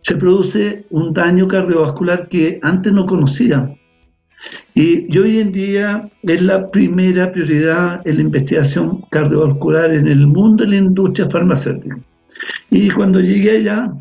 se 0.00 0.16
produce 0.16 0.86
un 0.90 1.12
daño 1.12 1.48
cardiovascular 1.48 2.28
que 2.28 2.60
antes 2.62 2.92
no 2.92 3.06
conocían. 3.06 3.76
Y, 4.74 5.16
hoy 5.18 5.40
en 5.40 5.52
día 5.52 6.10
es 6.22 6.42
la 6.42 6.70
primera 6.70 7.30
prioridad 7.30 8.00
en 8.06 8.16
la 8.16 8.22
investigación 8.22 9.02
cardiovascular 9.10 9.92
en 9.92 10.08
el 10.08 10.26
mundo 10.26 10.64
de 10.64 10.70
la 10.70 10.76
industria 10.76 11.28
farmacéutica. 11.28 11.98
Y 12.70 12.90
cuando 12.90 13.20
llegué 13.20 13.58
allá, 13.58 13.92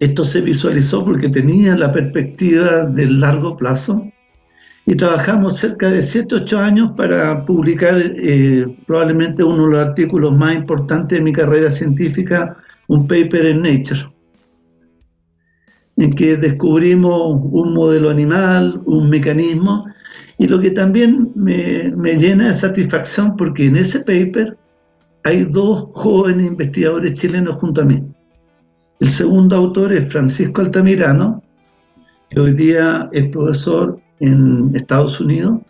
esto 0.00 0.24
se 0.24 0.40
visualizó 0.40 1.04
porque 1.04 1.28
tenía 1.28 1.76
la 1.76 1.92
perspectiva 1.92 2.86
del 2.86 3.20
largo 3.20 3.56
plazo 3.56 4.02
y 4.86 4.94
trabajamos 4.94 5.58
cerca 5.58 5.90
de 5.90 6.02
7, 6.02 6.34
8 6.34 6.58
años 6.58 6.92
para 6.96 7.44
publicar 7.46 7.94
eh, 7.98 8.66
probablemente 8.86 9.42
uno 9.44 9.66
de 9.66 9.72
los 9.72 9.86
artículos 9.86 10.36
más 10.36 10.54
importantes 10.54 11.18
de 11.18 11.24
mi 11.24 11.32
carrera 11.32 11.70
científica, 11.70 12.56
un 12.88 13.06
paper 13.06 13.46
en 13.46 13.62
Nature, 13.62 14.13
en 15.96 16.12
que 16.12 16.36
descubrimos 16.36 17.40
un 17.50 17.74
modelo 17.74 18.10
animal, 18.10 18.82
un 18.84 19.08
mecanismo, 19.08 19.86
y 20.38 20.48
lo 20.48 20.60
que 20.60 20.70
también 20.70 21.30
me, 21.34 21.92
me 21.96 22.16
llena 22.16 22.48
de 22.48 22.54
satisfacción 22.54 23.36
porque 23.36 23.66
en 23.66 23.76
ese 23.76 24.00
paper 24.00 24.56
hay 25.22 25.44
dos 25.44 25.88
jóvenes 25.92 26.48
investigadores 26.48 27.14
chilenos 27.14 27.56
junto 27.56 27.82
a 27.82 27.84
mí. 27.84 28.02
El 29.00 29.10
segundo 29.10 29.56
autor 29.56 29.92
es 29.92 30.10
Francisco 30.10 30.60
Altamirano, 30.60 31.42
que 32.30 32.40
hoy 32.40 32.52
día 32.52 33.08
es 33.12 33.26
profesor 33.28 33.98
en 34.20 34.72
Estados 34.74 35.20
Unidos, 35.20 35.60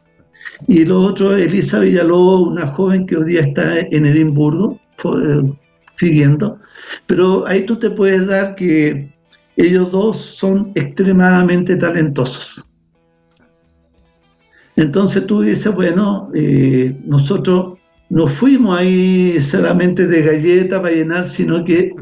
y 0.66 0.82
el 0.82 0.92
otro 0.92 1.36
es 1.36 1.46
Elisa 1.46 1.80
Villalobos, 1.80 2.48
una 2.48 2.66
joven 2.66 3.06
que 3.06 3.16
hoy 3.16 3.24
día 3.24 3.40
está 3.40 3.80
en 3.80 4.06
Edimburgo, 4.06 4.78
eh, 5.04 5.52
siguiendo. 5.96 6.58
Pero 7.06 7.46
ahí 7.46 7.64
tú 7.66 7.78
te 7.78 7.90
puedes 7.90 8.26
dar 8.26 8.54
que 8.54 9.13
ellos 9.56 9.90
dos 9.90 10.16
son 10.16 10.72
extremadamente 10.74 11.76
talentosos. 11.76 12.66
Entonces 14.76 15.26
tú 15.26 15.42
dices, 15.42 15.72
bueno, 15.72 16.30
eh, 16.34 17.00
nosotros 17.04 17.78
no 18.10 18.26
fuimos 18.26 18.78
ahí 18.78 19.40
solamente 19.40 20.06
de 20.06 20.22
galleta 20.22 20.82
para 20.82 20.94
llenar, 20.94 21.24
sino 21.24 21.62
que 21.64 21.92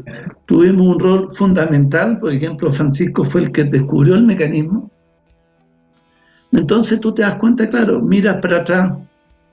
tuvimos 0.45 0.87
un 0.87 0.99
rol 0.99 1.29
fundamental. 1.35 2.17
Por 2.17 2.33
ejemplo, 2.33 2.71
Francisco 2.71 3.23
fue 3.23 3.41
el 3.41 3.51
que 3.51 3.63
descubrió 3.65 4.15
el 4.15 4.25
mecanismo. 4.25 4.91
Entonces 6.51 6.99
tú 6.99 7.13
te 7.13 7.23
das 7.23 7.35
cuenta, 7.35 7.67
claro, 7.67 8.01
miras 8.01 8.37
para 8.37 8.57
atrás, 8.57 8.93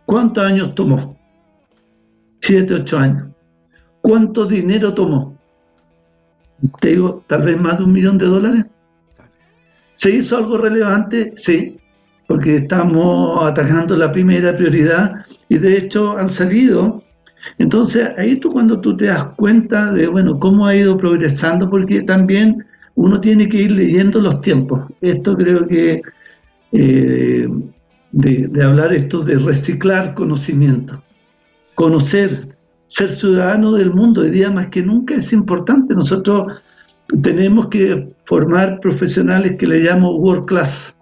¿cuántos 0.05 0.45
años 0.45 0.75
tomó? 0.75 1.17
Siete, 2.39 2.75
ocho 2.75 2.99
años. 2.99 3.29
¿Cuánto 4.01 4.47
dinero 4.47 4.93
tomó? 4.93 5.40
Te 6.81 6.91
digo, 6.91 7.25
tal 7.27 7.43
vez 7.43 7.61
más 7.61 7.79
de 7.79 7.85
un 7.85 7.93
millón 7.93 8.19
de 8.19 8.27
dólares. 8.27 8.67
¿Se 9.95 10.11
hizo 10.11 10.37
algo 10.37 10.59
relevante? 10.59 11.33
Sí, 11.37 11.77
porque 12.27 12.57
estamos 12.57 13.43
atacando 13.45 13.97
la 13.97 14.13
primera 14.13 14.55
prioridad 14.55 15.27
y 15.49 15.59
de 15.59 15.77
hecho 15.77 16.17
han 16.17 16.29
salido. 16.29 17.03
Entonces 17.59 18.11
ahí 18.17 18.37
tú 18.37 18.51
cuando 18.51 18.81
tú 18.81 18.97
te 18.97 19.07
das 19.07 19.25
cuenta 19.37 19.93
de, 19.93 20.07
bueno, 20.07 20.39
cómo 20.39 20.67
ha 20.67 20.77
ido 20.77 20.97
progresando, 20.97 21.69
porque 21.69 22.03
también 22.03 22.65
uno 22.95 23.21
tiene 23.21 23.49
que 23.49 23.63
ir 23.63 23.73
leyendo 23.73 24.21
los 24.21 24.41
tiempos. 24.41 24.85
Esto 25.01 25.37
creo 25.37 25.67
que 25.67 26.03
eh, 26.73 27.49
de, 28.13 28.49
de 28.49 28.63
hablar 28.63 28.93
esto 28.93 29.21
de 29.21 29.39
reciclar 29.39 30.15
conocimiento, 30.15 31.03
conocer, 31.75 32.57
ser 32.91 33.11
ciudadano 33.11 33.73
del 33.73 33.93
mundo, 33.93 34.23
hoy 34.23 34.31
día 34.31 34.51
más 34.51 34.67
que 34.67 34.83
nunca 34.83 35.15
es 35.15 35.33
importante. 35.33 35.95
Nosotros 35.95 36.61
tenemos 37.23 37.69
que 37.69 38.13
formar 38.25 38.81
profesionales 38.81 39.55
que 39.59 39.67
le 39.67 39.81
llamo 39.81 40.17
world 40.17 40.47
class 40.47 40.97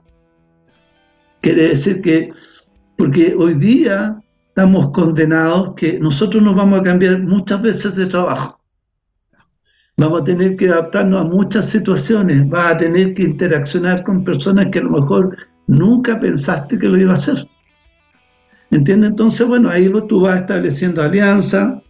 Quiere 1.41 1.69
decir 1.69 2.03
que, 2.03 2.33
porque 2.97 3.35
hoy 3.39 3.55
día 3.55 4.21
estamos 4.49 4.91
condenados 4.91 5.75
que 5.77 5.99
nosotros 5.99 6.43
nos 6.43 6.57
vamos 6.57 6.81
a 6.81 6.83
cambiar 6.83 7.21
muchas 7.21 7.63
veces 7.63 7.97
de 7.97 8.07
trabajo. 8.07 8.61
Vamos 9.97 10.21
a 10.21 10.25
tener 10.25 10.57
que 10.57 10.69
adaptarnos 10.69 11.21
a 11.21 11.29
muchas 11.29 11.71
situaciones, 11.71 12.49
vas 12.49 12.75
a 12.75 12.77
tener 12.77 13.15
que 13.15 13.23
interaccionar 13.23 14.03
con 14.05 14.25
personas 14.25 14.69
que 14.71 14.81
a 14.81 14.83
lo 14.83 14.91
mejor 14.91 15.37
nunca 15.69 16.19
pensaste 16.19 16.79
que 16.79 16.89
lo 16.89 16.99
iba 16.99 17.13
a 17.13 17.15
hacer. 17.15 17.49
¿Entiendes? 18.71 19.11
Entonces, 19.11 19.47
bueno, 19.47 19.71
ahí 19.71 19.91
tú 20.09 20.21
vas 20.21 20.41
estableciendo 20.41 21.03
alianza. 21.03 21.83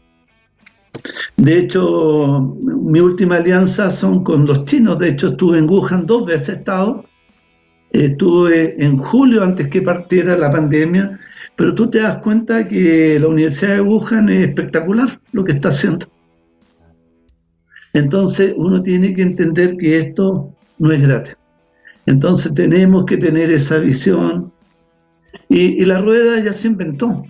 De 1.37 1.59
hecho, 1.59 2.57
mi 2.63 3.01
última 3.01 3.37
alianza 3.37 3.91
son 3.91 4.25
con 4.25 4.47
los 4.47 4.65
chinos. 4.65 4.99
De 4.99 5.11
hecho, 5.11 5.29
estuve 5.29 5.59
en 5.59 5.69
Wuhan 5.69 6.07
dos 6.07 6.27
veces, 6.27 6.59
estado 6.59 7.05
estuve 7.91 8.83
en 8.83 8.97
julio 8.99 9.43
antes 9.43 9.69
que 9.69 9.83
partiera 9.83 10.37
la 10.37 10.51
pandemia, 10.51 11.19
pero 11.57 11.75
tú 11.75 11.89
te 11.89 11.99
das 12.01 12.19
cuenta 12.19 12.67
que 12.67 13.19
la 13.19 13.29
Universidad 13.29 13.75
de 13.75 13.81
Wuhan 13.81 14.29
es 14.29 14.49
espectacular 14.49 15.09
lo 15.33 15.45
que 15.45 15.53
está 15.53 15.71
haciendo. 15.71 16.07
Entonces 17.95 18.53
uno 18.57 18.83
tiene 18.83 19.15
que 19.15 19.23
entender 19.23 19.77
que 19.77 19.99
esto 19.99 20.55
no 20.79 20.93
es 20.93 21.01
gratis. 21.01 21.37
Entonces 22.07 22.55
tenemos 22.55 23.05
que 23.05 23.17
tener 23.17 23.51
esa 23.51 23.79
visión 23.79 24.53
y, 25.49 25.85
la 25.85 25.99
rueda 25.99 26.41
ya 26.41 26.53
se 26.53 26.69
inventó. 26.69 27.25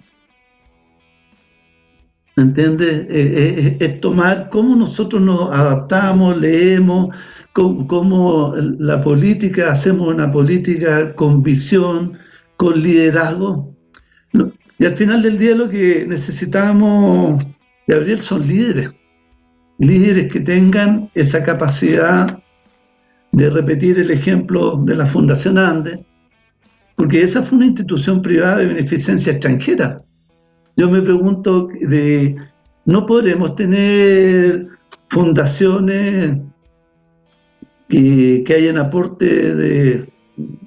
¿Entiendes? 2.37 3.07
Eh, 3.09 3.09
eh, 3.11 3.77
es 3.81 4.01
tomar 4.01 4.49
cómo 4.51 4.77
nosotros 4.77 5.21
nos 5.21 5.53
adaptamos, 5.53 6.37
leemos, 6.37 7.15
cómo, 7.53 8.55
la 8.57 9.01
política, 9.01 9.73
hacemos 9.73 10.15
una 10.15 10.31
política 10.31 11.15
con 11.15 11.43
visión, 11.43 12.17
con 12.57 12.81
liderazgo. 12.81 13.75
Y 14.79 14.85
al 14.85 14.97
final 14.97 15.23
del 15.23 15.39
día 15.39 15.57
lo 15.57 15.69
que 15.69 16.07
necesitamos, 16.07 17.45
Gabriel, 17.89 18.21
son 18.21 18.47
líderes. 18.47 18.91
Líderes 19.79 20.33
que 20.33 20.41
tengan 20.41 21.11
esa 21.15 21.43
capacidad 21.43 22.41
de 23.33 23.51
repetir 23.51 23.99
el 23.99 24.11
ejemplo 24.11 24.77
de 24.77 24.95
la 24.95 25.07
Fundación 25.07 25.59
Andes, 25.59 25.99
porque 26.99 27.23
esa 27.23 27.43
fue 27.43 27.59
una 27.59 27.67
institución 27.67 28.21
privada 28.21 28.59
de 28.59 28.67
beneficencia 28.67 29.33
extranjera. 29.33 30.03
Yo 30.77 30.91
me 30.91 31.01
pregunto 31.01 31.69
de, 31.81 32.35
¿no 32.87 33.07
podremos 33.07 33.55
tener 33.55 34.67
fundaciones 35.09 36.39
que, 37.89 38.43
que 38.45 38.53
hayan 38.53 38.79
aporte 38.79 39.55
de, 39.55 40.13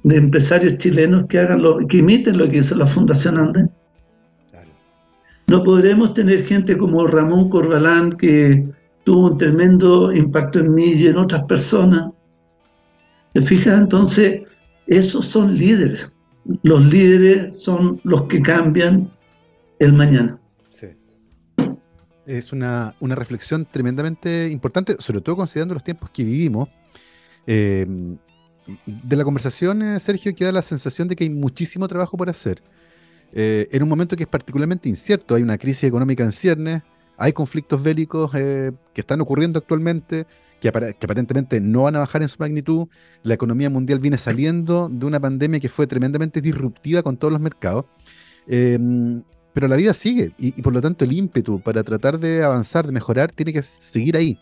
empresarios 0.05 0.77
chilenos 0.77 1.25
que 1.27 1.37
hagan 1.37 1.61
lo, 1.61 1.85
que 1.85 1.97
imiten 1.97 2.37
lo 2.37 2.47
que 2.47 2.57
hizo 2.57 2.75
la 2.75 2.87
Fundación 2.87 3.37
Andes. 3.37 3.65
No 5.47 5.63
podremos 5.63 6.13
tener 6.13 6.45
gente 6.45 6.77
como 6.77 7.07
Ramón 7.07 7.49
Corbalán 7.49 8.13
que 8.13 8.69
tuvo 9.03 9.31
un 9.31 9.37
tremendo 9.37 10.13
impacto 10.13 10.59
en 10.59 10.73
mí 10.73 10.93
y 10.93 11.07
en 11.07 11.17
otras 11.17 11.43
personas. 11.43 12.11
¿Te 13.33 13.41
fijas? 13.41 13.79
Entonces, 13.79 14.43
esos 14.87 15.25
son 15.25 15.57
líderes. 15.57 16.09
Los 16.63 16.85
líderes 16.85 17.61
son 17.61 17.99
los 18.03 18.23
que 18.23 18.41
cambian 18.41 19.11
el 19.79 19.93
mañana. 19.93 20.39
Sí. 20.69 20.87
Es 22.25 22.53
una, 22.53 22.95
una 22.99 23.15
reflexión 23.15 23.65
tremendamente 23.69 24.47
importante, 24.49 24.95
sobre 24.99 25.21
todo 25.21 25.35
considerando 25.35 25.73
los 25.73 25.83
tiempos 25.83 26.09
que 26.11 26.23
vivimos, 26.23 26.69
eh, 27.47 27.85
de 28.85 29.15
la 29.15 29.23
conversación, 29.23 29.81
eh, 29.81 29.99
Sergio, 29.99 30.33
queda 30.35 30.51
la 30.51 30.61
sensación 30.61 31.07
de 31.07 31.15
que 31.15 31.23
hay 31.23 31.29
muchísimo 31.29 31.87
trabajo 31.87 32.17
por 32.17 32.29
hacer. 32.29 32.61
Eh, 33.33 33.67
en 33.71 33.83
un 33.83 33.89
momento 33.89 34.15
que 34.15 34.23
es 34.23 34.29
particularmente 34.29 34.87
incierto, 34.87 35.35
hay 35.35 35.41
una 35.41 35.57
crisis 35.57 35.85
económica 35.85 36.23
en 36.23 36.31
ciernes, 36.31 36.83
hay 37.17 37.33
conflictos 37.33 37.81
bélicos 37.81 38.31
que 38.31 38.73
están 38.95 39.21
ocurriendo 39.21 39.59
actualmente, 39.59 40.25
que, 40.61 40.67
aparentemente 40.69 41.59
no 41.59 41.83
van 41.83 41.95
a 41.95 41.99
bajar 41.99 42.21
en 42.21 42.29
su 42.29 42.37
magnitud. 42.39 42.87
La 43.23 43.33
economía 43.33 43.69
mundial 43.69 43.99
viene 43.99 44.17
saliendo 44.17 44.87
de 44.89 45.05
una 45.05 45.19
pandemia 45.19 45.59
que 45.59 45.69
fue 45.69 45.87
tremendamente 45.87 46.39
disruptiva 46.39 47.01
con 47.01 47.17
todos 47.17 47.33
los 47.33 47.41
mercados. 47.41 47.85
Em, 48.47 49.23
pero 49.53 49.67
la 49.67 49.75
vida 49.75 49.93
sigue 49.93 50.33
y, 50.37 50.61
por 50.61 50.71
lo 50.71 50.81
tanto 50.81 51.03
el 51.03 51.11
ímpetu 51.11 51.59
para 51.59 51.83
tratar 51.83 52.19
de 52.19 52.43
avanzar, 52.43 52.85
de 52.85 52.93
mejorar, 52.93 53.31
tiene 53.31 53.51
que 53.51 53.61
seguir 53.63 54.15
ahí. 54.15 54.39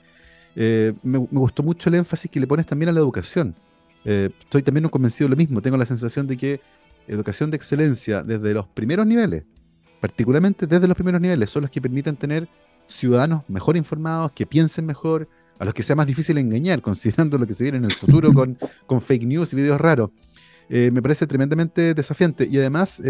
Eh, 0.55 0.93
me, 1.03 1.17
gustó 1.17 1.63
mucho 1.63 1.89
el 1.89 1.95
énfasis 1.95 2.29
que 2.29 2.39
le 2.39 2.47
pones 2.47 2.65
también 2.65 2.89
a 2.89 2.91
la 2.91 2.99
educación. 2.99 3.55
Eh, 4.03 4.29
estoy 4.39 4.61
también 4.61 4.87
convencido 4.89 5.27
de 5.27 5.31
lo 5.31 5.37
mismo. 5.37 5.61
Tengo 5.61 5.77
la 5.77 5.85
sensación 5.85 6.27
de 6.27 6.35
que 6.37 6.61
educación 7.07 7.49
de 7.49 7.57
excelencia 7.57 8.23
desde 8.23 8.53
los 8.53 8.67
primeros 8.67 9.07
niveles, 9.07 9.45
particularmente 10.01 10.67
desde 10.67 10.87
los 10.87 10.95
primeros 10.95 11.21
niveles, 11.21 11.49
son 11.49 11.61
los 11.61 11.71
que 11.71 11.81
permiten 11.81 12.17
tener 12.17 12.47
ciudadanos 12.87 13.43
mejor 13.47 13.77
informados, 13.77 14.33
que 14.33 14.45
piensen 14.45 14.85
mejor, 14.85 15.27
a 15.59 15.65
los 15.65 15.73
que 15.73 15.83
sea 15.83 15.95
más 15.95 16.07
difícil 16.07 16.37
engañar, 16.37 16.81
considerando 16.89 17.37
lo 17.37 17.45
que 17.45 17.53
se 17.53 17.63
viene 17.63 17.77
en 17.77 17.85
el 17.85 17.93
futuro 17.93 18.33
con, 18.33 18.57
con 18.87 19.01
fake 19.01 19.23
news 19.23 19.53
y 19.53 19.57
videos 19.57 19.79
raros. 19.79 20.09
Eh, 20.69 20.89
me 20.91 21.01
parece 21.01 21.27
tremendamente 21.27 21.93
desafiante. 21.93 22.47
Y 22.49 22.57
además, 22.57 23.01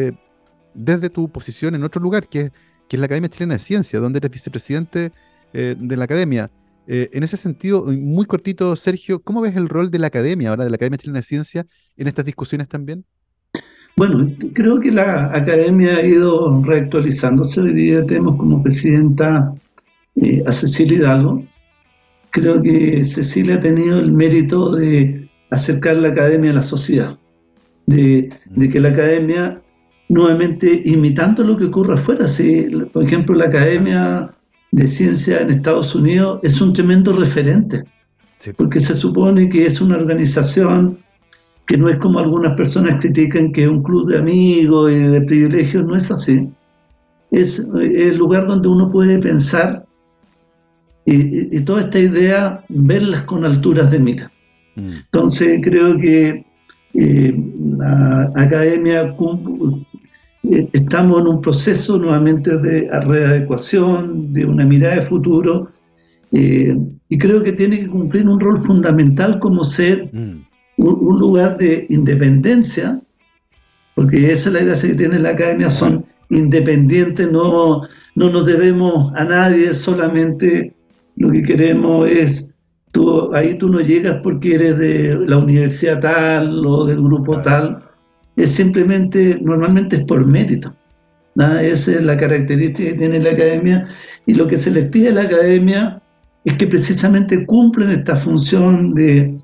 desde 0.73 1.09
tu 1.09 1.29
posición 1.29 1.75
en 1.75 1.83
otro 1.83 2.01
lugar, 2.01 2.27
que, 2.27 2.51
que 2.87 2.95
es 2.95 2.99
la 2.99 3.05
Academia 3.05 3.29
Chilena 3.29 3.55
de 3.55 3.59
Ciencia, 3.59 3.99
donde 3.99 4.17
eres 4.17 4.31
vicepresidente 4.31 5.11
de 5.51 5.97
la 5.97 6.03
academia, 6.05 6.49
eh, 6.91 7.11
en 7.13 7.21
ese 7.21 7.37
sentido, 7.37 7.85
muy 7.85 8.25
cortito, 8.25 8.75
Sergio, 8.75 9.21
¿cómo 9.21 9.41
ves 9.41 9.55
el 9.55 9.69
rol 9.69 9.91
de 9.91 9.99
la 9.99 10.07
academia 10.07 10.49
ahora, 10.49 10.63
de 10.63 10.71
la 10.71 10.75
Academia 10.75 10.97
Chilena 10.97 11.19
de 11.19 11.23
Ciencia, 11.23 11.67
en 11.95 12.07
estas 12.07 12.25
discusiones 12.25 12.67
también? 12.67 13.05
Bueno, 13.95 14.27
creo 14.55 14.79
que 14.79 14.91
la 14.91 15.25
academia 15.35 15.97
ha 15.97 16.03
ido 16.03 16.63
reactualizándose. 16.63 17.61
Hoy 17.61 17.73
día 17.73 18.03
tenemos 18.07 18.37
como 18.37 18.63
presidenta 18.63 19.53
eh, 20.15 20.41
a 20.47 20.51
Cecilia 20.51 20.97
Hidalgo. 20.97 21.43
Creo 22.31 22.61
que 22.61 23.03
Cecilia 23.03 23.55
ha 23.55 23.59
tenido 23.59 23.99
el 23.99 24.11
mérito 24.11 24.75
de 24.75 25.29
acercar 25.49 25.95
la 25.97 26.09
academia 26.09 26.51
a 26.51 26.55
la 26.55 26.63
sociedad, 26.63 27.17
de, 27.87 28.29
de 28.45 28.69
que 28.69 28.79
la 28.79 28.89
academia, 28.89 29.61
nuevamente 30.09 30.81
imitando 30.85 31.43
lo 31.43 31.57
que 31.57 31.65
ocurre 31.65 31.95
afuera, 31.95 32.27
si, 32.27 32.67
por 32.93 33.03
ejemplo, 33.03 33.35
la 33.35 33.45
academia 33.45 34.33
de 34.71 34.87
ciencia 34.87 35.41
en 35.41 35.49
Estados 35.49 35.95
Unidos 35.95 36.39
es 36.43 36.61
un 36.61 36.73
tremendo 36.73 37.13
referente, 37.13 37.83
porque 38.57 38.79
se 38.79 38.95
supone 38.95 39.49
que 39.49 39.65
es 39.65 39.81
una 39.81 39.95
organización 39.95 40.99
que 41.65 41.77
no 41.77 41.89
es 41.89 41.97
como 41.97 42.19
algunas 42.19 42.55
personas 42.55 42.99
critican 42.99 43.51
que 43.51 43.63
es 43.63 43.69
un 43.69 43.83
club 43.83 44.09
de 44.09 44.17
amigos 44.17 44.91
y 44.91 44.95
de 44.95 45.21
privilegios, 45.21 45.85
no 45.85 45.95
es 45.95 46.09
así. 46.09 46.49
Es 47.29 47.59
el 47.79 48.17
lugar 48.17 48.47
donde 48.47 48.67
uno 48.67 48.89
puede 48.89 49.19
pensar 49.19 49.85
y, 51.11 51.59
toda 51.61 51.81
esta 51.81 51.99
idea, 51.99 52.63
verlas 52.69 53.23
con 53.23 53.45
alturas 53.45 53.89
de 53.91 53.99
mira. 53.99 54.31
Mm. 54.75 54.91
Entonces 55.05 55.59
creo 55.63 55.97
que 55.97 56.45
eh, 56.93 57.35
la 57.77 58.31
academia 58.35 59.15
eh, 60.43 60.69
estamos 60.73 61.21
en 61.21 61.27
un 61.27 61.41
proceso 61.41 61.97
nuevamente 61.97 62.57
de 62.57 62.89
readecuación, 63.01 64.33
de 64.33 64.45
una 64.45 64.65
mirada 64.65 64.95
de 64.95 65.01
futuro, 65.01 65.71
eh, 66.31 66.75
y 67.07 67.17
creo 67.17 67.41
que 67.41 67.53
tiene 67.53 67.79
que 67.79 67.87
cumplir 67.87 68.27
un 68.29 68.39
rol 68.39 68.57
fundamental 68.57 69.39
como 69.39 69.63
ser 69.63 70.09
mm. 70.13 70.45
un, 70.77 71.19
lugar 71.19 71.57
de 71.57 71.87
independencia, 71.89 73.01
porque 73.95 74.31
esa 74.31 74.49
es 74.49 74.53
la 74.53 74.61
gracia 74.61 74.89
que 74.89 74.95
tiene 74.95 75.19
la 75.19 75.29
academia, 75.29 75.69
son 75.69 76.05
independientes, 76.29 77.31
no, 77.31 77.81
no 78.13 78.29
nos 78.29 78.45
debemos 78.45 79.11
a 79.15 79.23
nadie, 79.23 79.73
solamente 79.73 80.75
lo 81.19 81.31
que 81.31 81.43
queremos 81.43 82.09
es, 82.09 82.55
tú, 82.91 83.33
ahí 83.33 83.55
tú 83.55 83.69
no 83.69 83.81
llegas 83.81 84.19
porque 84.23 84.55
eres 84.55 84.77
de 84.79 85.19
la 85.27 85.37
universidad 85.37 85.99
tal 85.99 86.65
o 86.65 86.85
del 86.85 87.01
grupo 87.01 87.39
tal, 87.41 87.83
es 88.35 88.53
simplemente, 88.53 89.37
normalmente 89.41 89.97
es 89.97 90.05
por 90.05 90.25
mérito. 90.25 90.73
Esa 91.35 91.91
es 91.91 92.03
la 92.03 92.17
característica 92.17 92.89
que 92.89 92.97
tiene 92.97 93.21
la 93.21 93.31
academia 93.31 93.87
y 94.25 94.33
lo 94.33 94.47
que 94.47 94.57
se 94.57 94.71
les 94.71 94.87
pide 94.87 95.09
a 95.09 95.13
la 95.13 95.21
academia 95.23 96.01
es 96.45 96.57
que 96.57 96.67
precisamente 96.67 97.45
cumplen 97.45 97.89
esta 97.89 98.15
función 98.15 98.93
de, 98.93 99.37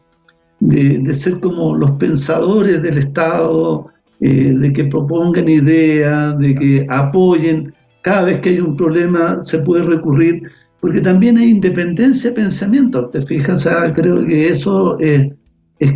de, 0.60 1.14
ser 1.14 1.40
como 1.40 1.76
los 1.76 1.92
pensadores 1.92 2.82
del 2.84 2.98
Estado, 2.98 3.88
eh, 4.22 4.54
de 4.54 4.74
que 4.74 4.86
propongan 4.86 5.48
ideas, 5.48 6.38
de 6.40 6.56
que 6.56 6.86
apoyen. 6.90 7.74
Cada 8.02 8.24
vez 8.24 8.40
que 8.40 8.50
hay 8.50 8.60
un 8.60 8.76
problema 8.76 9.46
se 9.46 9.60
puede 9.60 9.84
recurrir, 9.84 10.44
porque 10.86 11.02
también 11.02 11.36
hay 11.40 11.50
independencia 11.50 12.30
de 12.30 12.36
pensamiento, 12.36 13.10
¿te 13.10 13.20
fijas? 13.24 13.68
creo 13.96 14.24
que 14.24 14.50
eso 14.50 15.00
es, 15.00 15.34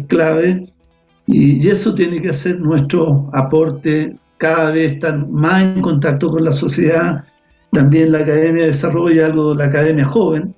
clave 0.08 0.74
y, 1.28 1.68
eso 1.68 1.94
tiene 1.94 2.20
que 2.20 2.34
ser 2.34 2.60
nuestro 2.60 3.30
aporte, 3.34 4.18
cada 4.40 4.72
vez 4.72 4.94
estar 4.94 5.28
más 5.28 5.62
en 5.62 5.82
contacto 5.84 6.32
con 6.32 6.44
la 6.44 6.52
sociedad. 6.52 7.24
También 7.72 8.12
la 8.12 8.22
academia 8.22 8.66
desarrolla 8.66 9.28
algo, 9.28 9.54
la 9.54 9.66
academia 9.66 10.06
joven, 10.06 10.56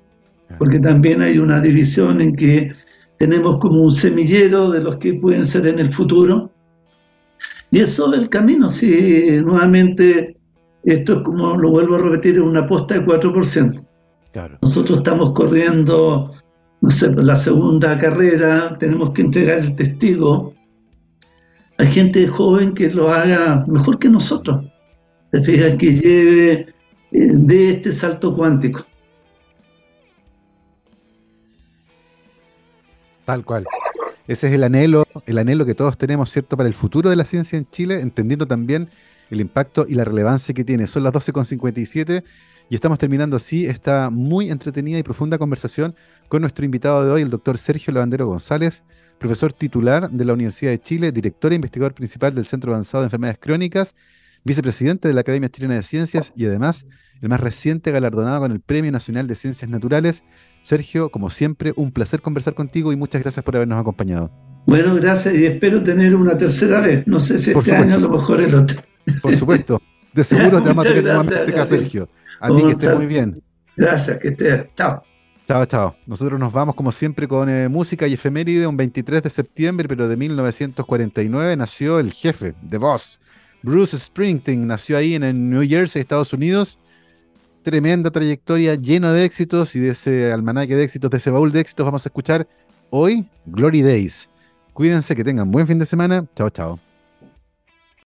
porque 0.57 0.79
también 0.79 1.21
hay 1.21 1.37
una 1.37 1.59
división 1.59 2.21
en 2.21 2.33
que 2.33 2.73
tenemos 3.17 3.57
como 3.57 3.83
un 3.83 3.91
semillero 3.91 4.69
de 4.69 4.79
los 4.79 4.95
que 4.95 5.15
pueden 5.15 5.45
ser 5.45 5.67
en 5.67 5.77
el 5.77 5.89
futuro. 5.89 6.53
Y 7.69 7.79
eso 7.79 8.13
es 8.13 8.21
el 8.21 8.29
camino, 8.29 8.69
sí, 8.69 9.41
nuevamente, 9.43 10.37
esto 10.85 11.17
es 11.17 11.19
como, 11.19 11.57
lo 11.57 11.69
vuelvo 11.69 11.95
a 11.95 11.99
repetir, 11.99 12.35
es 12.35 12.41
una 12.41 12.61
aposta 12.61 12.93
de 12.93 13.05
4%. 13.05 13.90
Claro. 14.31 14.57
Nosotros 14.61 14.99
estamos 14.99 15.31
corriendo, 15.31 16.31
no 16.79 16.89
sé, 16.89 17.11
la 17.11 17.35
segunda 17.35 17.97
carrera, 17.97 18.77
tenemos 18.79 19.11
que 19.11 19.23
entregar 19.23 19.59
el 19.59 19.75
testigo. 19.75 20.53
Hay 21.77 21.87
gente 21.87 22.25
joven 22.27 22.73
que 22.73 22.89
lo 22.91 23.09
haga 23.09 23.65
mejor 23.67 23.99
que 23.99 24.09
nosotros. 24.09 24.65
Te 25.31 25.43
fijas 25.43 25.77
que 25.77 25.93
lleve 25.93 26.51
eh, 26.51 26.65
de 27.11 27.69
este 27.71 27.91
salto 27.91 28.35
cuántico. 28.35 28.85
Tal 33.25 33.43
cual. 33.43 33.65
Ese 34.27 34.47
es 34.47 34.53
el 34.53 34.63
anhelo, 34.63 35.05
el 35.25 35.37
anhelo 35.37 35.65
que 35.65 35.75
todos 35.75 35.97
tenemos, 35.97 36.29
¿cierto?, 36.29 36.55
para 36.55 36.69
el 36.69 36.75
futuro 36.75 37.09
de 37.09 37.15
la 37.15 37.25
ciencia 37.25 37.57
en 37.57 37.69
Chile, 37.69 37.99
entendiendo 37.99 38.47
también 38.47 38.89
el 39.29 39.41
impacto 39.41 39.85
y 39.87 39.95
la 39.95 40.05
relevancia 40.05 40.53
que 40.53 40.63
tiene. 40.63 40.87
Son 40.87 41.03
las 41.03 41.13
12.57 41.13 42.23
y 42.71 42.75
estamos 42.75 42.99
terminando 42.99 43.35
así 43.35 43.65
esta 43.65 44.09
muy 44.09 44.49
entretenida 44.49 44.97
y 44.97 45.03
profunda 45.03 45.37
conversación 45.37 45.93
con 46.29 46.39
nuestro 46.39 46.63
invitado 46.63 47.03
de 47.03 47.11
hoy, 47.11 47.21
el 47.21 47.29
doctor 47.29 47.57
Sergio 47.57 47.91
Lavandero 47.93 48.27
González, 48.27 48.85
profesor 49.19 49.51
titular 49.51 50.09
de 50.09 50.23
la 50.23 50.31
Universidad 50.31 50.71
de 50.71 50.79
Chile, 50.79 51.11
director 51.11 51.51
e 51.51 51.55
investigador 51.55 51.93
principal 51.93 52.33
del 52.33 52.45
Centro 52.45 52.71
Avanzado 52.71 53.01
de 53.01 53.07
Enfermedades 53.07 53.39
Crónicas, 53.41 53.93
vicepresidente 54.45 55.09
de 55.09 55.13
la 55.13 55.19
Academia 55.19 55.49
Chilena 55.49 55.75
de 55.75 55.83
Ciencias 55.83 56.31
y 56.33 56.45
además 56.45 56.85
el 57.21 57.27
más 57.27 57.41
reciente 57.41 57.91
galardonado 57.91 58.39
con 58.39 58.53
el 58.53 58.61
Premio 58.61 58.89
Nacional 58.89 59.27
de 59.27 59.35
Ciencias 59.35 59.69
Naturales 59.69 60.23
Sergio, 60.61 61.09
como 61.09 61.29
siempre, 61.29 61.73
un 61.75 61.91
placer 61.91 62.21
conversar 62.21 62.53
contigo 62.53 62.93
y 62.93 62.95
muchas 62.95 63.21
gracias 63.21 63.43
por 63.43 63.57
habernos 63.57 63.81
acompañado. 63.81 64.31
Bueno, 64.65 64.95
gracias 64.95 65.35
y 65.35 65.45
espero 65.45 65.83
tener 65.83 66.15
una 66.15 66.37
tercera 66.37 66.79
vez. 66.79 67.05
No 67.05 67.19
sé 67.19 67.37
si 67.37 67.51
este 67.51 67.75
año 67.75 67.95
a 67.95 67.99
lo 67.99 68.11
mejor 68.11 68.39
el 68.39 68.55
otro. 68.55 68.79
Por 69.21 69.35
supuesto. 69.35 69.81
De 70.13 70.23
seguro 70.23 70.61
te 70.61 70.69
vamos 70.69 70.85
a 70.85 70.89
tener 70.89 71.03
nuevamente 71.03 71.51
acá, 71.51 71.65
Sergio. 71.65 72.07
A 72.41 72.49
ti 72.49 72.61
que 72.63 72.71
estés 72.71 72.95
muy 72.97 73.05
bien. 73.05 73.41
Gracias, 73.77 74.19
que 74.19 74.29
estés. 74.29 74.67
Chao. 74.75 75.03
Chao, 75.47 75.65
chao. 75.65 75.95
Nosotros 76.05 76.39
nos 76.39 76.51
vamos 76.51 76.75
como 76.75 76.91
siempre 76.91 77.27
con 77.27 77.49
eh, 77.49 77.69
música 77.69 78.07
y 78.07 78.13
efeméride. 78.13 78.67
Un 78.67 78.77
23 78.77 79.23
de 79.23 79.29
septiembre, 79.29 79.87
pero 79.87 80.07
de 80.07 80.17
1949, 80.17 81.55
nació 81.55 81.99
el 81.99 82.11
jefe, 82.11 82.53
The 82.69 82.77
Boss. 82.77 83.21
Bruce 83.63 83.97
Springsteen 83.97 84.65
nació 84.65 84.97
ahí 84.97 85.15
en 85.15 85.49
New 85.49 85.67
Jersey, 85.67 86.01
Estados 86.01 86.33
Unidos 86.33 86.79
tremenda 87.61 88.11
trayectoria, 88.11 88.75
lleno 88.75 89.13
de 89.13 89.25
éxitos 89.25 89.75
y 89.75 89.79
de 89.79 89.89
ese 89.89 90.31
almanaque 90.31 90.75
de 90.75 90.83
éxitos, 90.83 91.11
de 91.11 91.17
ese 91.17 91.31
baúl 91.31 91.51
de 91.51 91.61
éxitos, 91.61 91.85
vamos 91.85 92.05
a 92.05 92.09
escuchar 92.09 92.47
hoy 92.89 93.27
Glory 93.45 93.81
Days. 93.81 94.29
Cuídense, 94.73 95.15
que 95.15 95.23
tengan 95.23 95.51
buen 95.51 95.67
fin 95.67 95.79
de 95.79 95.85
semana. 95.85 96.25
Chao, 96.35 96.49
chao. 96.49 96.90